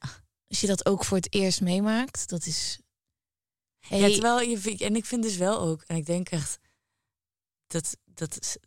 Als 0.49 0.61
je 0.61 0.67
dat 0.67 0.87
ook 0.87 1.05
voor 1.05 1.17
het 1.17 1.35
eerst 1.35 1.61
meemaakt, 1.61 2.29
dat 2.29 2.47
is 2.47 2.79
Hey. 3.81 4.01
Ja, 4.01 4.09
terwijl 4.09 4.41
je, 4.41 4.79
en 4.79 4.97
ik 4.97 5.05
vind 5.05 5.23
dus 5.23 5.37
wel 5.37 5.61
ook, 5.61 5.83
en 5.87 5.97
ik 5.97 6.07
denk 6.07 6.29
echt 6.29 6.59
dat, 7.67 7.97
dat 8.05 8.59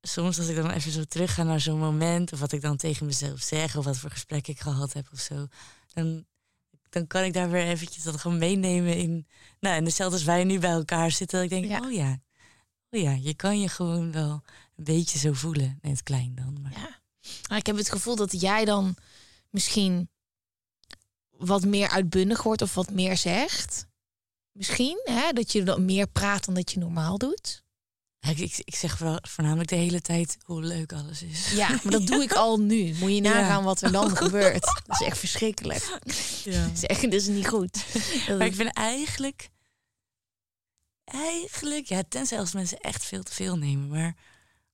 soms 0.00 0.38
als 0.38 0.48
ik 0.48 0.56
dan 0.56 0.70
even 0.70 0.92
zo 0.92 1.04
terug 1.04 1.34
ga 1.34 1.42
naar 1.42 1.60
zo'n 1.60 1.78
moment, 1.78 2.32
of 2.32 2.40
wat 2.40 2.52
ik 2.52 2.60
dan 2.60 2.76
tegen 2.76 3.06
mezelf 3.06 3.40
zeg, 3.40 3.76
of 3.76 3.84
wat 3.84 3.98
voor 3.98 4.10
gesprek 4.10 4.48
ik 4.48 4.60
gehad 4.60 4.92
heb 4.92 5.08
of 5.12 5.20
zo, 5.20 5.46
dan 5.92 6.26
dan 6.94 7.06
kan 7.06 7.22
ik 7.22 7.32
daar 7.32 7.50
weer 7.50 7.66
eventjes 7.66 8.02
dat 8.02 8.20
gewoon 8.20 8.38
meenemen 8.38 8.96
in. 8.96 9.26
Nou, 9.60 9.76
en 9.76 9.84
hetzelfde 9.84 10.16
als 10.16 10.24
wij 10.24 10.44
nu 10.44 10.58
bij 10.58 10.70
elkaar 10.70 11.10
zitten. 11.10 11.42
Dat 11.42 11.52
ik 11.52 11.60
denk, 11.60 11.72
Ja. 11.72 11.86
oh 11.86 11.92
ja, 11.92 12.20
oh 12.90 13.00
ja, 13.00 13.12
je 13.12 13.34
kan 13.34 13.60
je 13.60 13.68
gewoon 13.68 14.12
wel 14.12 14.42
een 14.76 14.84
beetje 14.84 15.18
zo 15.18 15.32
voelen. 15.32 15.78
In 15.82 15.90
het 15.90 16.02
klein 16.02 16.34
dan. 16.34 16.60
Maar, 16.62 16.72
Ja. 16.72 17.00
Maar 17.48 17.58
ik 17.58 17.66
heb 17.66 17.76
het 17.76 17.90
gevoel 17.90 18.16
dat 18.16 18.40
jij 18.40 18.64
dan 18.64 18.96
misschien 19.50 20.08
wat 21.30 21.64
meer 21.64 21.88
uitbundig 21.88 22.42
wordt 22.42 22.62
of 22.62 22.74
wat 22.74 22.90
meer 22.90 23.16
zegt. 23.16 23.86
Misschien, 24.54 25.00
hè? 25.04 25.32
dat 25.32 25.52
je 25.52 25.62
dan 25.62 25.84
meer 25.84 26.06
praat 26.06 26.44
dan 26.44 26.54
dat 26.54 26.70
je 26.72 26.78
normaal 26.78 27.18
doet. 27.18 27.62
Ik, 28.20 28.38
ik, 28.38 28.60
ik 28.64 28.74
zeg 28.74 28.96
vooral, 28.96 29.18
voornamelijk 29.22 29.68
de 29.68 29.74
hele 29.76 30.00
tijd 30.00 30.36
hoe 30.44 30.62
leuk 30.62 30.92
alles 30.92 31.22
is. 31.22 31.50
Ja, 31.52 31.68
maar 31.68 31.90
dat 31.92 32.06
doe 32.06 32.22
ik 32.22 32.32
al 32.44 32.60
nu. 32.60 32.94
Moet 32.94 33.10
je 33.10 33.22
Ja. 33.22 33.32
nagaan 33.32 33.64
wat 33.64 33.80
er 33.82 33.92
dan 33.92 34.16
gebeurt. 34.16 34.62
Dat 34.86 35.00
is 35.00 35.06
echt 35.06 35.18
verschrikkelijk. 35.18 35.98
Ja. 36.44 36.62
Dat 36.66 36.72
is 36.72 36.84
echt 36.84 37.02
dat 37.02 37.12
is 37.12 37.26
niet 37.26 37.48
goed. 37.48 37.84
Maar 38.28 38.46
ik 38.46 38.54
vind 38.54 38.72
eigenlijk, 38.72 39.50
eigenlijk, 41.04 41.86
ja, 41.86 42.02
tenzij 42.08 42.38
als 42.38 42.52
mensen 42.52 42.78
echt 42.78 43.04
veel 43.04 43.22
te 43.22 43.32
veel 43.34 43.56
nemen, 43.58 43.88
maar 43.88 44.16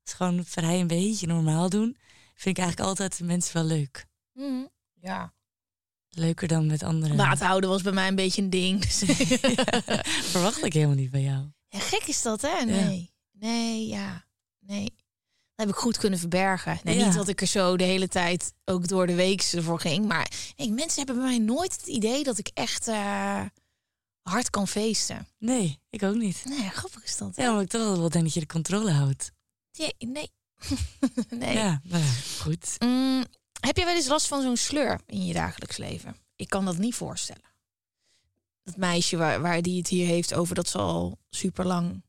gewoon 0.04 0.44
vrij 0.44 0.80
een 0.80 0.86
beetje 0.86 1.26
normaal 1.26 1.68
doen, 1.68 1.96
vind 2.34 2.58
ik 2.58 2.62
eigenlijk 2.64 2.88
altijd 2.88 3.18
de 3.18 3.24
mensen 3.24 3.54
wel 3.54 3.64
leuk. 3.64 4.06
Mhm. 4.32 4.66
Ja. 5.00 5.32
Leuker 6.10 6.48
dan 6.48 6.66
met 6.66 6.82
anderen. 6.82 7.16
Maat 7.16 7.40
houden 7.40 7.70
was 7.70 7.82
bij 7.82 7.92
mij 7.92 8.08
een 8.08 8.14
beetje 8.14 8.42
een 8.42 8.50
ding. 8.50 8.80
Dus- 8.86 9.02
Verwacht 10.32 10.64
ik 10.64 10.72
helemaal 10.72 10.94
niet 10.96 11.10
bij 11.10 11.22
jou. 11.22 11.44
Ja, 11.68 11.78
gek 11.78 12.02
is 12.06 12.22
dat, 12.22 12.40
hè? 12.42 12.64
Nee. 12.64 13.12
Nee, 13.32 13.86
ja. 13.86 14.24
Nee. 14.58 14.84
Dat 15.54 15.68
heb 15.68 15.68
ik 15.68 15.74
goed 15.82 15.98
kunnen 15.98 16.18
verbergen. 16.18 16.78
Nee, 16.84 16.98
Ja. 16.98 17.04
Niet 17.06 17.14
dat 17.14 17.28
ik 17.28 17.40
er 17.40 17.46
zo 17.46 17.76
de 17.76 17.84
hele 17.84 18.08
tijd 18.08 18.52
ook 18.64 18.88
door 18.88 19.06
de 19.06 19.14
week 19.14 19.40
ervoor 19.42 19.80
ging. 19.80 20.06
Maar 20.06 20.30
nee, 20.56 20.70
mensen 20.70 20.96
hebben 21.06 21.16
bij 21.16 21.24
mij 21.24 21.38
nooit 21.38 21.72
het 21.72 21.86
idee 21.86 22.24
dat 22.24 22.38
ik 22.38 22.50
echt 22.54 22.88
eh, 22.88 23.42
hard 24.22 24.50
kan 24.50 24.68
feesten. 24.68 25.26
Nee, 25.38 25.80
ik 25.90 26.02
ook 26.02 26.14
niet. 26.14 26.42
Nee, 26.44 26.68
grappig 26.70 27.04
is 27.04 27.16
dat. 27.16 27.36
hè? 27.36 27.42
Ja, 27.42 27.48
omdat 27.48 27.64
ik 27.64 27.70
toch 27.70 27.96
wel 27.98 28.08
denk 28.08 28.24
dat 28.24 28.34
je 28.34 28.40
de 28.40 28.46
controle 28.46 28.90
houdt. 28.90 29.32
Ja, 29.70 29.90
nee. 29.98 30.30
nee. 31.38 31.54
Ja, 31.56 31.80
nou 31.84 32.02
ja, 32.02 32.10
goed. 32.40 32.74
Mm, 32.78 33.24
heb 33.60 33.76
je 33.76 33.84
wel 33.84 33.94
eens 33.94 34.06
last 34.06 34.26
van 34.26 34.42
zo'n 34.42 34.56
sleur 34.56 35.00
in 35.06 35.26
je 35.26 35.32
dagelijks 35.32 35.76
leven? 35.76 36.16
Ik 36.36 36.48
kan 36.48 36.64
dat 36.64 36.78
niet 36.78 36.94
voorstellen. 36.94 37.48
Dat 38.62 38.76
meisje 38.76 39.16
waar, 39.16 39.40
waar 39.40 39.62
die 39.62 39.78
het 39.78 39.88
hier 39.88 40.06
heeft 40.06 40.34
over 40.34 40.54
dat 40.54 40.68
ze 40.68 40.78
al 40.78 41.18
super 41.30 41.66
lang 41.66 42.02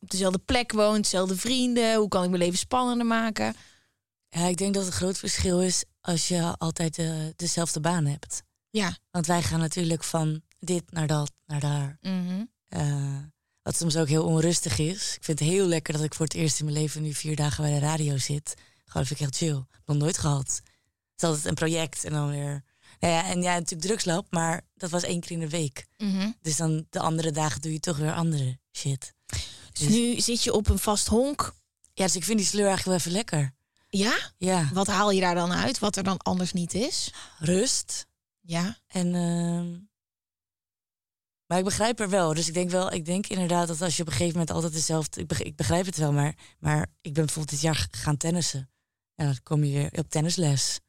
op 0.00 0.10
dezelfde 0.10 0.38
plek 0.38 0.72
woont, 0.72 1.02
dezelfde 1.02 1.36
vrienden. 1.36 1.94
Hoe 1.94 2.08
kan 2.08 2.22
ik 2.22 2.28
mijn 2.28 2.42
leven 2.42 2.58
spannender 2.58 3.06
maken? 3.06 3.54
Ja, 4.28 4.46
ik 4.46 4.56
denk 4.56 4.74
dat 4.74 4.84
het 4.84 4.94
groot 4.94 5.18
verschil 5.18 5.60
is 5.60 5.84
als 6.00 6.28
je 6.28 6.54
altijd 6.58 6.94
de, 6.94 7.32
dezelfde 7.36 7.80
baan 7.80 8.04
hebt. 8.04 8.42
Ja. 8.70 8.96
Want 9.10 9.26
wij 9.26 9.42
gaan 9.42 9.60
natuurlijk 9.60 10.04
van 10.04 10.42
dit 10.58 10.92
naar 10.92 11.06
dat, 11.06 11.32
naar 11.46 11.60
daar. 11.60 11.98
Mhm. 12.00 12.44
Eh, 12.68 13.18
wat 13.62 13.76
soms 13.76 13.96
ook 13.96 14.08
heel 14.08 14.24
onrustig 14.24 14.78
is. 14.78 15.14
Ik 15.16 15.24
vind 15.24 15.38
het 15.38 15.48
heel 15.48 15.66
lekker 15.66 15.92
dat 15.92 16.02
ik 16.02 16.14
voor 16.14 16.26
het 16.26 16.34
eerst 16.34 16.58
in 16.58 16.64
mijn 16.64 16.76
leven 16.76 17.02
nu 17.02 17.14
vier 17.14 17.36
dagen 17.36 17.64
bij 17.64 17.72
de 17.72 17.86
radio 17.86 18.16
zit. 18.16 18.54
Gewoon 18.90 19.06
vind 19.06 19.20
ik 19.20 19.26
echt 19.26 19.36
chill. 19.36 19.64
Nog 19.84 19.96
nooit 19.96 20.18
gehad. 20.18 20.46
Het 20.46 21.22
is 21.22 21.28
altijd 21.28 21.44
een 21.44 21.54
project 21.54 22.04
en 22.04 22.12
dan 22.12 22.30
weer. 22.30 22.64
Nou 23.00 23.14
ja, 23.14 23.24
en 23.24 23.42
ja, 23.42 23.54
natuurlijk 23.54 23.88
drugslab, 23.88 24.26
maar 24.30 24.60
dat 24.74 24.90
was 24.90 25.02
één 25.02 25.20
keer 25.20 25.30
in 25.30 25.40
de 25.40 25.48
week. 25.48 25.86
Mhm. 25.96 26.30
Dus 26.40 26.56
dan 26.56 26.86
de 26.90 27.00
andere 27.00 27.30
dagen 27.30 27.60
doe 27.60 27.72
je 27.72 27.80
toch 27.80 27.96
weer 27.96 28.14
andere 28.14 28.58
shit. 28.72 29.14
Dus 29.72 29.88
nu 29.88 30.20
zit 30.20 30.42
je 30.44 30.52
op 30.52 30.68
een 30.68 30.78
vast 30.78 31.06
honk. 31.06 31.54
Ja, 31.92 32.04
dus 32.04 32.16
ik 32.16 32.24
vind 32.24 32.38
die 32.38 32.46
sleur 32.46 32.66
eigenlijk 32.66 32.86
wel 32.86 32.96
even 32.96 33.12
lekker. 33.12 33.54
Ja? 33.88 34.18
Ja, 34.36 34.68
Wat 34.72 34.86
haal 34.86 35.10
je 35.10 35.20
daar 35.20 35.34
dan 35.34 35.52
uit? 35.52 35.78
Wat 35.78 35.96
er 35.96 36.02
dan 36.02 36.18
anders 36.18 36.52
niet 36.52 36.74
is? 36.74 37.12
rust. 37.38 38.06
Ja. 38.40 38.78
En, 38.86 39.14
ehm, 39.14 39.78
maar 41.46 41.58
ik 41.58 41.64
begrijp 41.64 42.00
er 42.00 42.08
wel. 42.08 42.34
Dus 42.34 42.48
ik 42.48 42.54
denk 42.54 42.70
wel, 42.70 42.92
ik 42.92 43.04
denk 43.04 43.26
inderdaad 43.26 43.68
dat 43.68 43.82
als 43.82 43.96
je 43.96 44.02
op 44.02 44.08
een 44.08 44.14
gegeven 44.14 44.32
moment 44.38 44.50
altijd 44.50 44.72
dezelfde. 44.72 45.20
Ik 45.20 45.56
begrijp, 45.56 45.86
het 45.86 45.96
wel, 45.96 46.12
maar, 46.12 46.34
maar 46.58 46.86
ik 47.00 47.14
ben 47.14 47.24
bijvoorbeeld 47.24 47.50
dit 47.50 47.60
jaar 47.60 47.88
gaan 47.90 48.16
tennissen. 48.16 48.70
En 49.20 49.26
dan 49.26 49.42
kom 49.42 49.64
je 49.64 49.72
weer 49.72 49.90
op 49.98 50.10
tennisles. 50.10 50.80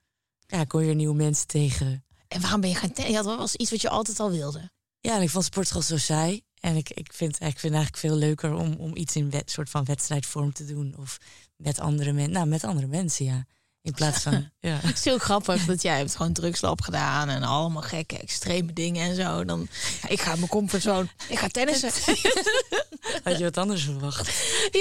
Ja, 0.47 0.63
kom 0.63 0.79
je 0.79 0.85
weer 0.85 0.95
nieuwe 0.95 1.15
mensen 1.15 1.47
tegen. 1.47 2.05
En 2.27 2.41
waarom 2.41 2.61
ben 2.61 2.69
je 2.69 2.75
gaan 2.75 2.91
tennissen? 2.91 3.23
Ja, 3.23 3.29
dat 3.29 3.37
was 3.37 3.55
iets 3.55 3.71
wat 3.71 3.81
je 3.81 3.89
altijd 3.89 4.19
al 4.19 4.31
wilde. 4.31 4.71
Ja, 4.99 5.15
en 5.15 5.21
ik 5.21 5.29
vond 5.29 5.45
sportschool 5.45 5.81
zo 5.81 5.97
saai. 5.97 6.41
En 6.59 6.75
ik, 6.75 6.89
ik, 6.89 7.13
vind, 7.13 7.33
ik 7.33 7.59
vind 7.59 7.73
eigenlijk 7.73 7.97
veel 7.97 8.15
leuker 8.15 8.53
om, 8.53 8.73
om 8.73 8.95
iets 8.95 9.15
in 9.15 9.29
wet, 9.29 9.51
soort 9.51 9.69
van 9.69 9.85
wedstrijdvorm 9.85 10.53
te 10.53 10.65
doen. 10.65 10.97
Of 10.97 11.17
met 11.55 11.79
andere 11.79 12.11
mensen. 12.11 12.33
Nou, 12.33 12.47
met 12.47 12.63
andere 12.63 12.87
mensen, 12.87 13.25
ja. 13.25 13.45
In 13.83 13.93
plaats 13.93 14.21
van. 14.21 14.49
ja. 14.59 14.75
Het 14.81 14.97
is 14.97 15.03
heel 15.03 15.17
grappig 15.17 15.65
dat 15.65 15.81
jij 15.81 15.97
hebt 15.97 16.15
gewoon 16.15 16.33
drugslab 16.33 16.81
gedaan 16.81 17.29
en 17.29 17.43
allemaal 17.43 17.81
gekke 17.81 18.17
extreme 18.17 18.73
dingen 18.73 19.09
en 19.09 19.15
zo. 19.15 19.45
Dan 19.45 19.67
ja, 20.01 20.09
ik 20.09 20.21
ga 20.21 20.35
mijn 20.35 20.47
comfortzone. 20.47 21.07
Ik 21.29 21.39
ga 21.39 21.47
tennissen. 21.47 21.89
Had 23.23 23.37
je 23.37 23.43
wat 23.43 23.57
anders 23.57 23.83
verwacht? 23.83 24.27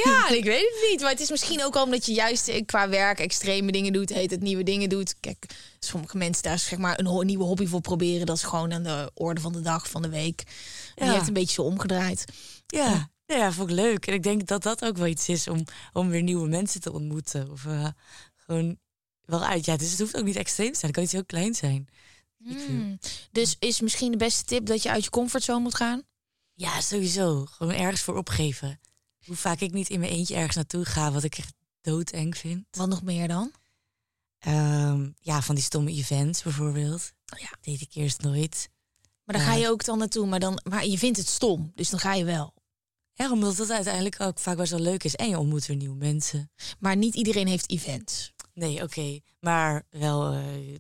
ja, 0.05 0.29
ik 0.29 0.45
weet 0.45 0.61
het 0.61 0.89
niet. 0.91 1.01
Maar 1.01 1.11
het 1.11 1.21
is 1.21 1.31
misschien 1.31 1.65
ook 1.65 1.77
al 1.77 1.85
omdat 1.85 2.07
je 2.07 2.13
juist 2.13 2.49
eh, 2.49 2.65
qua 2.67 2.89
werk 2.89 3.19
extreme 3.19 3.73
dingen 3.73 3.93
doet, 3.93 4.09
heet 4.09 4.31
het 4.31 4.41
nieuwe 4.41 4.63
dingen 4.63 4.89
doet. 4.89 5.15
Kijk, 5.21 5.47
sommige 5.79 6.17
mensen 6.17 6.43
daar 6.43 6.59
zeg 6.59 6.79
maar 6.79 6.99
een 6.99 7.27
nieuwe 7.27 7.45
hobby 7.45 7.67
voor 7.67 7.81
proberen. 7.81 8.27
Dat 8.27 8.37
is 8.37 8.43
gewoon 8.43 8.73
aan 8.73 8.83
de 8.83 9.11
orde 9.15 9.41
van 9.41 9.53
de 9.53 9.61
dag, 9.61 9.89
van 9.91 10.03
de 10.03 10.09
week. 10.09 10.43
En 10.95 11.07
je 11.07 11.13
hebt 11.13 11.29
een 11.29 11.33
beetje 11.33 11.55
zo 11.55 11.63
omgedraaid. 11.63 12.25
Ja, 12.67 13.11
ja, 13.27 13.37
ja, 13.37 13.53
vond 13.53 13.71
ik 13.71 13.77
leuk. 13.77 14.07
En 14.07 14.15
ik 14.15 14.23
denk 14.23 14.47
dat 14.47 14.63
dat 14.63 14.85
ook 14.85 14.97
wel 14.97 15.07
iets 15.07 15.29
is 15.29 15.49
om, 15.49 15.65
om 15.93 16.09
weer 16.09 16.23
nieuwe 16.23 16.49
mensen 16.49 16.81
te 16.81 16.93
ontmoeten. 16.93 17.51
Of 17.51 17.67
eh, 17.67 17.87
gewoon 18.37 18.79
wel 19.31 19.45
uit. 19.45 19.65
Ja, 19.65 19.77
dus 19.77 19.91
het 19.91 19.99
hoeft 19.99 20.17
ook 20.17 20.25
niet 20.25 20.37
extreem 20.37 20.73
te 20.73 20.79
zijn. 20.79 20.87
Het 20.87 20.95
kan 20.95 21.03
iets 21.03 21.13
heel 21.13 21.25
klein 21.25 21.55
zijn. 21.55 21.89
Hmm. 22.45 22.99
Dus 23.31 23.57
is 23.59 23.81
misschien 23.81 24.11
de 24.11 24.17
beste 24.17 24.45
tip 24.45 24.67
dat 24.67 24.83
je 24.83 24.91
uit 24.91 25.05
je 25.05 25.11
comfortzone 25.11 25.61
moet 25.61 25.75
gaan? 25.75 26.03
Ja, 26.55 26.81
sowieso. 26.81 27.45
Gewoon 27.45 27.75
ergens 27.75 28.03
voor 28.03 28.17
opgeven. 28.17 28.81
Hoe 29.25 29.37
vaak 29.37 29.61
ik 29.61 29.73
niet 29.73 29.89
in 29.89 30.01
mijn 30.01 30.13
eentje 30.13 30.35
ergens 30.35 30.57
naartoe 30.57 30.85
ga, 30.85 31.13
wat 31.13 31.25
ik 31.25 31.39
echt 31.39 31.55
doodeng 31.81 32.37
vind. 32.37 32.67
Wat 32.71 32.89
nog 32.89 33.03
meer 33.03 33.29
dan? 33.29 33.53
Ehm, 34.39 35.09
ja, 35.19 35.43
van 35.43 35.55
die 35.55 35.65
stomme 35.65 35.91
events 35.91 36.43
bijvoorbeeld. 36.43 37.13
Ja. 37.25 37.51
Deed 37.61 37.81
ik 37.81 37.95
eerst 37.95 38.21
nooit. 38.21 38.69
Maar 39.25 39.37
dan 39.37 39.45
ga 39.45 39.55
je 39.55 39.69
ook 39.69 39.85
dan 39.85 39.99
naartoe, 39.99 40.27
maar, 40.27 40.41
dan, 40.41 40.61
maar 40.69 40.87
je 40.87 40.99
vindt 40.99 41.19
het 41.19 41.29
stom. 41.29 41.73
Dus 41.75 41.91
dan 41.91 42.01
ga 42.01 42.15
je 42.15 42.25
wel. 42.25 42.55
Ja, 43.13 43.31
omdat 43.31 43.57
het 43.57 43.71
uiteindelijk 43.71 44.21
ook 44.21 44.39
vaak 44.39 44.57
best 44.57 44.71
wel 44.71 44.81
leuk 44.81 45.05
is. 45.05 45.17
En 45.17 45.29
je 45.29 45.39
ontmoet 45.39 45.67
weer 45.67 45.77
nieuwe 45.77 45.97
mensen. 45.97 46.51
Maar 46.79 46.97
niet 46.97 47.15
iedereen 47.15 47.47
heeft 47.47 47.71
events. 47.71 48.33
Nee, 48.61 48.83
oké. 48.83 49.21
Maar 49.39 49.87
wel 49.91 50.33
eh, 50.33 50.77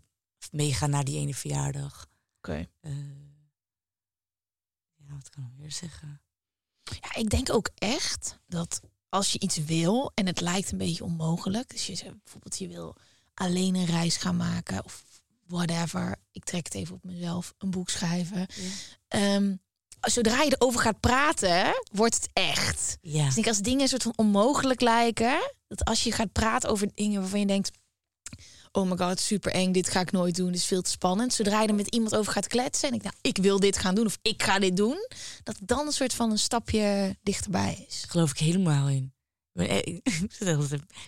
meegaan 0.51 0.91
naar 0.91 1.05
die 1.05 1.19
ene 1.19 1.35
verjaardag. 1.35 2.07
Oké. 2.39 2.69
Eh, 2.81 2.93
ja, 4.97 5.15
wat 5.15 5.31
kan 5.31 5.45
ik 5.45 5.61
weer 5.61 5.73
zeggen? 5.73 6.21
Ja, 6.83 7.15
ik 7.15 7.31
denk 7.31 7.51
ook 7.53 7.71
echt 7.75 8.39
dat 8.47 8.81
als 9.09 9.33
je 9.33 9.39
iets 9.41 9.57
wil 9.57 10.13
en 10.15 10.27
het 10.27 10.41
lijkt 10.41 10.73
een 10.73 10.79
beetje 10.79 11.05
onmogelijk. 11.05 11.69
Dus 11.69 11.87
je 11.87 11.95
zegt 11.95 12.23
bijvoorbeeld 12.23 12.59
je 12.59 12.69
wil 12.69 12.97
alleen 13.35 13.75
een 13.75 13.87
reis 13.87 14.17
gaan 14.17 14.37
maken 14.37 14.85
of 14.85 15.23
whatever. 15.47 16.17
Ik 16.33 16.45
trek 16.45 16.65
het 16.65 16.75
even 16.75 16.95
op 16.95 17.05
mezelf, 17.05 17.55
een 17.59 17.71
boek 17.71 17.91
schrijven. 17.91 18.47
Ehm, 19.09 19.57
zodra 20.01 20.43
je 20.43 20.57
erover 20.59 20.81
gaat 20.81 21.01
praten, 21.01 21.83
wordt 21.93 22.15
het 22.15 22.29
echt. 22.33 22.99
Ja. 23.01 23.25
Dus 23.25 23.37
ik 23.37 23.47
als 23.47 23.59
dingen 23.59 23.81
een 23.81 23.89
soort 23.89 24.03
van 24.03 24.13
onmogelijk 24.17 24.81
lijken, 24.81 25.53
dat 25.69 25.85
als 25.85 26.05
je 26.05 26.13
gaat 26.13 26.33
praten 26.33 26.71
over 26.71 26.89
dingen 26.95 27.21
waarvan 27.21 27.41
je 27.41 27.47
denkt, 27.47 27.71
oh 28.73 28.91
my 28.91 28.97
god, 28.97 29.21
super 29.21 29.53
eng, 29.53 29.73
dit 29.73 29.89
ga 29.89 30.01
ik 30.01 30.13
nooit 30.13 30.37
doen, 30.37 30.47
dit 30.47 30.57
is 30.57 30.67
veel 30.67 30.83
te 30.83 30.91
spannend. 30.91 31.33
Zodra 31.33 31.63
je 31.63 31.69
er 31.69 31.75
met 31.75 31.95
iemand 31.95 32.17
over 32.17 32.33
gaat 32.33 32.47
kletsen 32.47 32.89
en 32.89 32.95
ik, 32.95 33.03
nou, 33.03 33.15
ik 33.21 33.37
wil 33.37 33.61
dit 33.61 33.79
gaan 33.79 33.95
doen 33.95 34.07
of 34.07 34.19
ik 34.23 34.43
ga 34.43 34.59
dit 34.59 34.77
doen, 34.77 35.07
dat 35.43 35.57
het 35.59 35.69
dan 35.69 35.87
een 35.87 35.93
soort 35.93 36.15
van 36.15 36.31
een 36.31 36.39
stapje 36.39 37.17
dichterbij 37.23 37.85
is. 37.89 38.05
geloof 38.09 38.31
ik 38.31 38.39
helemaal 38.39 38.89
in. 38.89 39.13
Ik 39.53 39.93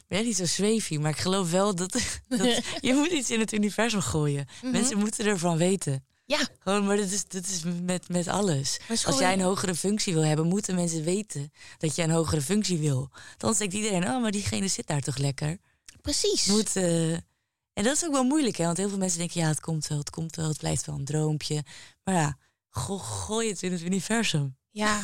ben, 0.08 0.24
niet 0.24 0.36
zo 0.36 0.44
zweefie, 0.44 0.98
maar 0.98 1.10
ik 1.10 1.16
geloof 1.16 1.50
wel 1.50 1.74
dat, 1.74 1.92
dat 2.28 2.60
je 2.80 2.94
moet 2.94 3.10
iets 3.10 3.30
in 3.30 3.40
het 3.40 3.52
universum 3.52 4.00
gooien. 4.00 4.46
Mensen 4.62 4.98
moeten 4.98 5.26
ervan 5.26 5.56
weten. 5.56 6.04
Ja, 6.38 6.46
Gewoon, 6.58 6.86
maar 6.86 6.96
dat 6.96 7.10
is, 7.10 7.26
dat 7.28 7.46
is 7.46 7.62
met, 7.82 8.08
met 8.08 8.28
alles. 8.28 8.78
Als 9.04 9.18
jij 9.18 9.32
een 9.32 9.40
hogere 9.40 9.74
functie 9.74 10.12
wil 10.14 10.24
hebben, 10.24 10.46
moeten 10.46 10.74
mensen 10.74 11.04
weten 11.04 11.52
dat 11.78 11.94
jij 11.96 12.04
een 12.04 12.10
hogere 12.10 12.42
functie 12.42 12.78
wil. 12.78 13.10
Dan 13.36 13.54
denkt 13.58 13.74
iedereen, 13.74 14.04
oh, 14.08 14.22
maar 14.22 14.30
diegene 14.30 14.68
zit 14.68 14.86
daar 14.86 15.00
toch 15.00 15.16
lekker. 15.16 15.58
precies. 16.00 16.46
Moet, 16.46 16.76
eh, 16.76 17.12
En 17.12 17.84
dat 17.84 17.96
is 17.96 18.04
ook 18.04 18.12
wel 18.12 18.24
moeilijk, 18.24 18.56
hè? 18.56 18.64
Want 18.64 18.76
heel 18.76 18.88
veel 18.88 18.98
mensen 18.98 19.18
denken, 19.18 19.40
ja, 19.40 19.48
het 19.48 19.60
komt 19.60 19.86
wel, 19.86 19.98
het 19.98 20.10
komt 20.10 20.36
wel, 20.36 20.48
het 20.48 20.58
blijft 20.58 20.86
wel 20.86 20.94
een 20.94 21.04
droompje. 21.04 21.64
Maar 22.04 22.14
ja, 22.14 22.38
go- 22.70 22.98
gooi 22.98 23.48
het 23.48 23.62
in 23.62 23.72
het 23.72 23.80
universum. 23.82 24.56
Ja. 24.70 25.00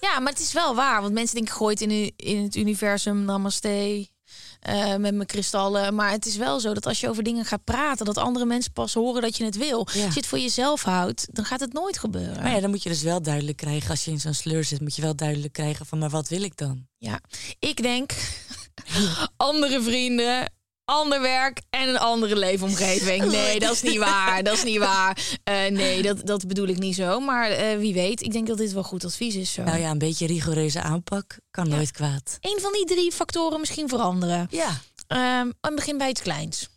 ja, 0.00 0.20
maar 0.20 0.32
het 0.32 0.40
is 0.40 0.52
wel 0.52 0.74
waar. 0.74 1.00
Want 1.00 1.12
mensen 1.14 1.36
denken, 1.36 1.54
gooit 1.54 1.80
in, 1.80 1.90
u- 1.90 2.10
in 2.16 2.42
het 2.42 2.56
universum, 2.56 3.24
namaste, 3.24 4.08
eh, 4.60 4.96
met 4.96 5.14
mijn 5.14 5.26
kristallen. 5.26 5.94
Maar 5.94 6.10
het 6.10 6.26
is 6.26 6.36
wel 6.36 6.60
zo 6.60 6.74
dat 6.74 6.86
als 6.86 7.00
je 7.00 7.08
over 7.08 7.22
dingen 7.22 7.44
gaat 7.44 7.64
praten, 7.64 8.06
dat 8.06 8.18
andere 8.18 8.44
mensen 8.44 8.72
pas 8.72 8.94
horen 8.94 9.22
dat 9.22 9.36
je 9.36 9.44
het 9.44 9.56
wil. 9.56 9.88
Ja. 9.92 10.04
Als 10.04 10.14
je 10.14 10.20
het 10.20 10.28
voor 10.28 10.38
jezelf 10.38 10.82
houdt, 10.82 11.28
dan 11.30 11.44
gaat 11.44 11.60
het 11.60 11.72
nooit 11.72 11.98
gebeuren. 11.98 12.42
Maar 12.42 12.52
ja, 12.52 12.60
dan 12.60 12.70
moet 12.70 12.82
je 12.82 12.88
dus 12.88 13.02
wel 13.02 13.22
duidelijk 13.22 13.56
krijgen, 13.56 13.90
als 13.90 14.04
je 14.04 14.10
in 14.10 14.20
zo'n 14.20 14.34
sleur 14.34 14.64
zit, 14.64 14.80
moet 14.80 14.96
je 14.96 15.02
wel 15.02 15.16
duidelijk 15.16 15.52
krijgen 15.52 15.86
van, 15.86 15.98
maar 15.98 16.10
wat 16.10 16.28
wil 16.28 16.42
ik 16.42 16.56
dan? 16.56 16.86
Ja, 16.98 17.20
ik 17.58 17.82
denk 17.82 18.12
andere 19.36 19.82
vrienden, 19.82 20.52
ander 20.92 21.20
werk 21.20 21.60
en 21.70 21.88
een 21.88 21.98
andere 21.98 22.36
leefomgeving. 22.36 23.24
Nee, 23.32 23.60
dat 23.60 23.72
is 23.72 23.82
niet 23.82 23.98
waar. 23.98 24.42
Dat 24.42 24.54
is 24.54 24.64
niet 24.64 24.78
waar. 24.78 25.18
Eh, 25.44 25.66
nee, 25.66 26.02
dat, 26.02 26.26
dat 26.26 26.46
bedoel 26.46 26.66
ik 26.66 26.78
niet 26.78 26.94
zo. 26.94 27.20
Maar 27.20 27.50
eh, 27.50 27.78
wie 27.78 27.94
weet, 27.94 28.22
ik 28.22 28.32
denk 28.32 28.46
dat 28.46 28.56
dit 28.56 28.72
wel 28.72 28.82
goed 28.82 29.04
advies 29.04 29.34
is. 29.34 29.52
Zo. 29.52 29.62
Nou 29.62 29.78
ja, 29.78 29.90
een 29.90 29.98
beetje 29.98 30.26
rigoureuze 30.26 30.80
aanpak 30.80 31.38
kan 31.50 31.68
nooit 31.68 31.90
kwaad. 31.90 32.36
Eén 32.40 32.58
van 32.60 32.72
die 32.72 32.84
drie 32.84 33.12
factoren 33.12 33.60
misschien 33.60 33.88
veranderen. 33.88 34.46
Ja. 34.50 34.80
Ehm 35.06 35.50
en 35.60 35.74
begin 35.74 35.98
bij 35.98 36.08
het 36.08 36.22
kleins. 36.22 36.68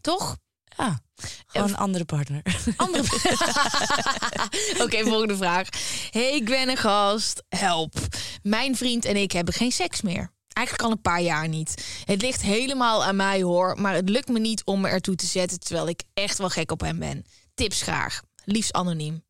Toch? 0.00 0.36
Ja. 0.76 1.00
Gewoon 1.46 1.68
een 1.68 1.76
andere 1.76 2.04
partner. 2.04 2.42
Andere... 2.76 3.02
Oké, 4.84 5.04
volgende 5.04 5.36
vraag. 5.36 5.68
Hey 6.10 6.40
Gwen 6.44 6.68
en 6.68 6.76
gast, 6.76 7.42
help. 7.48 7.94
Mijn 8.42 8.76
vriend 8.76 9.04
en 9.04 9.16
ik 9.16 9.32
hebben 9.32 9.54
geen 9.54 9.72
seks 9.72 10.02
meer. 10.02 10.36
Eigenlijk 10.58 10.86
al 10.88 10.90
een 10.90 11.00
paar 11.00 11.22
jaar 11.22 11.48
niet. 11.48 12.02
Het 12.04 12.22
ligt 12.22 12.42
helemaal 12.42 13.04
aan 13.04 13.16
mij 13.16 13.42
hoor, 13.42 13.80
maar 13.80 13.94
het 13.94 14.08
lukt 14.08 14.28
me 14.28 14.38
niet 14.38 14.64
om 14.64 14.80
me 14.80 14.88
ertoe 14.88 15.14
te 15.14 15.26
zetten 15.26 15.60
terwijl 15.60 15.88
ik 15.88 16.02
echt 16.14 16.38
wel 16.38 16.48
gek 16.48 16.70
op 16.70 16.80
hem 16.80 16.98
ben. 16.98 17.24
Tips 17.54 17.82
graag, 17.82 18.22
liefst 18.44 18.72
anoniem. 18.72 19.24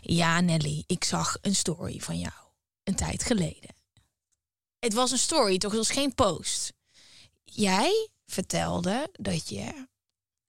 Ja, 0.00 0.40
Nelly, 0.40 0.84
ik 0.86 1.04
zag 1.04 1.38
een 1.40 1.54
story 1.54 2.00
van 2.00 2.18
jou 2.18 2.34
een 2.82 2.94
tijd 2.94 3.24
geleden. 3.24 3.74
Het 4.78 4.92
was 4.92 5.10
een 5.10 5.18
story, 5.18 5.58
toch? 5.58 5.70
Het 5.70 5.86
was 5.86 5.96
geen 5.96 6.14
post. 6.14 6.72
Jij 7.44 8.08
vertelde 8.26 9.08
dat 9.12 9.48
je 9.48 9.86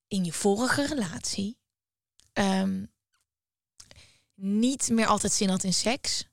in 0.08 0.26
je 0.26 0.34
vorige 0.34 0.86
relatie 0.88 1.58
ehm, 2.34 2.86
niet 4.36 4.90
meer 4.90 5.08
altijd 5.08 5.34
zin 5.34 5.50
had 5.50 5.64
in 5.64 5.74
seks. 5.74 6.26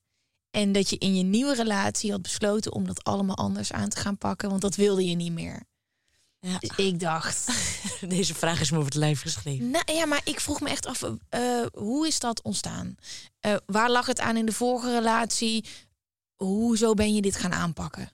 En 0.52 0.72
dat 0.72 0.90
je 0.90 0.98
in 0.98 1.14
je 1.14 1.22
nieuwe 1.22 1.54
relatie 1.54 2.10
had 2.10 2.22
besloten 2.22 2.72
om 2.72 2.86
dat 2.86 3.04
allemaal 3.04 3.36
anders 3.36 3.72
aan 3.72 3.88
te 3.88 4.00
gaan 4.00 4.18
pakken, 4.18 4.48
want 4.48 4.60
dat 4.60 4.76
wilde 4.76 5.04
je 5.04 5.14
niet 5.14 5.32
meer. 5.32 5.62
Ja. 6.38 6.58
Dus 6.58 6.70
ik 6.76 7.00
dacht. 7.00 7.48
Deze 8.08 8.34
vraag 8.34 8.60
is 8.60 8.70
me 8.70 8.76
over 8.76 8.88
het 8.88 8.98
lijf 8.98 9.20
geschreven. 9.20 9.70
Nou 9.70 9.92
ja, 9.92 10.06
maar 10.06 10.20
ik 10.24 10.40
vroeg 10.40 10.60
me 10.60 10.68
echt 10.68 10.86
af, 10.86 11.02
uh, 11.02 11.66
hoe 11.72 12.06
is 12.06 12.18
dat 12.18 12.42
ontstaan? 12.42 12.94
Uh, 13.46 13.56
waar 13.66 13.90
lag 13.90 14.06
het 14.06 14.20
aan 14.20 14.36
in 14.36 14.46
de 14.46 14.52
vorige 14.52 14.92
relatie? 14.92 15.64
Hoezo 16.36 16.94
ben 16.94 17.14
je 17.14 17.22
dit 17.22 17.36
gaan 17.36 17.52
aanpakken? 17.52 18.12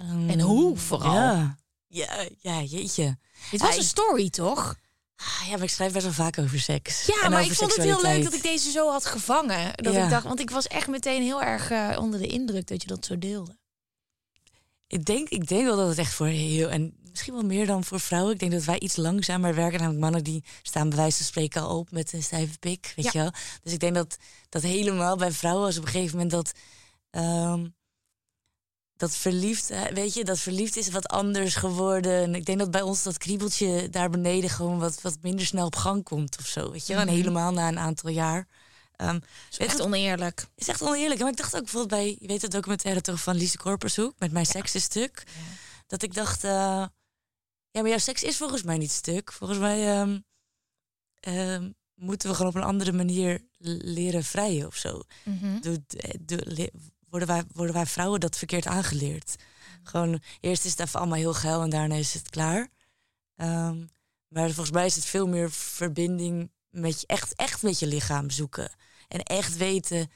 Um, 0.00 0.30
en 0.30 0.40
hoe 0.40 0.76
vooral? 0.76 1.14
Ja, 1.14 1.58
ja, 1.86 2.28
ja 2.38 2.62
jeetje. 2.62 3.18
Dit 3.50 3.60
was 3.60 3.76
een 3.76 3.82
story, 3.82 4.30
toch? 4.30 4.76
Ah, 5.20 5.48
ja, 5.48 5.52
maar 5.54 5.62
ik 5.62 5.70
schrijf 5.70 5.92
best 5.92 6.04
wel 6.04 6.14
vaak 6.14 6.38
over 6.38 6.60
seks. 6.60 7.06
Ja, 7.06 7.22
en 7.22 7.30
maar 7.30 7.44
ik 7.44 7.52
vond 7.52 7.74
het 7.74 7.84
heel 7.84 8.02
leuk 8.02 8.24
dat 8.24 8.34
ik 8.34 8.42
deze 8.42 8.70
zo 8.70 8.90
had 8.90 9.06
gevangen. 9.06 9.72
Dat 9.74 9.94
Ja. 9.94 10.04
ik 10.04 10.10
dacht, 10.10 10.24
want 10.24 10.40
ik 10.40 10.50
was 10.50 10.66
echt 10.66 10.86
meteen 10.88 11.22
heel 11.22 11.42
erg 11.42 11.70
uh, 11.70 11.96
onder 12.00 12.20
de 12.20 12.26
indruk 12.26 12.66
dat 12.66 12.82
je 12.82 12.88
dat 12.88 13.04
zo 13.04 13.18
deelde. 13.18 13.56
Ik 14.86 15.04
denk, 15.04 15.28
ik 15.28 15.46
denk 15.48 15.64
wel 15.64 15.76
dat 15.76 15.88
het 15.88 15.98
echt 15.98 16.12
voor 16.12 16.26
heel... 16.26 16.68
En 16.68 16.96
misschien 17.10 17.32
wel 17.34 17.42
meer 17.42 17.66
dan 17.66 17.84
voor 17.84 18.00
vrouwen. 18.00 18.32
Ik 18.32 18.38
denk 18.38 18.52
dat 18.52 18.64
wij 18.64 18.78
iets 18.78 18.96
langzamer 18.96 19.54
werken. 19.54 19.78
Namelijk 19.78 20.00
mannen 20.02 20.24
die 20.24 20.44
staan 20.62 20.88
bij 20.88 20.98
wijze 20.98 21.16
van 21.16 21.26
spreken 21.26 21.62
al 21.62 21.78
op 21.78 21.90
met 21.90 22.12
een 22.12 22.22
stijve 22.22 22.58
pik. 22.58 22.92
Weet 22.96 23.04
Ja. 23.04 23.10
je 23.12 23.18
wel? 23.18 23.32
Dus 23.62 23.72
ik 23.72 23.80
denk 23.80 23.94
dat 23.94 24.16
dat 24.48 24.62
helemaal 24.62 25.16
bij 25.16 25.32
vrouwen... 25.32 25.66
als 25.66 25.78
op 25.78 25.84
een 25.84 25.90
gegeven 25.90 26.12
moment 26.16 26.30
dat... 26.30 26.52
ehm, 27.10 27.66
dat 28.98 29.16
verliefd, 29.16 29.70
eh, 29.70 29.82
weet 29.86 30.14
je, 30.14 30.24
dat 30.24 30.38
verliefd 30.38 30.76
is 30.76 30.88
wat 30.90 31.06
anders 31.08 31.54
geworden. 31.54 32.22
En 32.22 32.34
ik 32.34 32.44
denk 32.44 32.58
dat 32.58 32.70
bij 32.70 32.82
ons 32.82 33.02
dat 33.02 33.18
kriebeltje 33.18 33.88
daar 33.90 34.10
beneden 34.10 34.50
gewoon 34.50 34.78
wat, 34.78 35.00
wat 35.02 35.16
minder 35.22 35.46
snel 35.46 35.66
op 35.66 35.76
gang 35.76 36.04
komt 36.04 36.36
of 36.38 36.46
zo. 36.46 36.70
Weet 36.70 36.86
je? 36.86 36.94
En 36.94 37.06
Mhm. 37.06 37.14
helemaal 37.16 37.52
na 37.52 37.68
een 37.68 37.78
aantal 37.78 38.10
jaar. 38.10 38.46
Dat 38.96 39.22
is 39.50 39.58
echt 39.58 39.76
je, 39.76 39.82
oneerlijk. 39.82 40.46
is 40.56 40.68
echt 40.68 40.82
oneerlijk. 40.82 41.20
Maar 41.20 41.30
ik 41.30 41.36
dacht 41.36 41.54
ook 41.54 41.62
bijvoorbeeld 41.62 42.00
bij, 42.00 42.16
je 42.20 42.26
weet 42.26 42.42
het 42.42 42.50
documentaire 42.50 43.00
toch 43.00 43.20
van 43.22 43.36
Lise 43.36 43.56
Korpershoek 43.56 44.14
met 44.18 44.32
mijn 44.32 44.46
seks 44.46 44.74
is 44.74 44.82
stuk. 44.82 45.22
Dat 45.86 46.02
ik 46.02 46.14
dacht, 46.14 46.44
eh, 46.44 46.50
ja, 47.70 47.80
maar 47.80 47.88
jouw 47.88 47.98
seks 47.98 48.22
is 48.22 48.36
volgens 48.36 48.62
mij 48.62 48.78
niet 48.78 48.90
stuk. 48.90 49.32
Volgens 49.32 49.58
mij 49.58 49.88
ehm, 50.00 50.18
ehm, 51.20 51.70
moeten 51.94 52.28
we 52.28 52.34
gewoon 52.34 52.50
op 52.50 52.56
een 52.56 52.66
andere 52.68 52.92
manier 52.92 53.40
leren 53.82 54.24
vrijen 54.24 54.66
of 54.66 54.74
zo. 54.76 55.02
Mhm. 55.24 55.60
Doe, 55.60 55.82
doe- 56.20 56.42
le- 56.44 56.70
worden, 57.10 57.28
wij, 57.28 57.42
worden 57.52 57.74
wij 57.74 57.86
vrouwen 57.86 58.20
dat 58.20 58.38
verkeerd 58.38 58.66
aangeleerd? 58.66 59.36
Gewoon, 59.82 60.20
eerst 60.40 60.64
is 60.64 60.70
het 60.70 60.80
even 60.80 60.98
allemaal 61.00 61.18
heel 61.18 61.34
geil 61.34 61.62
en 61.62 61.70
daarna 61.70 61.94
is 61.94 62.14
het 62.14 62.30
klaar. 62.30 62.68
Ehm, 63.36 63.76
maar 64.28 64.46
volgens 64.46 64.70
mij 64.70 64.86
is 64.86 64.94
het 64.94 65.04
veel 65.04 65.28
meer 65.28 65.50
verbinding 65.50 66.50
met 66.70 67.00
je, 67.00 67.06
echt, 67.06 67.34
echt 67.34 67.62
met 67.62 67.78
je 67.78 67.86
lichaam 67.86 68.30
zoeken. 68.30 68.70
En 69.08 69.22
echt 69.22 69.56
weten, 69.56 70.10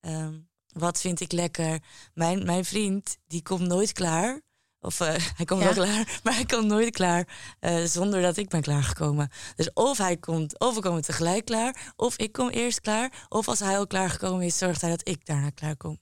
ehm, 0.00 0.34
wat 0.68 1.00
vind 1.00 1.20
ik 1.20 1.32
lekker. 1.32 1.82
Mijn, 2.14 2.44
mijn 2.44 2.64
vriend, 2.64 3.16
die 3.26 3.42
komt 3.42 3.60
nooit 3.68 3.92
klaar. 3.92 4.40
Of 4.80 5.00
eh, 5.00 5.14
hij 5.36 5.44
komt 5.44 5.62
Ja. 5.62 5.74
wel 5.74 5.84
klaar, 5.84 6.20
maar 6.22 6.34
hij 6.34 6.44
komt 6.44 6.66
nooit 6.66 6.90
klaar 6.90 7.28
eh, 7.60 7.84
zonder 7.84 8.22
dat 8.22 8.36
ik 8.36 8.48
ben 8.48 8.60
klaargekomen. 8.62 9.30
Dus 9.56 9.72
of 9.72 9.98
hij 9.98 10.16
komt, 10.16 10.58
of 10.58 10.74
we 10.74 10.80
komen 10.80 11.02
tegelijk 11.02 11.44
klaar, 11.44 11.92
of 11.96 12.16
ik 12.16 12.32
kom 12.32 12.48
eerst 12.48 12.80
klaar. 12.80 13.26
Of 13.28 13.48
als 13.48 13.58
hij 13.58 13.78
al 13.78 13.86
klaargekomen 13.86 14.44
is, 14.46 14.58
zorgt 14.58 14.80
hij 14.80 14.90
dat 14.90 15.08
ik 15.08 15.26
daarna 15.26 15.50
klaar 15.50 15.76
kom. 15.76 16.00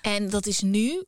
En 0.00 0.30
dat 0.30 0.46
is 0.46 0.60
nu 0.60 1.04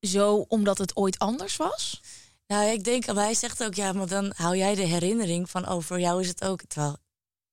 zo 0.00 0.36
omdat 0.36 0.78
het 0.78 0.96
ooit 0.96 1.18
anders 1.18 1.56
was? 1.56 2.00
Nou, 2.46 2.70
ik 2.70 2.84
denk, 2.84 3.04
hij 3.04 3.34
zegt 3.34 3.64
ook, 3.64 3.74
ja, 3.74 3.92
maar 3.92 4.06
dan 4.06 4.32
hou 4.36 4.56
jij 4.56 4.74
de 4.74 4.86
herinnering 4.86 5.50
van, 5.50 5.68
oh, 5.68 5.82
voor 5.82 6.00
jou 6.00 6.20
is 6.20 6.28
het 6.28 6.44
ook. 6.44 6.60
Terwijl 6.68 6.96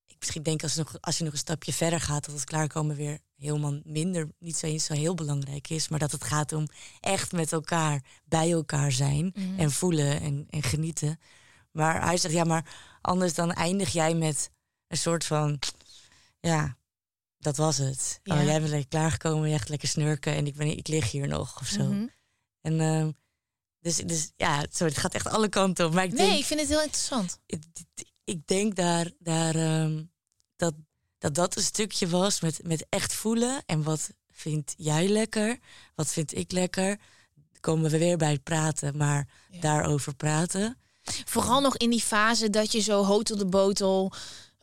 ik 0.05 0.15
misschien 0.19 0.43
denk, 0.43 0.63
als, 0.63 0.75
nog, 0.75 0.97
als 1.01 1.17
je 1.17 1.23
nog 1.23 1.33
een 1.33 1.39
stapje 1.39 1.73
verder 1.73 2.01
gaat, 2.01 2.25
dat 2.25 2.35
het 2.35 2.43
klaarkomen 2.43 2.95
weer 2.95 3.19
helemaal 3.35 3.79
minder, 3.83 4.29
niet 4.39 4.57
zo 4.57 4.65
eens 4.65 4.85
zo 4.85 4.93
heel 4.93 5.13
belangrijk 5.15 5.69
is. 5.69 5.87
Maar 5.87 5.99
dat 5.99 6.11
het 6.11 6.23
gaat 6.23 6.53
om 6.53 6.67
echt 6.99 7.31
met 7.31 7.51
elkaar, 7.51 8.03
bij 8.25 8.51
elkaar 8.51 8.91
zijn 8.91 9.31
Mhm. 9.35 9.59
en 9.59 9.71
voelen 9.71 10.21
en, 10.21 10.45
en 10.49 10.63
genieten. 10.63 11.19
Maar 11.71 12.01
hij 12.03 12.17
zegt, 12.17 12.33
ja, 12.33 12.43
maar 12.43 12.75
anders 13.01 13.33
dan 13.33 13.51
eindig 13.51 13.89
jij 13.89 14.13
met 14.15 14.49
een 14.87 14.97
soort 14.97 15.25
van, 15.25 15.59
ja, 16.39 16.77
dat 17.39 17.57
was 17.57 17.77
het. 17.77 18.19
Ja. 18.23 18.39
Oh, 18.39 18.43
jij 18.45 18.59
bent 18.59 18.69
lekker 18.71 18.87
klaargekomen, 18.89 19.49
je 19.49 19.53
echt 19.55 19.69
lekker 19.69 19.87
snurken 19.87 20.33
en 20.35 20.47
ik, 20.47 20.55
ben, 20.55 20.77
ik 20.77 20.87
lig 20.87 21.11
hier 21.11 21.27
nog 21.27 21.59
of 21.61 21.67
zo. 21.67 21.83
Mhm. 21.83 22.07
En 22.61 22.79
ehm, 22.81 23.11
dus, 23.79 23.95
dus 23.95 24.31
ja, 24.35 24.65
sorry, 24.69 24.91
het 24.93 25.01
gaat 25.01 25.13
echt 25.13 25.27
alle 25.27 25.49
kanten 25.49 25.85
op. 25.85 25.93
Maar 25.93 26.03
ik 26.03 26.13
Nee, 26.13 26.27
denk, 26.27 26.39
ik 26.39 26.45
vind 26.45 26.59
het 26.59 26.69
heel 26.69 26.81
interessant. 26.81 27.39
ik, 27.45 27.63
ik 28.23 28.47
denk 28.47 28.75
daar, 28.75 29.11
daar 29.19 29.55
ehm, 29.55 30.03
dat, 30.55 30.73
dat 31.17 31.35
dat 31.35 31.55
een 31.55 31.63
stukje 31.63 32.07
was 32.07 32.41
met, 32.41 32.59
met 32.63 32.85
echt 32.89 33.13
voelen. 33.13 33.63
En 33.65 33.83
wat 33.83 34.09
vind 34.31 34.73
jij 34.77 35.07
lekker? 35.07 35.59
Wat 35.95 36.07
vind 36.07 36.35
ik 36.35 36.51
lekker? 36.51 36.99
Komen 37.59 37.91
we 37.91 37.97
weer 37.97 38.17
bij 38.17 38.31
het 38.31 38.43
praten, 38.43 38.97
maar 38.97 39.27
Ja. 39.49 39.59
daarover 39.61 40.15
praten. 40.15 40.77
Vooral 41.25 41.61
nog 41.61 41.77
in 41.77 41.89
die 41.89 42.01
fase 42.01 42.49
dat 42.49 42.71
je 42.71 42.79
zo 42.79 43.03
hotel 43.03 43.37
de 43.37 43.45
botel 43.45 44.11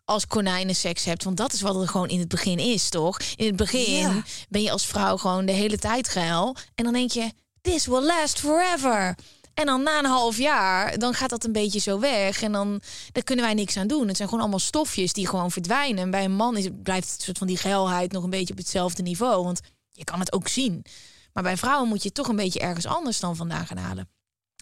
als 0.05 0.27
konijnen 0.27 0.75
seks 0.75 1.05
hebt. 1.05 1.25
Want 1.25 1.37
dat 1.37 1.53
is 1.53 1.61
wat 1.61 1.75
het 1.75 1.89
gewoon 1.89 2.09
in 2.09 2.19
het 2.19 2.29
begin 2.29 2.59
is, 2.59 2.89
toch? 2.89 3.19
In 3.37 3.47
het 3.47 3.57
begin 3.57 4.25
ben 4.49 4.63
je 4.63 4.71
als 4.71 4.87
vrouw 4.87 5.17
gewoon 5.17 5.47
de 5.47 5.53
hele 5.53 5.79
tijd 5.79 6.09
geil. 6.09 6.57
En 6.75 6.85
dan 6.85 6.93
denk 6.93 7.11
je, 7.11 7.31
this 7.61 7.87
will 7.87 8.03
last 8.07 8.39
forever. 8.41 9.15
En 9.55 9.67
dan 9.67 9.83
na 9.83 9.99
een 9.99 10.05
half 10.05 10.37
jaar, 10.39 10.99
dan 10.99 11.15
gaat 11.15 11.31
dat 11.31 11.45
een 11.45 11.53
beetje 11.53 11.79
zo 11.81 11.99
weg. 11.99 12.43
En 12.43 12.53
dan 12.53 12.81
daar 13.13 13.23
kunnen 13.25 13.45
wij 13.45 13.55
niks 13.55 13.77
aan 13.77 13.87
doen. 13.87 14.07
Het 14.09 14.17
zijn 14.17 14.29
gewoon 14.29 14.43
allemaal 14.43 14.61
stofjes 14.63 15.13
die 15.13 15.29
gewoon 15.29 15.51
verdwijnen. 15.51 16.03
En 16.03 16.11
bij 16.11 16.25
een 16.25 16.37
man 16.37 16.57
is, 16.57 16.65
het- 16.65 16.83
blijft 16.83 17.13
het 17.13 17.23
soort 17.23 17.39
van 17.39 17.47
die 17.47 17.57
geilheid 17.57 18.13
nog 18.13 18.23
een 18.25 18.31
beetje 18.31 18.53
op 18.53 18.59
hetzelfde 18.59 19.03
niveau. 19.03 19.45
Want 19.45 19.61
je 19.91 20.05
kan 20.05 20.21
het 20.21 20.33
ook 20.33 20.49
zien. 20.49 20.85
Maar 21.33 21.43
bij 21.43 21.57
vrouwen 21.57 21.89
moet 21.89 21.99
je 22.03 22.07
het 22.07 22.15
toch 22.17 22.29
een 22.29 22.37
beetje 22.37 22.61
ergens 22.61 22.87
anders 22.87 23.21
dan 23.21 23.37
vandaan 23.37 23.67
gaan 23.67 23.77
halen. 23.77 24.09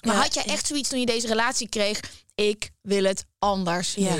Maar 0.02 0.14
Ja, 0.14 0.20
had 0.20 0.34
jij 0.34 0.44
echt 0.44 0.66
zoiets 0.66 0.88
toen 0.88 1.00
je 1.00 1.06
deze 1.06 1.26
relatie 1.26 1.68
kreeg? 1.68 2.00
Ik 2.34 2.70
wil 2.82 3.04
het 3.04 3.24
anders. 3.38 3.94
Ja. 3.94 4.16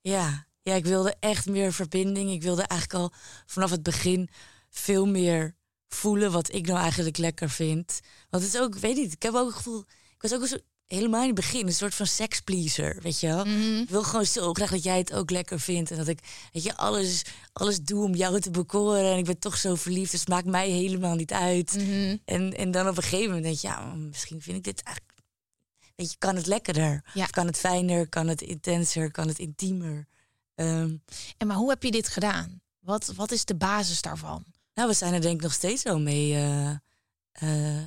Ja. 0.00 0.46
ja, 0.62 0.74
ik 0.74 0.84
wilde 0.84 1.16
echt 1.20 1.46
meer 1.46 1.72
verbinding. 1.72 2.30
Ik 2.30 2.42
wilde 2.42 2.62
eigenlijk 2.62 3.00
al 3.00 3.12
vanaf 3.46 3.70
het 3.70 3.82
begin 3.82 4.28
veel 4.70 5.06
meer 5.06 5.56
voelen 5.88 6.32
wat 6.32 6.52
ik 6.52 6.66
nou 6.66 6.78
eigenlijk 6.78 7.16
lekker 7.16 7.50
vind. 7.50 8.00
Want 8.30 8.42
het 8.42 8.54
is 8.54 8.60
ook, 8.60 8.76
weet 8.76 8.96
niet, 8.96 9.12
ik 9.12 9.22
heb 9.22 9.34
ook 9.34 9.46
het 9.46 9.56
gevoel, 9.56 9.84
ik 10.14 10.22
was 10.22 10.34
ook 10.34 10.46
zo, 10.46 10.56
helemaal 10.86 11.20
in 11.20 11.26
het 11.26 11.34
begin 11.34 11.66
een 11.66 11.72
soort 11.72 11.94
van 11.94 12.06
sexpleaser, 12.06 12.98
weet 13.02 13.20
je 13.20 13.26
wel. 13.26 13.44
Mhm. 13.44 13.76
Ik 13.76 13.88
wil 13.90 14.02
gewoon 14.02 14.26
zo 14.26 14.52
graag 14.52 14.70
dat 14.70 14.82
jij 14.82 14.98
het 14.98 15.12
ook 15.12 15.30
lekker 15.30 15.60
vindt. 15.60 15.90
En 15.90 15.96
dat 15.96 16.08
ik 16.08 16.18
weet 16.52 16.62
je, 16.62 16.76
alles, 16.76 17.22
alles 17.52 17.80
doe 17.80 18.04
om 18.04 18.14
jou 18.14 18.40
te 18.40 18.50
bekoren. 18.50 19.12
En 19.12 19.18
ik 19.18 19.24
ben 19.24 19.38
toch 19.38 19.56
zo 19.56 19.74
verliefd, 19.74 20.10
dus 20.10 20.20
het 20.20 20.28
maakt 20.28 20.46
mij 20.46 20.68
helemaal 20.68 21.14
niet 21.14 21.32
uit. 21.32 21.74
Mhm. 21.74 22.16
En, 22.24 22.56
en 22.56 22.70
dan 22.70 22.88
op 22.88 22.96
een 22.96 23.02
gegeven 23.02 23.26
moment 23.26 23.44
denk 23.44 23.58
je, 23.58 23.66
ja, 23.66 23.94
misschien 23.94 24.42
vind 24.42 24.56
ik 24.56 24.62
dit 24.64 24.82
eigenlijk... 24.82 25.09
Weet 26.00 26.10
je, 26.10 26.18
kan 26.18 26.36
het 26.36 26.46
lekkerder? 26.46 27.04
Ja. 27.14 27.22
Of 27.24 27.30
kan 27.30 27.46
het 27.46 27.58
fijner? 27.58 28.08
Kan 28.08 28.28
het 28.28 28.42
intenser? 28.42 29.10
Kan 29.10 29.28
het 29.28 29.38
intiemer? 29.38 30.06
Ehm, 30.54 30.96
En 31.38 31.46
maar 31.46 31.56
hoe 31.56 31.68
heb 31.70 31.82
je 31.82 31.90
dit 31.90 32.08
gedaan? 32.08 32.60
Wat, 32.78 33.06
wat 33.16 33.30
is 33.30 33.44
de 33.44 33.54
basis 33.56 34.02
daarvan? 34.02 34.44
nou, 34.74 34.88
we 34.88 34.94
zijn 34.94 35.14
er 35.14 35.20
denk 35.20 35.34
ik 35.34 35.42
nog 35.42 35.52
steeds 35.52 35.82
wel 35.82 36.00
mee 36.00 36.34
eh, 36.34 36.70
eh, 37.32 37.84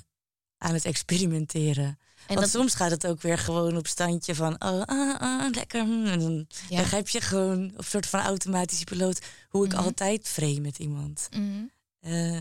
aan 0.58 0.74
het 0.74 0.86
experimenteren. 0.86 1.86
En 1.86 2.00
Want 2.28 2.40
dat, 2.40 2.50
soms 2.50 2.76
gaat 2.76 2.92
het 2.92 3.08
ook 3.08 3.22
weer 3.22 3.38
gewoon 3.38 3.78
op 3.78 3.88
standje 3.88 4.36
van... 4.36 4.54
Oh, 4.54 4.82
ah, 4.82 5.20
ah, 5.20 5.50
lekker. 5.52 5.84
hm. 5.84 6.06
En 6.06 6.20
dan, 6.20 6.48
Ja. 6.70 6.82
heb 6.84 7.10
je 7.10 7.22
gewoon 7.22 7.74
op 7.78 7.86
soort 7.86 8.06
van 8.08 8.20
automatische 8.20 8.84
piloot... 8.84 9.20
hoe 9.50 9.66
ik 9.66 9.72
Mhm. 9.74 9.82
altijd 9.84 10.28
vreem 10.28 10.62
met 10.62 10.80
iemand. 10.80 11.28
Mhm. 11.32 11.64
Eh, 12.00 12.40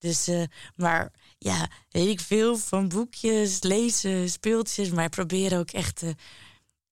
Dus, 0.00 0.26
eh, 0.28 0.42
maar 0.76 1.12
ja, 1.38 1.68
weet 1.90 2.08
ik 2.08 2.20
veel 2.20 2.56
van 2.56 2.88
boekjes, 2.88 3.62
lezen, 3.62 4.30
speeltjes, 4.30 4.90
maar 4.90 5.08
proberen 5.08 5.58
ook 5.58 5.70
echt. 5.70 6.02
eh, 6.02 6.08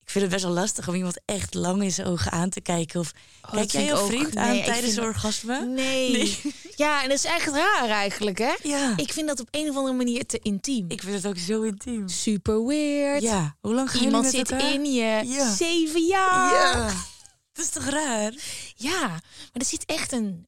ik 0.01 0.15
vind 0.15 0.25
het 0.25 0.33
best 0.33 0.45
wel 0.45 0.55
lastig 0.63 0.89
om 0.89 0.95
iemand 0.95 1.21
echt 1.25 1.55
lang 1.55 1.83
in 1.83 1.93
zijn 1.93 2.07
ogen 2.07 2.33
aan 2.33 2.49
te 2.51 2.61
kijken. 2.61 3.01
Of 3.01 3.13
Oh, 3.45 3.51
kijk 3.51 3.63
dat 3.63 3.73
jij 3.73 3.83
je 3.85 3.89
ik 3.91 3.97
ook. 3.97 4.07
vriend 4.07 4.35
Nee, 4.35 4.45
aan 4.45 4.55
ik 4.57 4.65
tijdens 4.65 4.85
vind 4.85 4.97
dat- 4.97 5.05
orgasme? 5.05 5.67
Nee. 5.67 6.11
Nee. 6.13 6.39
Ja, 6.77 7.03
en 7.03 7.09
dat 7.09 7.19
is 7.19 7.25
echt 7.25 7.47
raar 7.49 7.89
eigenlijk, 7.89 8.39
hè? 8.39 8.55
Ja. 8.63 8.93
Ik 8.97 9.13
vind 9.13 9.29
dat 9.29 9.41
op 9.41 9.49
een 9.51 9.69
of 9.69 9.77
andere 9.77 9.95
manier 9.97 10.27
te 10.27 10.39
intiem. 10.43 10.85
Ik 10.91 11.03
vind 11.03 11.15
het 11.15 11.27
ook 11.27 11.37
zo 11.39 11.63
intiem. 11.63 12.09
Super 12.09 12.67
weird. 12.67 13.23
Ja, 13.23 13.57
hoe 13.61 13.75
lang 13.75 13.91
gaan 13.91 14.03
Iemand 14.03 14.27
zit 14.27 14.51
elkaar? 14.51 14.73
in 14.73 14.85
je. 14.93 15.23
Ja. 15.27 15.55
Zeven 15.55 16.07
jaar. 16.07 16.53
Ja. 16.53 16.93
Dat 17.53 17.65
is 17.65 17.71
toch 17.71 17.85
raar? 17.89 18.33
Ja, 18.75 19.01
maar 19.09 19.21
er 19.53 19.65
zit 19.65 19.85
echt 19.85 20.13
een... 20.13 20.47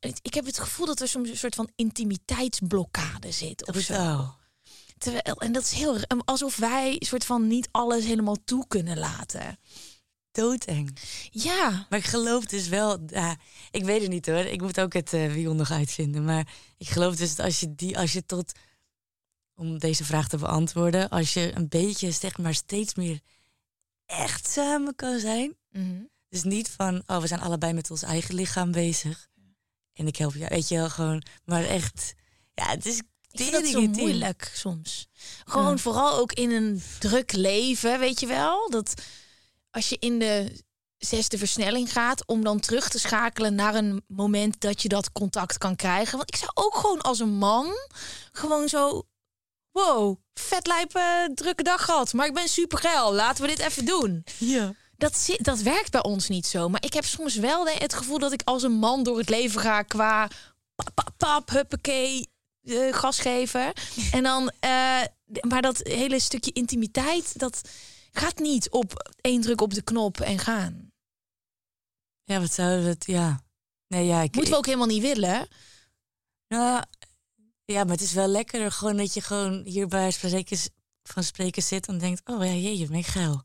Ik 0.00 0.34
heb 0.34 0.46
het 0.46 0.58
gevoel 0.58 0.86
dat 0.86 1.00
er 1.00 1.08
soms 1.08 1.28
een 1.28 1.36
soort 1.36 1.54
van 1.54 1.70
intimiteitsblokkade 1.76 3.32
zit. 3.32 3.66
Of 3.66 3.78
zo. 3.78 4.34
Terwijl, 4.98 5.40
en 5.40 5.52
dat 5.52 5.62
is 5.62 5.72
heel... 5.72 5.98
Alsof 6.24 6.56
wij 6.56 6.92
een 6.92 7.06
soort 7.06 7.24
van 7.24 7.46
niet 7.46 7.68
alles 7.70 8.04
helemaal 8.04 8.36
toe 8.44 8.66
kunnen 8.68 8.98
laten. 8.98 9.58
Doodeng. 10.30 10.96
Ja. 11.30 11.86
Maar 11.88 11.98
ik 11.98 12.04
geloof 12.04 12.44
dus 12.44 12.68
wel, 12.68 12.98
ja, 13.06 13.36
ik 13.70 13.84
weet 13.84 14.00
het 14.00 14.10
niet 14.10 14.26
hoor. 14.26 14.36
Ik 14.36 14.60
moet 14.60 14.80
ook 14.80 14.92
het 14.92 15.12
uh, 15.12 15.32
wiel 15.32 15.54
nog 15.54 15.70
uitvinden. 15.70 16.24
Maar 16.24 16.54
ik 16.76 16.88
geloof 16.88 17.16
dus 17.16 17.34
dat 17.34 17.46
als 17.46 17.60
je 17.60 17.74
die, 17.74 17.98
als 17.98 18.12
je 18.12 18.26
tot, 18.26 18.52
om 19.54 19.78
deze 19.78 20.04
vraag 20.04 20.28
te 20.28 20.36
beantwoorden, 20.36 21.08
als 21.08 21.32
je 21.32 21.52
een 21.54 21.68
beetje, 21.68 22.10
zeg 22.10 22.38
maar, 22.38 22.54
steeds 22.54 22.94
meer 22.94 23.20
echt 24.06 24.50
samen 24.50 24.94
kan 24.94 25.18
zijn. 25.18 25.56
Mhm. 25.70 26.02
Dus 26.28 26.42
niet 26.42 26.68
van, 26.68 27.02
oh, 27.06 27.20
we 27.20 27.26
zijn 27.26 27.40
allebei 27.40 27.72
met 27.72 27.90
ons 27.90 28.02
eigen 28.02 28.34
lichaam 28.34 28.72
bezig. 28.72 29.28
En 29.98 30.06
ik 30.06 30.16
help 30.16 30.34
je, 30.34 30.46
weet 30.48 30.68
je 30.68 30.76
wel, 30.76 30.90
gewoon, 30.90 31.22
maar 31.44 31.64
echt, 31.64 32.14
ja, 32.54 32.68
het 32.68 32.86
is. 32.86 32.96
Ik 33.30 33.40
vind 33.40 33.52
dat 33.52 33.66
zo 33.66 33.80
moeilijk 33.80 34.50
soms. 34.54 35.06
Gewoon 35.44 35.70
Ja. 35.70 35.76
vooral 35.76 36.16
ook 36.18 36.32
in 36.32 36.50
een 36.50 36.82
druk 36.98 37.32
leven, 37.32 37.98
weet 37.98 38.20
je 38.20 38.26
wel? 38.26 38.70
Dat 38.70 38.94
als 39.70 39.88
je 39.88 39.96
in 39.98 40.18
de 40.18 40.64
zesde 40.98 41.38
versnelling 41.38 41.92
gaat, 41.92 42.26
om 42.26 42.44
dan 42.44 42.60
terug 42.60 42.88
te 42.88 42.98
schakelen 42.98 43.54
naar 43.54 43.74
een 43.74 44.02
moment 44.06 44.60
dat 44.60 44.82
je 44.82 44.88
dat 44.88 45.12
contact 45.12 45.58
kan 45.58 45.76
krijgen. 45.76 46.16
Want 46.16 46.28
ik 46.28 46.36
zou 46.40 46.50
ook 46.54 46.74
gewoon 46.76 47.00
als 47.00 47.18
een 47.18 47.34
man 47.36 47.72
gewoon 48.32 48.68
zo. 48.68 49.02
Wow, 49.70 50.16
vet 50.34 50.66
lijpe 50.66 51.30
drukke 51.34 51.62
dag 51.62 51.84
gehad. 51.84 52.12
Maar 52.12 52.26
ik 52.26 52.34
ben 52.34 52.48
super 52.48 52.78
geil. 52.78 53.14
Laten 53.14 53.42
we 53.42 53.48
dit 53.48 53.58
even 53.58 53.84
doen. 53.84 54.24
Ja. 54.38 54.74
Dat, 54.98 55.36
dat 55.36 55.60
werkt 55.60 55.90
bij 55.90 56.02
ons 56.02 56.28
niet 56.28 56.46
zo. 56.46 56.68
Maar 56.68 56.84
ik 56.84 56.92
heb 56.92 57.04
soms 57.04 57.36
wel 57.36 57.68
het 57.68 57.94
gevoel 57.94 58.18
dat 58.18 58.32
ik 58.32 58.42
als 58.44 58.62
een 58.62 58.72
man 58.72 59.02
door 59.02 59.18
het 59.18 59.28
leven 59.28 59.60
ga 59.60 59.82
qua 59.82 60.28
pap, 60.74 60.94
pap, 60.94 61.14
pap 61.16 61.50
huppakee, 61.50 62.28
eh, 62.62 62.92
gas 62.92 63.18
geven. 63.18 63.72
En 64.12 64.22
dan, 64.22 64.50
eh, 64.60 65.02
maar 65.48 65.62
dat 65.62 65.78
hele 65.78 66.20
stukje 66.20 66.52
intimiteit, 66.52 67.38
dat 67.38 67.68
gaat 68.12 68.38
niet 68.38 68.70
op 68.70 69.12
één 69.20 69.40
druk 69.40 69.60
op 69.60 69.74
de 69.74 69.82
knop 69.82 70.20
en 70.20 70.38
gaan. 70.38 70.92
Ja, 72.24 72.40
wat 72.40 72.52
zouden 72.52 72.82
we 72.82 72.88
het, 72.88 73.06
ja. 73.06 73.42
Nee, 73.86 74.06
ja, 74.06 74.22
ik, 74.22 74.34
Moeten 74.34 74.52
we 74.52 74.58
ook 74.58 74.66
helemaal 74.66 74.86
niet 74.86 75.02
willen. 75.02 75.48
Nou, 76.48 76.82
ja, 77.64 77.84
maar 77.84 77.92
het 77.92 78.04
is 78.04 78.12
wel 78.12 78.28
lekkerder 78.28 78.72
gewoon 78.72 78.96
dat 78.96 79.14
je 79.14 79.20
gewoon 79.20 79.62
hier 79.64 79.86
bij 79.86 80.10
spreken, 80.10 80.58
van 81.12 81.22
spreken 81.22 81.62
zit 81.62 81.86
en 81.86 81.98
denkt, 81.98 82.20
oh 82.24 82.44
ja, 82.44 82.52
jee, 82.52 82.78
je 82.78 82.86
bent 82.86 83.06
geil. 83.06 83.42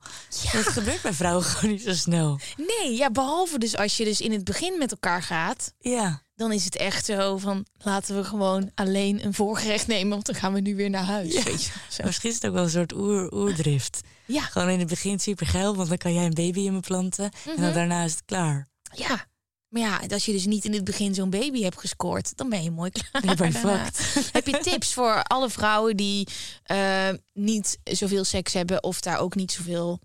Dat 0.51 0.67
gebeurt 0.67 1.01
bij 1.01 1.13
vrouwen 1.13 1.43
gewoon 1.49 1.71
niet 1.71 1.83
zo 1.83 1.93
snel. 1.93 2.39
Nee, 2.57 2.95
ja, 2.95 3.11
behalve 3.11 3.59
dus 3.59 3.77
als 3.77 3.97
je 3.97 4.03
dus 4.03 4.21
in 4.21 4.31
het 4.31 4.43
begin 4.43 4.77
met 4.77 4.91
elkaar 4.91 5.23
gaat, 5.23 5.73
Ja, 5.79 6.21
dan 6.35 6.51
is 6.51 6.65
het 6.65 6.75
echt 6.75 7.05
zo 7.05 7.37
van 7.37 7.65
laten 7.77 8.15
we 8.15 8.23
gewoon 8.23 8.71
alleen 8.75 9.25
een 9.25 9.33
voorgerecht 9.33 9.87
nemen, 9.87 10.09
want 10.09 10.25
dan 10.25 10.35
gaan 10.35 10.53
we 10.53 10.59
nu 10.59 10.75
weer 10.75 10.89
naar 10.89 11.03
huis. 11.03 11.33
Ja. 11.33 11.43
Weet 11.43 11.63
je, 11.63 11.71
zo. 11.95 12.03
misschien 12.03 12.29
is 12.29 12.35
het 12.35 12.45
ook 12.45 12.53
wel 12.53 12.63
een 12.63 12.69
soort 12.69 12.93
oer, 12.93 13.33
oerdrift. 13.33 14.01
Ja. 14.25 14.41
Gewoon 14.41 14.69
in 14.69 14.79
het 14.79 14.87
begin 14.87 15.19
super 15.19 15.47
geil, 15.47 15.75
want 15.75 15.89
dan 15.89 15.97
kan 15.97 16.13
jij 16.13 16.25
een 16.25 16.33
baby 16.33 16.59
in 16.59 16.73
me 16.73 16.79
planten 16.79 17.31
en 17.55 17.61
dan 17.61 17.73
daarna 17.73 18.03
is 18.03 18.11
het 18.11 18.25
klaar. 18.25 18.67
Ja. 18.95 19.25
Maar 19.73 19.81
ja, 19.81 20.01
als 20.13 20.25
je 20.25 20.31
dus 20.31 20.45
niet 20.45 20.65
in 20.65 20.73
het 20.73 20.83
begin 20.83 21.13
zo'n 21.13 21.29
baby 21.29 21.61
hebt 21.61 21.79
gescoord, 21.79 22.37
dan 22.37 22.49
ben 22.49 22.63
je 22.63 22.71
mooi 22.71 22.91
klaar. 23.21 23.21
Je. 23.51 24.29
Heb 24.31 24.47
je 24.47 24.59
tips 24.59 24.93
voor 24.93 25.23
alle 25.23 25.49
vrouwen 25.49 25.97
die 25.97 26.27
eh, 26.63 27.09
niet 27.33 27.79
zoveel 27.83 28.23
seks 28.23 28.53
hebben 28.53 28.83
of 28.83 29.01
daar 29.01 29.19
ook 29.19 29.35
niet 29.35 29.51
zoveel. 29.51 29.99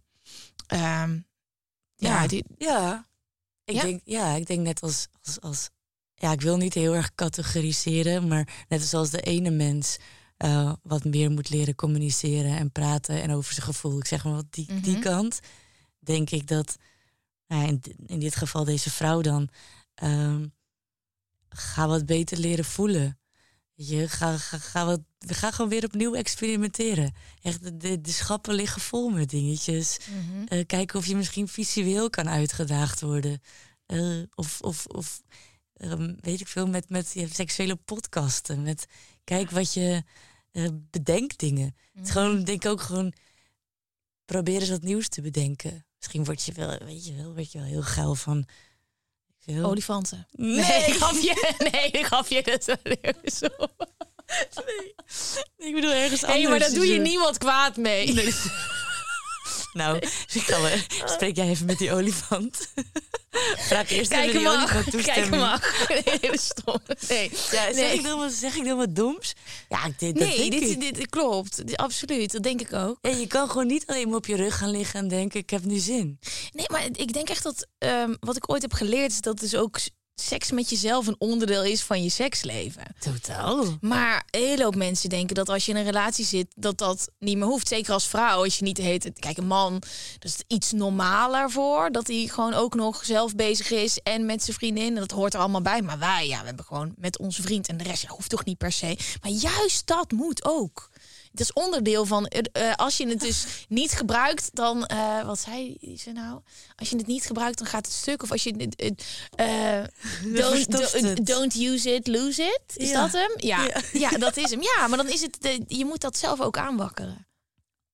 ehm, 0.66 1.12
ja, 1.94 2.22
Ja. 2.22 2.26
die, 2.26 2.44
Ja, 2.58 3.08
ik, 3.64 3.74
Ja? 3.74 3.82
Denk, 3.82 4.00
ja, 4.04 4.34
ik 4.34 4.46
denk 4.46 4.60
net 4.60 4.80
als, 4.82 5.06
als, 5.22 5.40
als... 5.40 5.68
Ja, 6.14 6.32
ik 6.32 6.40
wil 6.40 6.56
niet 6.56 6.74
heel 6.74 6.94
erg 6.94 7.14
categoriseren, 7.14 8.28
maar 8.28 8.64
net 8.68 8.82
zoals 8.82 9.10
de 9.10 9.20
ene 9.20 9.50
mens 9.50 9.96
eh, 10.36 10.72
wat 10.82 11.04
meer 11.04 11.30
moet 11.30 11.50
leren 11.50 11.74
communiceren 11.74 12.56
en 12.56 12.72
praten 12.72 13.22
en 13.22 13.30
over 13.30 13.52
zijn 13.54 13.66
gevoel, 13.66 13.98
ik 13.98 14.06
zeg 14.06 14.24
maar 14.24 14.32
wat 14.34 14.46
die, 14.50 14.66
die 14.80 14.92
Mhm. 14.92 15.00
kant, 15.02 15.40
denk 15.98 16.30
ik 16.30 16.46
dat 16.46 16.76
nou 17.48 17.62
ja, 17.62 17.68
in, 17.68 17.82
in 18.06 18.18
dit 18.18 18.36
geval 18.36 18.64
deze 18.64 18.90
vrouw 18.90 19.20
dan 19.20 19.48
ehm, 19.94 20.46
ga 21.48 21.88
wat 21.88 22.06
beter 22.06 22.38
leren 22.38 22.64
voelen. 22.64 23.18
Je 23.74 24.08
ga, 24.08 24.36
ga, 24.36 24.58
ga, 24.58 24.84
wat, 24.86 25.00
ga 25.18 25.50
gewoon 25.50 25.70
weer 25.70 25.84
opnieuw 25.84 26.14
experimenteren. 26.14 27.14
Echt, 27.42 27.80
de, 27.80 28.00
de, 28.00 28.12
schappen 28.12 28.54
liggen 28.54 28.80
vol 28.80 29.08
met 29.08 29.30
dingetjes. 29.30 29.98
Mhm. 29.98 30.46
Eh, 30.46 30.66
kijken 30.66 30.98
of 30.98 31.06
je 31.06 31.16
misschien 31.16 31.48
visueel 31.48 32.10
kan 32.10 32.28
uitgedaagd 32.28 33.00
worden. 33.00 33.40
Eh, 33.86 34.22
of 34.34 34.60
of, 34.60 34.86
of 34.86 35.22
ehm, 35.72 36.14
weet 36.20 36.40
ik 36.40 36.48
veel, 36.48 36.66
met, 36.66 36.88
met 36.88 37.12
je 37.12 37.28
seksuele 37.34 37.76
podcasten. 37.76 38.62
Met 38.62 38.86
kijk 39.24 39.50
wat 39.50 39.74
je 39.74 40.02
eh, 40.52 40.68
bedenkt 40.90 41.38
dingen. 41.38 41.76
Het 41.92 42.06
is 42.06 42.12
gewoon, 42.12 42.44
denk 42.44 42.64
ik 42.64 42.70
ook 42.70 42.80
gewoon, 42.80 43.12
probeer 44.24 44.60
eens 44.60 44.70
wat 44.70 44.82
nieuws 44.82 45.08
te 45.08 45.20
bedenken. 45.20 45.86
Misschien 45.98 46.24
word 46.24 46.44
je 46.44 46.52
wel, 46.52 46.78
weet 46.84 47.06
je 47.06 47.14
wel, 47.14 47.34
word 47.34 47.52
je 47.52 47.58
wel 47.58 47.66
heel 47.66 47.82
geil 47.82 48.14
van. 48.14 48.46
Veel. 49.44 49.64
Olifanten. 49.64 50.26
Nee. 50.30 50.54
Nee, 51.72 52.04
grapje. 52.04 52.42
Dat 52.42 52.60
is 52.60 52.66
wel 52.66 52.96
heel 53.00 53.30
zo. 53.32 53.46
ik 55.56 55.74
bedoel 55.74 55.92
ergens 55.92 56.24
anders. 56.24 56.48
maar 56.48 56.58
daar 56.58 56.72
doe 56.72 56.86
je 56.86 56.98
niemand 56.98 57.38
kwaad 57.38 57.76
mee. 57.76 58.14
Nou, 59.72 59.98
wel- 60.46 60.68
spreek 61.04 61.36
jij 61.36 61.48
even 61.48 61.66
met 61.66 61.78
die 61.78 61.92
olifant. 61.92 62.56
Vraag 63.56 63.90
eerst 63.90 64.10
even 64.10 64.22
Kijken 64.32 64.38
die 64.38 64.48
olifant 64.48 64.90
toestemming. 64.90 65.04
Kijken 65.30 65.38
mag. 65.38 65.88
Nee, 66.20 66.38
stom. 66.38 66.78
Nee. 67.08 67.30
Ja, 67.30 67.36
zeg, 67.50 67.74
Nee. 67.74 67.94
ik 67.94 68.02
dan 68.02 68.18
wat, 68.18 68.32
zeg 68.32 68.56
ik 68.56 68.64
dan 68.64 68.76
wat 68.76 68.94
doms? 68.94 69.32
Ja, 69.68 69.84
ik, 69.84 69.98
dat 69.98 70.14
Nee, 70.14 70.36
denk 70.38 70.52
dit, 70.52 70.70
ik. 70.70 70.80
dit, 70.80 70.94
dit 70.94 71.08
klopt. 71.08 71.76
Absoluut. 71.76 72.32
Dat 72.32 72.42
denk 72.42 72.60
ik 72.60 72.72
ook. 72.72 72.98
Ja, 73.02 73.10
je 73.10 73.26
kan 73.26 73.48
gewoon 73.48 73.66
niet 73.66 73.86
alleen 73.86 74.08
maar 74.08 74.16
op 74.16 74.26
je 74.26 74.36
rug 74.36 74.58
gaan 74.58 74.70
liggen 74.70 75.00
en 75.00 75.08
denken, 75.08 75.40
ik 75.40 75.50
heb 75.50 75.64
nu 75.64 75.78
zin. 75.78 76.18
Nee, 76.52 76.66
maar 76.68 76.86
ik 76.92 77.12
denk 77.12 77.28
echt 77.28 77.42
dat 77.42 77.66
ehm, 77.78 78.14
wat 78.20 78.36
ik 78.36 78.50
ooit 78.50 78.62
heb 78.62 78.72
geleerd 78.72 79.10
is 79.12 79.20
dat 79.20 79.38
dus 79.40 79.54
ook 79.54 79.78
seks 80.20 80.50
met 80.50 80.70
jezelf 80.70 81.06
een 81.06 81.16
onderdeel 81.18 81.64
is 81.64 81.82
van 81.82 82.02
je 82.02 82.10
seksleven. 82.10 82.82
Totaal. 82.98 83.64
Maar 83.80 84.26
een 84.30 84.40
hele 84.40 84.64
hoop 84.64 84.74
mensen 84.74 85.08
denken 85.08 85.34
dat 85.34 85.48
als 85.48 85.66
je 85.66 85.72
in 85.72 85.78
een 85.78 85.84
relatie 85.84 86.24
zit, 86.24 86.46
dat 86.54 86.78
dat 86.78 87.10
niet 87.18 87.36
meer 87.36 87.46
hoeft. 87.46 87.68
Zeker 87.68 87.92
als 87.92 88.06
vrouw, 88.06 88.44
als 88.44 88.58
je 88.58 88.64
niet 88.64 88.78
heet. 88.78 89.10
Kijk, 89.18 89.36
een 89.36 89.46
man, 89.46 89.72
dat 90.18 90.30
is 90.30 90.42
iets 90.46 90.72
normaler 90.72 91.50
voor. 91.50 91.90
Dat 91.92 92.06
hij 92.06 92.26
gewoon 92.26 92.54
ook 92.54 92.74
nog 92.74 93.04
zelf 93.04 93.34
bezig 93.34 93.70
is 93.70 93.98
en 94.02 94.26
met 94.26 94.42
zijn 94.42 94.56
vriendin. 94.56 94.94
En 94.94 95.00
dat 95.00 95.10
hoort 95.10 95.34
er 95.34 95.40
allemaal 95.40 95.62
bij. 95.62 95.82
Maar 95.82 95.98
wij, 95.98 96.26
ja, 96.26 96.40
we 96.40 96.46
hebben 96.46 96.64
gewoon 96.64 96.92
met 96.96 97.18
onze 97.18 97.42
vriend 97.42 97.68
en 97.68 97.76
de 97.76 97.84
rest 97.84 98.02
ja, 98.02 98.08
hoeft 98.08 98.30
toch 98.30 98.44
niet 98.44 98.58
per 98.58 98.72
se. 98.72 98.98
Maar 99.22 99.30
juist 99.30 99.86
dat 99.86 100.12
moet 100.12 100.44
ook. 100.44 100.90
Is 101.40 101.52
onderdeel 101.52 102.04
van, 102.06 102.26
eh, 102.26 102.74
als 102.74 102.96
je 102.96 103.08
het 103.08 103.20
dus 103.20 103.44
niet 103.68 103.92
gebruikt, 103.92 104.48
dan, 104.52 104.86
eh, 104.86 105.24
wat 105.24 105.38
zei 105.40 105.78
ze 105.98 106.12
nou? 106.12 106.40
Als 106.76 106.90
je 106.90 106.96
het 106.96 107.06
niet 107.06 107.26
gebruikt, 107.26 107.58
dan 107.58 107.66
gaat 107.66 107.86
het 107.86 107.94
stuk. 107.94 108.22
Of 108.22 108.30
als 108.30 108.42
je 108.42 108.54
het, 108.56 109.04
eh, 109.34 109.84
don't, 111.24 111.54
use 111.54 111.94
it, 111.94 112.06
lose 112.06 112.42
it. 112.42 112.76
Is 112.76 112.90
Ja. 112.90 113.00
dat 113.02 113.12
hem? 113.12 113.30
Ja. 113.36 113.62
Ja. 113.64 113.80
Ja. 114.10 114.10
dat 114.10 114.36
is 114.36 114.50
hem. 114.50 114.62
Ja, 114.62 114.86
maar 114.86 114.96
dan 114.98 115.08
is 115.08 115.20
het, 115.20 115.36
de, 115.40 115.64
je 115.66 115.84
moet 115.84 116.00
dat 116.00 116.16
zelf 116.18 116.40
ook 116.40 116.58
aanwakkeren. 116.58 117.26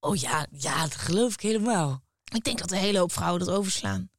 Oh 0.01 0.16
ja, 0.16 0.47
ja, 0.51 0.82
dat 0.82 0.95
geloof 0.95 1.32
ik 1.32 1.40
helemaal. 1.40 2.03
Ik 2.34 2.45
denk 2.45 2.59
dat 2.59 2.70
een 2.70 2.78
hele 2.78 2.99
hoop 2.99 3.12
vrouwen 3.12 3.45
dat 3.45 3.55
overslaan. 3.55 4.11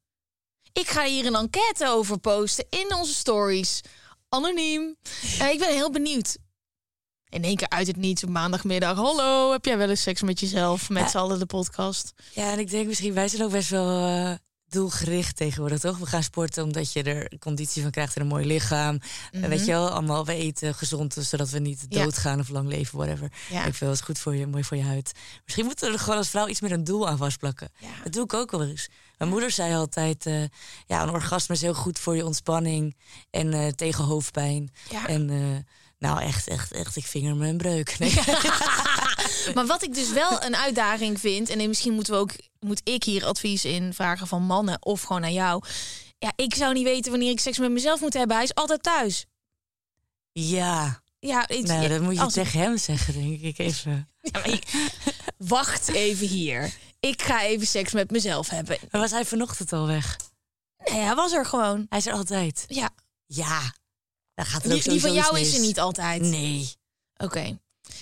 Ik 0.74 0.88
ga 0.88 1.04
hier 1.06 1.26
een 1.26 1.36
enquête 1.36 1.88
over 1.88 2.18
posten 2.20 2.66
in 2.70 2.96
onze 2.96 3.14
stories. 3.14 3.82
Anoniem. 4.30 4.96
Ik 5.52 5.60
ben 5.60 5.70
heel 5.74 5.92
benieuwd. 5.92 6.38
In 7.36 7.44
één 7.44 7.56
keer 7.56 7.70
uit 7.70 7.88
het 7.88 7.96
niets 7.98 8.24
op 8.24 8.30
maandagmiddag. 8.30 8.96
Hallo, 8.98 9.52
heb 9.52 9.66
jij 9.66 9.78
wel 9.78 9.90
eens 9.90 10.02
seks 10.02 10.22
met 10.22 10.40
jezelf? 10.40 10.90
Met 10.90 11.04
Ja. 11.04 11.10
z'n 11.10 11.18
allen 11.18 11.40
de 11.40 11.46
podcast. 11.46 12.14
Ja, 12.34 12.52
en 12.52 12.60
ik 12.60 12.70
denk 12.70 12.88
misschien, 12.88 13.14
wij 13.14 13.28
zijn 13.28 13.44
ook 13.44 13.52
best 13.52 13.70
wel 13.70 14.08
eh, 14.08 14.32
doelgericht 14.68 15.36
tegenwoordig, 15.36 15.80
toch? 15.80 15.98
We 15.98 16.06
gaan 16.06 16.24
sporten 16.24 16.64
omdat 16.64 16.94
je 16.94 17.04
er 17.04 17.38
conditie 17.40 17.82
van 17.82 17.92
krijgt 17.92 18.16
en 18.16 18.22
een 18.22 18.28
mooi 18.28 18.46
lichaam. 18.46 19.00
En 19.32 19.50
weet 19.50 19.60
je 19.66 19.72
wel, 19.72 19.90
allemaal, 19.90 20.26
we 20.26 20.34
eten 20.34 20.76
gezond, 20.76 21.14
dus 21.14 21.30
zodat 21.30 21.50
we 21.50 21.60
niet 21.60 21.86
Mhm. 21.90 21.98
Ja. 21.98 22.04
doodgaan 22.04 22.40
of 22.40 22.50
lang 22.50 22.68
leven, 22.68 22.98
whatever. 22.98 23.32
Ja. 23.50 23.66
Ik 23.66 23.74
vind 23.76 23.92
het 23.92 24.02
goed 24.04 24.20
voor 24.20 24.36
je, 24.36 24.48
mooi 24.48 24.64
voor 24.64 24.78
je 24.78 24.84
huid. 24.84 25.12
Misschien 25.44 25.66
moeten 25.66 25.88
we 25.88 25.94
er 25.94 26.00
gewoon 26.00 26.18
als 26.18 26.30
vrouw 26.30 26.48
iets 26.48 26.62
meer 26.62 26.72
een 26.72 26.84
doel 26.84 27.08
aan 27.08 27.18
vastplakken. 27.18 27.70
Ja. 27.80 27.88
Dat 28.04 28.14
doe 28.14 28.24
ik 28.24 28.34
ook 28.34 28.52
wel 28.52 28.64
eens. 28.64 28.88
Mijn 29.18 29.30
moeder 29.32 29.52
zei 29.52 29.74
altijd, 29.76 30.26
eh, 30.26 30.44
ja, 30.86 31.04
een 31.04 31.10
orgasme 31.10 31.56
is 31.56 31.62
heel 31.62 31.74
goed 31.74 32.00
voor 32.00 32.16
je 32.16 32.26
ontspanning 32.26 32.96
en 33.30 33.54
eh, 33.54 33.68
tegen 33.68 34.04
hoofdpijn. 34.04 34.72
En 35.08 35.30
Nou, 36.00 36.22
echt, 36.22 36.48
echt, 36.48 36.72
echt. 36.72 36.96
Ik 36.96 37.06
vinger 37.06 37.36
me 37.36 37.48
een 37.48 37.58
breuk. 37.58 38.00
Nee. 38.00 38.14
Maar 39.56 39.66
wat 39.66 39.84
ik 39.84 39.94
dus 39.94 40.12
wel 40.12 40.44
een 40.44 40.56
uitdaging 40.56 41.20
vind, 41.20 41.50
en 41.50 41.68
misschien 41.68 41.94
moeten 41.94 42.14
we 42.14 42.20
ook, 42.20 42.32
moet 42.60 42.82
ik 42.84 43.04
hier 43.04 43.26
advies 43.26 43.66
in 43.66 43.94
vragen 43.94 44.28
van 44.28 44.42
mannen 44.44 44.86
of 44.86 45.02
gewoon 45.02 45.24
aan 45.24 45.34
jou. 45.34 45.64
Ja, 46.18 46.32
ik 46.36 46.56
zou 46.56 46.74
niet 46.74 46.84
weten 46.84 47.12
wanneer 47.12 47.32
ik 47.32 47.40
seks 47.40 47.58
met 47.58 47.72
mezelf 47.72 48.00
moet 48.02 48.14
hebben. 48.14 48.36
Hij 48.36 48.46
is 48.46 48.54
altijd 48.56 48.84
thuis. 48.84 49.26
Ja, 50.32 51.02
Ja, 51.20 51.48
ik, 51.48 51.66
nou, 51.68 51.88
dat 51.88 52.02
moet 52.02 52.16
je 52.16 52.22
als- 52.22 52.34
tegen 52.34 52.60
hem 52.60 52.78
zeggen, 52.78 53.14
denk 53.14 53.42
ik 53.42 53.58
even. 53.58 54.10
Ja, 54.22 54.44
ik- 54.44 54.92
wacht 55.38 55.88
even 55.88 56.28
hier. 56.28 56.74
Ik 57.00 57.22
ga 57.22 57.42
even 57.44 57.68
seks 57.68 57.92
met 57.94 58.12
mezelf 58.12 58.50
hebben. 58.50 58.78
Maar 58.92 59.02
was 59.02 59.12
hij 59.12 59.26
vanochtend 59.26 59.74
al 59.74 59.88
weg? 59.88 60.18
Nee, 60.92 61.00
hij 61.02 61.16
was 61.16 61.32
er 61.32 61.46
gewoon. 61.46 61.86
Hij 61.90 61.98
is 62.00 62.06
er 62.06 62.14
altijd. 62.14 62.66
Ja, 62.68 62.90
Ja, 63.26 63.74
dan 64.36 64.46
gaat 64.46 64.64
het 64.64 64.72
die, 64.72 64.84
die 64.90 65.02
van 65.02 65.14
jou 65.14 65.40
is 65.40 65.54
er 65.54 65.60
niet 65.62 65.80
altijd. 65.80 66.22
Nee. 66.22 66.74
Oké. 67.18 67.58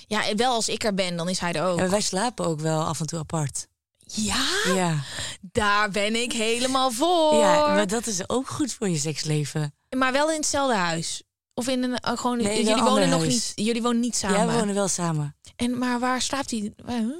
Ja, 0.07 0.35
wel 0.35 0.53
als 0.53 0.69
ik 0.69 0.83
er 0.83 0.93
ben, 0.93 1.17
dan 1.17 1.29
is 1.29 1.39
hij 1.39 1.53
er 1.53 1.63
ook. 1.65 1.79
En 1.79 1.89
wij 1.89 2.01
slapen 2.01 2.45
ook 2.45 2.59
wel 2.59 2.83
af 2.83 2.99
en 2.99 3.05
toe 3.05 3.19
apart. 3.19 3.67
Ja, 4.05 4.45
Ja. 4.75 5.03
daar 5.41 5.89
ben 5.89 6.15
ik 6.21 6.31
helemaal 6.33 6.91
voor. 6.91 7.35
ja, 7.35 7.67
maar 7.67 7.87
dat 7.87 8.07
is 8.07 8.29
ook 8.29 8.47
goed 8.49 8.73
voor 8.73 8.89
je 8.89 8.97
seksleven. 8.97 9.75
Maar 9.97 10.11
wel 10.11 10.29
in 10.29 10.35
hetzelfde 10.37 10.75
huis. 10.75 11.23
Of 11.53 11.67
in 11.67 11.83
een 11.83 12.17
gewoon. 12.17 12.37
Nee, 12.37 12.63
jullie 12.63 12.83
wonen 12.83 13.09
nog 13.09 13.19
huis. 13.19 13.33
niet. 13.33 13.51
Jullie 13.65 13.81
wonen 13.81 13.99
niet 13.99 14.15
samen. 14.15 14.39
Ja, 14.39 14.47
we 14.47 14.53
wonen 14.53 14.75
wel 14.75 14.87
samen. 14.87 15.35
En 15.55 15.77
maar 15.77 15.99
waar 15.99 16.21
slaapt 16.21 16.51
hij? 16.51 16.73
Huh? 16.87 17.15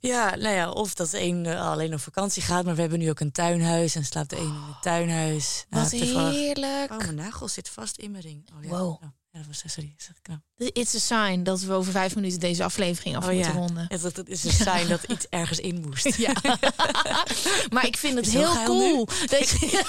Ja, 0.00 0.36
nou 0.36 0.54
ja, 0.54 0.70
of 0.70 0.94
dat 0.94 1.10
de 1.10 1.22
een 1.22 1.46
eh, 1.46 1.70
alleen 1.70 1.94
op 1.94 2.00
vakantie 2.00 2.42
gaat, 2.42 2.64
maar 2.64 2.74
we 2.74 2.80
hebben 2.80 2.98
nu 2.98 3.10
ook 3.10 3.20
een 3.20 3.32
tuinhuis 3.32 3.94
en 3.94 4.04
slaapt 4.04 4.30
de 4.30 4.36
een 4.36 4.42
in 4.42 4.62
het 4.68 4.82
tuinhuis. 4.82 5.66
Nou, 5.70 5.82
Wat 5.82 5.92
heerlijk. 5.92 6.90
Oh, 6.90 6.98
mijn 6.98 7.14
nagel 7.14 7.48
zit 7.48 7.68
vast 7.68 7.96
in 7.96 8.10
mijn 8.10 8.22
ring. 8.22 8.48
Oh, 8.56 8.64
ja. 8.64 8.68
Wow. 8.68 8.88
Oh, 8.88 9.02
ja, 9.38 9.44
dat 9.44 9.60
was 9.62 9.62
dat. 10.22 10.40
It's 10.72 10.94
a 10.94 10.98
sign 10.98 11.42
dat 11.42 11.60
we 11.60 11.72
over 11.72 11.92
vijf 11.92 12.14
minuten 12.14 12.40
deze 12.40 12.64
aflevering 12.64 13.16
af 13.16 13.26
Oh 13.26 13.32
moeten 13.32 13.52
ja, 13.52 13.58
ronden. 13.58 13.84
Het, 13.88 14.02
het 14.02 14.28
is 14.28 14.44
een 14.44 14.52
sign 14.52 14.88
dat 14.88 15.02
iets 15.02 15.26
ergens 15.30 15.58
in 15.58 15.80
moest. 15.80 16.16
Ja. 16.18 16.32
maar 17.74 17.86
ik 17.86 17.96
vind 17.96 18.16
het 18.16 18.26
Is 18.26 18.32
heel 18.32 18.64
cool. 18.64 19.08
Dat 19.26 19.48
je... 19.48 19.84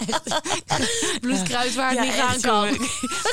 Bloedkruid 1.20 1.74
waar 1.74 1.90
het 1.90 2.00
niet 2.00 2.12
gaan 2.12 2.40
kan. 2.40 2.70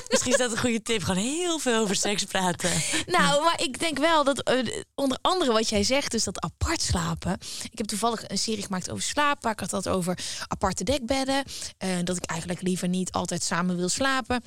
Misschien 0.09 0.31
is 0.31 0.37
dat 0.37 0.51
een 0.51 0.57
goede 0.57 0.81
tip. 0.81 1.03
Gewoon 1.03 1.23
heel 1.23 1.59
veel 1.59 1.81
over 1.81 1.95
seks 1.95 2.23
praten. 2.23 2.71
Nou, 3.05 3.43
maar 3.43 3.61
ik 3.61 3.79
denk 3.79 3.97
wel 3.97 4.23
dat 4.23 4.41
eh, 4.41 4.65
onder 4.95 5.17
andere 5.21 5.51
wat 5.51 5.69
jij 5.69 5.83
zegt, 5.83 6.11
dus 6.11 6.23
dat 6.23 6.41
apart 6.41 6.81
slapen. 6.81 7.37
Ik 7.71 7.77
heb 7.77 7.87
toevallig 7.87 8.29
een 8.29 8.37
serie 8.37 8.63
gemaakt 8.63 8.89
over 8.89 9.03
slapen. 9.03 9.51
Ik 9.51 9.59
had 9.59 9.69
dat 9.69 9.87
over 9.87 10.17
aparte 10.47 10.83
dekbedden. 10.83 11.43
eh, 11.77 11.89
dat 12.03 12.17
ik 12.17 12.25
eigenlijk 12.25 12.61
liever 12.61 12.87
niet 12.87 13.11
altijd 13.11 13.43
samen 13.43 13.75
wil 13.77 13.89
slapen. 13.89 14.43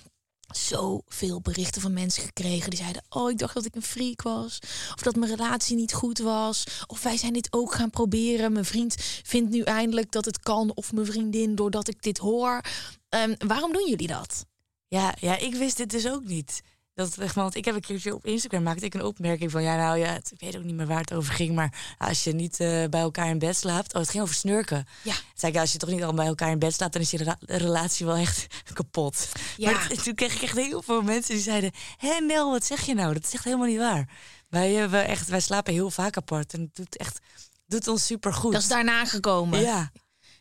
Zoveel 0.50 1.40
berichten 1.40 1.82
van 1.82 1.92
mensen 1.92 2.22
gekregen 2.22 2.70
die 2.70 2.78
zeiden: 2.78 3.02
Oh, 3.08 3.30
ik 3.30 3.38
dacht 3.38 3.54
dat 3.54 3.64
ik 3.64 3.74
een 3.74 3.82
freak 3.82 4.22
was. 4.22 4.58
Of 4.94 5.02
dat 5.02 5.16
mijn 5.16 5.36
relatie 5.36 5.76
niet 5.76 5.92
goed 5.92 6.18
was. 6.18 6.64
Of 6.86 7.02
wij 7.02 7.16
zijn 7.16 7.32
dit 7.32 7.52
ook 7.52 7.74
gaan 7.74 7.90
proberen. 7.90 8.52
Mijn 8.52 8.64
vriend 8.64 8.94
vindt 9.22 9.50
nu 9.50 9.62
eindelijk 9.62 10.12
dat 10.12 10.24
het 10.24 10.40
kan. 10.40 10.74
Of 10.74 10.92
mijn 10.92 11.06
vriendin, 11.06 11.54
doordat 11.54 11.88
ik 11.88 12.02
dit 12.02 12.18
hoor. 12.18 12.60
Ehm, 13.08 13.34
waarom 13.46 13.72
doen 13.72 13.88
jullie 13.88 14.06
dat? 14.06 14.46
Ja, 14.88 15.14
ja, 15.20 15.36
ik 15.36 15.54
wist 15.54 15.76
dit 15.76 15.90
dus 15.90 16.08
ook 16.08 16.24
niet. 16.24 16.62
Dat, 17.00 17.16
echt, 17.18 17.34
want 17.34 17.54
ik 17.54 17.64
heb 17.64 17.74
een 17.74 17.80
keertje 17.80 18.14
op 18.14 18.26
Instagram 18.26 18.62
maakte 18.62 18.84
ik 18.84 18.94
een 18.94 19.04
opmerking 19.04 19.50
van 19.50 19.62
ja, 19.62 19.76
nou 19.76 19.98
ja, 19.98 20.12
het- 20.12 20.30
ik 20.32 20.40
weet 20.40 20.56
ook 20.56 20.62
niet 20.64 20.74
meer 20.74 20.86
waar 20.86 21.00
het 21.00 21.12
over 21.12 21.34
ging, 21.34 21.54
maar 21.54 21.94
als 21.98 22.24
je 22.24 22.32
niet 22.32 22.60
eh, 22.60 22.84
bij 22.90 23.00
elkaar 23.00 23.28
in 23.28 23.38
bed 23.38 23.56
slaapt, 23.56 23.94
oh, 23.94 24.00
het 24.00 24.10
ging 24.10 24.22
over 24.22 24.34
snurken. 24.34 24.86
Ja. 25.02 25.12
Toen 25.14 25.22
zei 25.34 25.52
ik, 25.52 25.58
als 25.58 25.72
je 25.72 25.78
toch 25.78 25.90
niet 25.90 26.02
al 26.02 26.14
bij 26.14 26.26
elkaar 26.26 26.50
in 26.50 26.58
bed 26.58 26.74
slaapt, 26.74 26.92
dan 26.92 27.02
is 27.02 27.10
je 27.10 27.16
rela- 27.16 27.38
relatie 27.40 28.06
wel 28.06 28.16
echt 28.16 28.46
kapot. 28.74 29.28
Ja. 29.56 29.70
Maar 29.70 29.88
toen 29.88 30.14
kreeg 30.14 30.34
ik 30.34 30.42
echt 30.42 30.56
heel 30.56 30.82
veel 30.82 31.02
mensen 31.02 31.34
die 31.34 31.42
zeiden, 31.42 31.70
hé 31.96 32.18
Nel, 32.20 32.50
wat 32.50 32.64
zeg 32.64 32.80
je 32.86 32.94
nou? 32.94 33.14
Dat 33.14 33.24
is 33.24 33.32
echt 33.34 33.44
helemaal 33.44 33.66
niet 33.66 33.78
waar. 33.78 34.08
Wij, 34.48 34.72
hebben 34.72 35.06
echt, 35.06 35.28
wij 35.28 35.40
slapen 35.40 35.72
heel 35.72 35.90
vaak 35.90 36.16
apart 36.16 36.52
en 36.54 36.60
het 36.60 36.74
doet 36.76 36.96
echt, 36.96 37.18
doet 37.66 37.88
ons 37.88 38.06
super 38.06 38.32
goed. 38.34 38.52
Dat 38.52 38.62
is 38.62 38.68
daarna 38.68 39.04
gekomen. 39.04 39.60
Ja. 39.60 39.90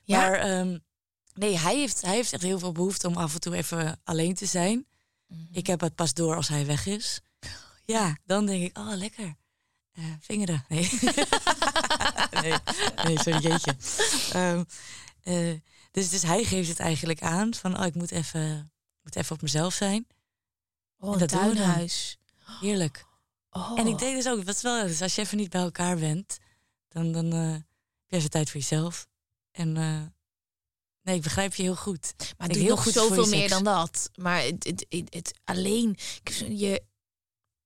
Ja? 0.04 0.18
Maar 0.20 0.34
ehm, 0.34 0.78
nee, 1.34 1.58
hij 1.58 1.76
heeft, 1.76 2.02
hij 2.02 2.16
heeft 2.16 2.34
echt 2.34 2.44
heel 2.44 2.60
veel 2.60 2.72
behoefte 2.72 3.08
om 3.08 3.16
af 3.18 3.34
en 3.34 3.40
toe 3.40 3.56
even 3.56 4.00
alleen 4.04 4.34
te 4.36 4.46
zijn. 4.46 4.86
Mhm. 5.30 5.42
Ik 5.52 5.68
heb 5.68 5.80
het 5.80 5.96
pas 5.96 6.14
door 6.14 6.36
als 6.36 6.48
hij 6.48 6.66
weg 6.66 6.86
is. 6.86 7.22
Ja, 7.86 8.18
dan 8.26 8.46
denk 8.46 8.64
ik, 8.64 8.78
oh 8.78 8.96
lekker. 8.96 9.36
Eh, 9.92 10.04
vingeren. 10.20 10.66
Nee. 10.68 10.90
nee, 12.42 12.54
nee, 13.04 13.20
sorry, 13.20 13.40
jeetje. 13.40 13.76
Eh, 15.24 15.54
dus, 15.92 16.10
dus 16.10 16.22
hij 16.22 16.44
geeft 16.44 16.70
het 16.70 16.80
eigenlijk 16.80 17.22
aan 17.22 17.54
van, 17.54 17.80
oh, 17.80 17.86
ik 17.86 17.96
moet 17.96 18.12
even, 18.12 18.72
moet 19.04 19.16
even 19.16 19.36
op 19.36 19.42
mezelf 19.42 19.74
zijn. 19.74 20.08
Oh, 21.00 21.14
En 21.14 21.20
dat 21.20 21.30
tuinhuis. 21.30 22.18
Heerlijk. 22.60 23.06
Oh. 23.50 23.80
En 23.80 23.88
ik 23.88 23.98
denk 23.98 24.16
dus 24.16 24.28
ook, 24.28 24.44
wat 24.44 24.56
is 24.56 24.62
wel, 24.62 24.88
dus 24.88 25.02
als 25.02 25.16
je 25.16 25.22
even 25.22 25.38
niet 25.38 25.50
bij 25.50 25.62
elkaar 25.62 25.98
bent, 25.98 26.38
dan, 26.88 27.12
dan 27.12 27.34
eh, 27.34 27.52
heb 27.52 27.64
je 28.08 28.16
even 28.16 28.30
tijd 28.30 28.50
voor 28.50 28.60
jezelf. 28.60 29.08
En 29.52 29.78
nee, 31.10 31.18
ik 31.18 31.24
begrijp 31.24 31.56
je 31.56 31.64
heel 31.64 31.76
goed. 31.76 32.14
Maar 32.18 32.48
het 32.48 32.54
doet 32.54 32.58
heel 32.66 32.76
nog 32.76 32.84
goed 32.84 32.94
zoveel 32.94 33.28
meer 33.28 33.50
dan 33.50 33.64
dat. 33.64 34.10
Maar 34.16 34.42
het, 34.42 34.64
het, 34.64 34.86
het, 34.90 35.14
het 35.14 35.32
alleen 35.44 35.98
je 36.50 36.82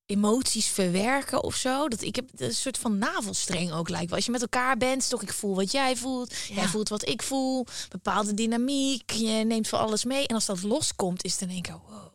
emoties 0.06 0.68
verwerken 0.68 1.44
of 1.44 1.56
zo. 1.56 1.88
Dat 1.88 2.02
ik 2.02 2.16
heb 2.16 2.30
is 2.36 2.48
een 2.48 2.54
soort 2.54 2.78
van 2.78 2.98
navelstreng 2.98 3.72
ook 3.72 3.90
lijkt. 3.90 4.12
Als 4.12 4.26
je 4.26 4.32
met 4.32 4.42
elkaar 4.42 4.78
bent, 4.78 5.02
is 5.02 5.08
toch 5.08 5.22
ik 5.22 5.34
voel 5.34 5.56
wat 5.56 5.72
jij 5.72 5.96
voelt. 5.96 6.36
Jij 6.48 6.64
Ja. 6.64 6.68
voelt 6.70 6.90
wat 6.90 7.08
ik 7.10 7.22
voel. 7.24 7.66
Bepaalde 7.90 8.34
dynamiek. 8.34 9.12
Je 9.12 9.44
neemt 9.46 9.68
voor 9.68 9.80
alles 9.80 10.04
mee. 10.06 10.28
En 10.28 10.36
als 10.36 10.46
dat 10.46 10.64
loskomt, 10.64 11.24
is 11.24 11.32
het 11.32 11.42
in 11.42 11.50
één 11.50 11.62
keer 11.62 11.80
wow. 11.90 12.13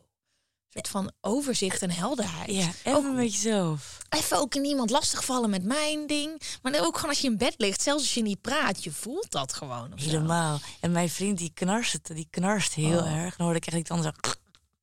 Soort 0.69 0.87
van 0.87 1.11
overzicht 1.21 1.81
en 1.81 1.91
helderheid. 1.91 2.49
Ja, 2.51 2.69
even 2.83 3.15
met 3.15 3.33
jezelf. 3.33 3.97
Even 4.09 4.37
ook 4.37 4.53
niemand 4.55 4.89
lastigvallen 4.89 5.49
met 5.49 5.63
mijn 5.63 6.07
ding. 6.07 6.41
Maar 6.61 6.85
ook 6.85 6.95
gewoon 6.95 7.09
als 7.09 7.19
je 7.19 7.27
in 7.27 7.37
bed 7.37 7.53
ligt, 7.57 7.81
zelfs 7.81 8.01
als 8.01 8.13
je 8.13 8.21
niet 8.21 8.41
praat, 8.41 8.83
je 8.83 8.91
voelt 8.91 9.31
dat 9.31 9.53
gewoon. 9.53 9.91
Helemaal. 9.95 10.59
En 10.79 10.91
mijn 10.91 11.09
vriend 11.09 11.37
die 11.37 11.51
knarst, 11.53 12.15
die 12.15 12.27
knarst 12.29 12.73
heel 12.73 12.99
Oh. 12.99 13.13
erg. 13.13 13.35
Dan 13.35 13.45
hoorde 13.45 13.59
ik 13.61 13.67
echt 13.67 13.77
iets 13.77 13.89
anders. 13.89 14.15
zo- 14.21 14.31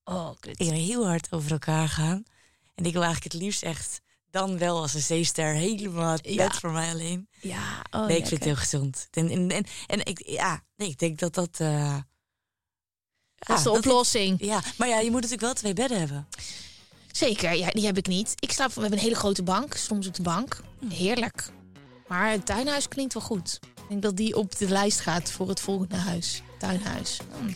Oh, 0.14 0.30
kut. 0.40 0.60
Ik 0.60 0.70
heel 0.70 1.06
hard 1.06 1.26
over 1.30 1.50
elkaar 1.50 1.88
gaan. 1.88 2.22
En 2.74 2.84
ik 2.84 2.92
wil 2.92 3.02
eigenlijk 3.02 3.32
het 3.32 3.42
liefst 3.42 3.62
echt 3.62 4.00
dan 4.30 4.58
wel 4.58 4.80
als 4.80 4.94
een 4.94 5.00
zeester 5.00 5.54
helemaal 5.54 6.16
Ja. 6.22 6.46
bed 6.48 6.56
voor 6.56 6.70
mij 6.70 6.90
alleen. 6.92 7.28
Ja, 7.40 7.82
oh, 7.90 8.06
nee, 8.06 8.16
ik 8.16 8.26
vind 8.26 8.30
het 8.30 8.44
heel 8.44 8.56
gezond. 8.56 9.08
En, 9.10 9.30
en, 9.30 9.50
en, 9.50 9.66
en 9.86 10.04
ik, 10.06 10.22
ja, 10.28 10.62
nee, 10.76 10.88
ik 10.88 10.98
denk 10.98 11.18
dat 11.18 11.34
dat... 11.34 11.60
eh, 11.60 11.96
Dat 13.38 13.56
is 13.56 13.62
de 13.62 13.70
oplossing. 13.70 14.44
ja, 14.44 14.60
maar 14.76 14.88
ja, 14.88 14.98
je 14.98 15.10
moet 15.10 15.20
natuurlijk 15.20 15.42
wel 15.42 15.54
twee 15.54 15.72
bedden 15.72 15.98
hebben. 15.98 16.26
Zeker, 17.12 17.54
ja, 17.54 17.70
die 17.70 17.86
heb 17.86 17.96
ik 17.96 18.06
niet. 18.06 18.32
Ik 18.38 18.52
slaap, 18.52 18.72
we 18.72 18.80
hebben 18.80 18.98
een 18.98 19.04
hele 19.04 19.16
grote 19.16 19.42
bank, 19.42 19.74
soms 19.74 20.06
op 20.06 20.14
de 20.14 20.22
bank. 20.22 20.60
Heerlijk. 20.88 21.50
Maar 22.06 22.30
het 22.30 22.46
tuinhuis 22.46 22.88
klinkt 22.88 23.14
wel 23.14 23.22
goed. 23.22 23.58
Ik 23.62 23.88
denk 23.88 24.02
dat 24.02 24.16
die 24.16 24.36
op 24.36 24.58
de 24.58 24.68
lijst 24.68 25.00
gaat 25.00 25.30
voor 25.30 25.48
het 25.48 25.60
volgende 25.60 25.96
huis. 25.96 26.42
Tuinhuis. 26.58 27.20
Hm. 27.40 27.52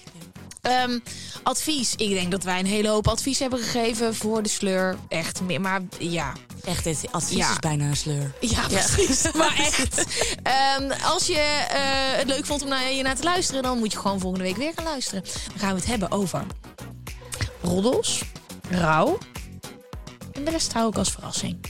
Ehm, 0.61 0.99
advies. 1.43 1.95
Ik 1.95 2.09
denk 2.09 2.31
dat 2.31 2.43
wij 2.43 2.59
een 2.59 2.67
hele 2.67 2.89
hoop 2.89 3.09
advies 3.09 3.39
hebben 3.39 3.59
gegeven 3.59 4.15
voor 4.15 4.43
de 4.43 4.49
sleur. 4.49 4.97
Echt 5.09 5.41
meer. 5.41 5.61
Maar 5.61 5.83
ja, 5.99 6.33
Echt, 6.65 6.85
dit 6.85 7.07
advies 7.11 7.37
Ja. 7.37 7.51
is 7.51 7.59
bijna 7.59 7.85
een 7.89 7.97
sleur. 7.97 8.33
ja, 8.41 8.67
precies. 8.69 9.31
maar 9.39 9.57
echt. 9.57 10.05
Ehm, 10.43 10.91
als 11.03 11.27
je 11.27 11.67
eh, 11.71 12.19
het 12.19 12.27
leuk 12.27 12.47
vond 12.47 12.63
om 12.63 12.69
naar 12.69 12.93
je 12.93 13.03
naar 13.03 13.17
te 13.17 13.23
luisteren, 13.23 13.63
dan 13.63 13.79
moet 13.79 13.93
je 13.93 13.99
gewoon 13.99 14.21
volgende 14.21 14.45
week 14.45 14.57
weer 14.57 14.73
gaan 14.75 14.85
luisteren. 14.85 15.23
Dan 15.49 15.59
gaan 15.59 15.71
we 15.71 15.77
het 15.77 15.87
hebben 15.87 16.11
over 16.11 16.45
roddels, 17.63 18.23
rouw. 18.71 19.19
En 20.33 20.45
de 20.45 20.51
rest 20.51 20.73
hou 20.73 20.89
ik 20.89 20.97
als 20.97 21.11
verrassing. 21.11 21.61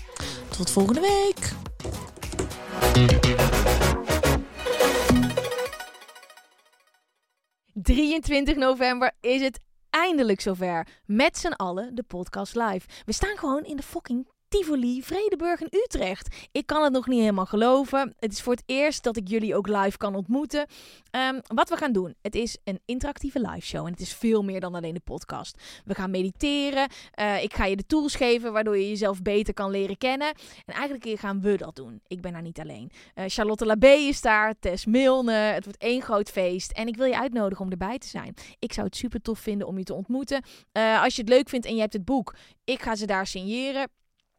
Tot 0.48 0.70
volgende 0.70 1.00
week. 1.00 1.52
...23 7.92 8.56
november 8.56 9.12
is 9.20 9.40
het 9.40 9.60
eindelijk 9.90 10.40
zover. 10.40 10.86
Met 11.04 11.38
z'n 11.38 11.52
allen 11.52 11.94
de 11.94 12.02
podcast 12.02 12.54
live. 12.54 12.86
We 13.04 13.12
staan 13.12 13.36
gewoon 13.38 13.64
in 13.64 13.76
de 13.76 13.82
fucking 13.82 14.28
Tivoli, 14.50 15.02
Vredeburg 15.02 15.60
in 15.60 15.80
Utrecht. 15.84 16.48
Ik 16.52 16.66
kan 16.66 16.82
het 16.82 16.92
nog 16.92 17.06
niet 17.06 17.20
helemaal 17.20 17.46
geloven. 17.46 18.14
Het 18.18 18.32
is 18.32 18.42
voor 18.42 18.52
het 18.52 18.62
eerst 18.66 19.02
dat 19.02 19.16
ik 19.16 19.28
jullie 19.28 19.56
ook 19.56 19.68
live 19.68 19.96
kan 19.96 20.14
ontmoeten. 20.14 20.66
Ehm, 21.10 21.40
wat 21.46 21.68
we 21.68 21.76
gaan 21.76 21.92
doen, 21.92 22.14
het 22.22 22.34
is 22.34 22.58
een 22.64 22.80
interactieve 22.84 23.40
live 23.40 23.66
show. 23.66 23.86
En 23.86 23.92
het 23.92 24.00
is 24.00 24.14
veel 24.14 24.42
meer 24.42 24.60
dan 24.60 24.74
alleen 24.74 24.94
de 24.94 25.00
podcast. 25.00 25.62
We 25.84 25.94
gaan 25.94 26.10
mediteren. 26.10 26.88
Eh, 27.10 27.42
ik 27.42 27.54
ga 27.54 27.64
je 27.64 27.76
de 27.76 27.86
tools 27.86 28.14
geven 28.14 28.52
waardoor 28.52 28.78
je 28.78 28.88
jezelf 28.88 29.22
beter 29.22 29.54
kan 29.54 29.70
leren 29.70 29.98
kennen. 29.98 30.28
En 30.66 30.74
eigenlijk 30.74 31.18
gaan 31.20 31.40
we 31.40 31.56
dat 31.56 31.76
doen. 31.76 32.00
Ik 32.06 32.20
ben 32.20 32.32
daar 32.32 32.42
niet 32.42 32.60
alleen. 32.60 32.90
Eh, 33.14 33.24
Charlotte 33.26 33.66
Labé 33.66 33.92
is 33.92 34.20
daar, 34.20 34.54
Tess 34.60 34.86
Milne. 34.86 35.32
Het 35.32 35.64
wordt 35.64 35.82
één 35.82 36.02
groot 36.02 36.30
feest. 36.30 36.72
En 36.72 36.86
ik 36.86 36.96
wil 36.96 37.06
je 37.06 37.18
uitnodigen 37.18 37.64
om 37.64 37.70
erbij 37.70 37.98
te 37.98 38.08
zijn. 38.08 38.34
Ik 38.58 38.72
zou 38.72 38.86
het 38.86 38.96
super 38.96 39.20
tof 39.22 39.38
vinden 39.38 39.66
om 39.66 39.78
je 39.78 39.84
te 39.84 39.94
ontmoeten. 39.94 40.42
Eh, 40.72 41.02
als 41.02 41.14
je 41.14 41.20
het 41.20 41.30
leuk 41.30 41.48
vindt 41.48 41.66
en 41.66 41.74
je 41.74 41.80
hebt 41.80 41.92
het 41.92 42.04
boek, 42.04 42.34
ik 42.64 42.82
ga 42.82 42.94
ze 42.94 43.06
daar 43.06 43.26
signeren. 43.26 43.88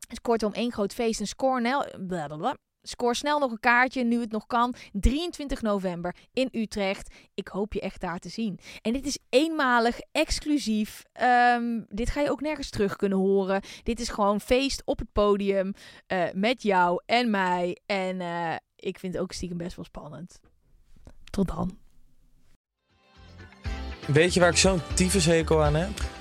Is 0.09 0.21
kortom 0.21 0.53
één 0.53 0.71
groot 0.71 0.93
feest, 0.93 1.19
een 1.19 1.27
score. 1.27 1.91
Blablabla. 2.07 2.55
Scoor 2.81 3.15
snel 3.15 3.39
nog 3.39 3.51
een 3.51 3.59
kaartje, 3.59 4.03
nu 4.03 4.19
het 4.19 4.31
nog 4.31 4.45
kan. 4.45 4.75
23 4.91 5.61
november 5.61 6.15
in 6.33 6.49
Utrecht. 6.51 7.13
Ik 7.33 7.47
hoop 7.47 7.73
je 7.73 7.79
echt 7.81 8.01
daar 8.01 8.19
te 8.19 8.29
zien. 8.29 8.59
En 8.81 8.93
dit 8.93 9.05
is 9.05 9.17
eenmalig, 9.29 9.99
exclusief. 10.11 11.03
Ehm, 11.11 11.81
dit 11.87 12.09
ga 12.09 12.21
je 12.21 12.31
ook 12.31 12.41
nergens 12.41 12.69
terug 12.69 12.95
kunnen 12.95 13.17
horen. 13.17 13.61
Dit 13.83 13.99
is 13.99 14.09
gewoon 14.09 14.41
feest 14.41 14.81
op 14.85 14.99
het 14.99 15.11
podium 15.11 15.73
uh, 16.07 16.23
met 16.33 16.61
jou 16.61 17.01
en 17.05 17.29
mij. 17.29 17.77
En 17.85 18.19
uh, 18.19 18.55
ik 18.75 18.99
vind 18.99 19.13
het 19.13 19.21
ook 19.21 19.31
stiekem 19.31 19.57
best 19.57 19.75
wel 19.75 19.85
spannend. 19.85 20.39
Tot 21.29 21.47
dan. 21.47 21.77
Weet 24.07 24.33
je 24.33 24.39
waar 24.39 24.49
ik 24.49 24.57
zo'n 24.57 24.81
tyfushekel 24.95 25.63
aan 25.63 25.75
heb? 25.75 26.20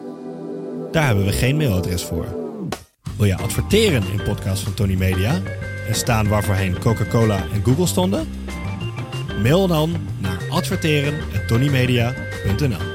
Daar 0.91 1.05
hebben 1.05 1.25
we 1.25 1.31
geen 1.31 1.57
mailadres 1.57 2.03
voor. 2.03 2.25
Wil 3.17 3.25
je 3.25 3.37
adverteren 3.37 4.03
in 4.11 4.23
podcasts 4.23 4.63
van 4.63 4.73
Tony 4.73 4.95
Media 4.95 5.41
en 5.87 5.95
staan 5.95 6.27
waarvoorheen 6.27 6.79
Coca-Cola 6.79 7.43
en 7.53 7.63
Google 7.63 7.87
stonden? 7.87 8.29
Mail 9.41 9.67
dan 9.67 9.95
naar 10.19 10.37
adverteren@tonymedia.nl. 10.49 12.89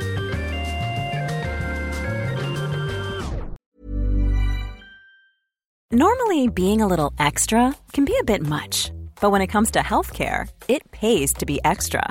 Normally 5.89 6.53
being 6.53 6.83
a 6.83 6.87
little 6.87 7.11
extra 7.17 7.75
can 7.91 8.05
be 8.05 8.19
a 8.21 8.25
bit 8.25 8.49
much, 8.49 8.91
but 9.21 9.31
when 9.31 9.41
it 9.41 9.51
comes 9.51 9.71
to 9.71 9.81
healthcare, 9.81 10.47
it 10.67 10.83
pays 11.01 11.33
to 11.33 11.45
be 11.45 11.61
extra. 11.61 12.11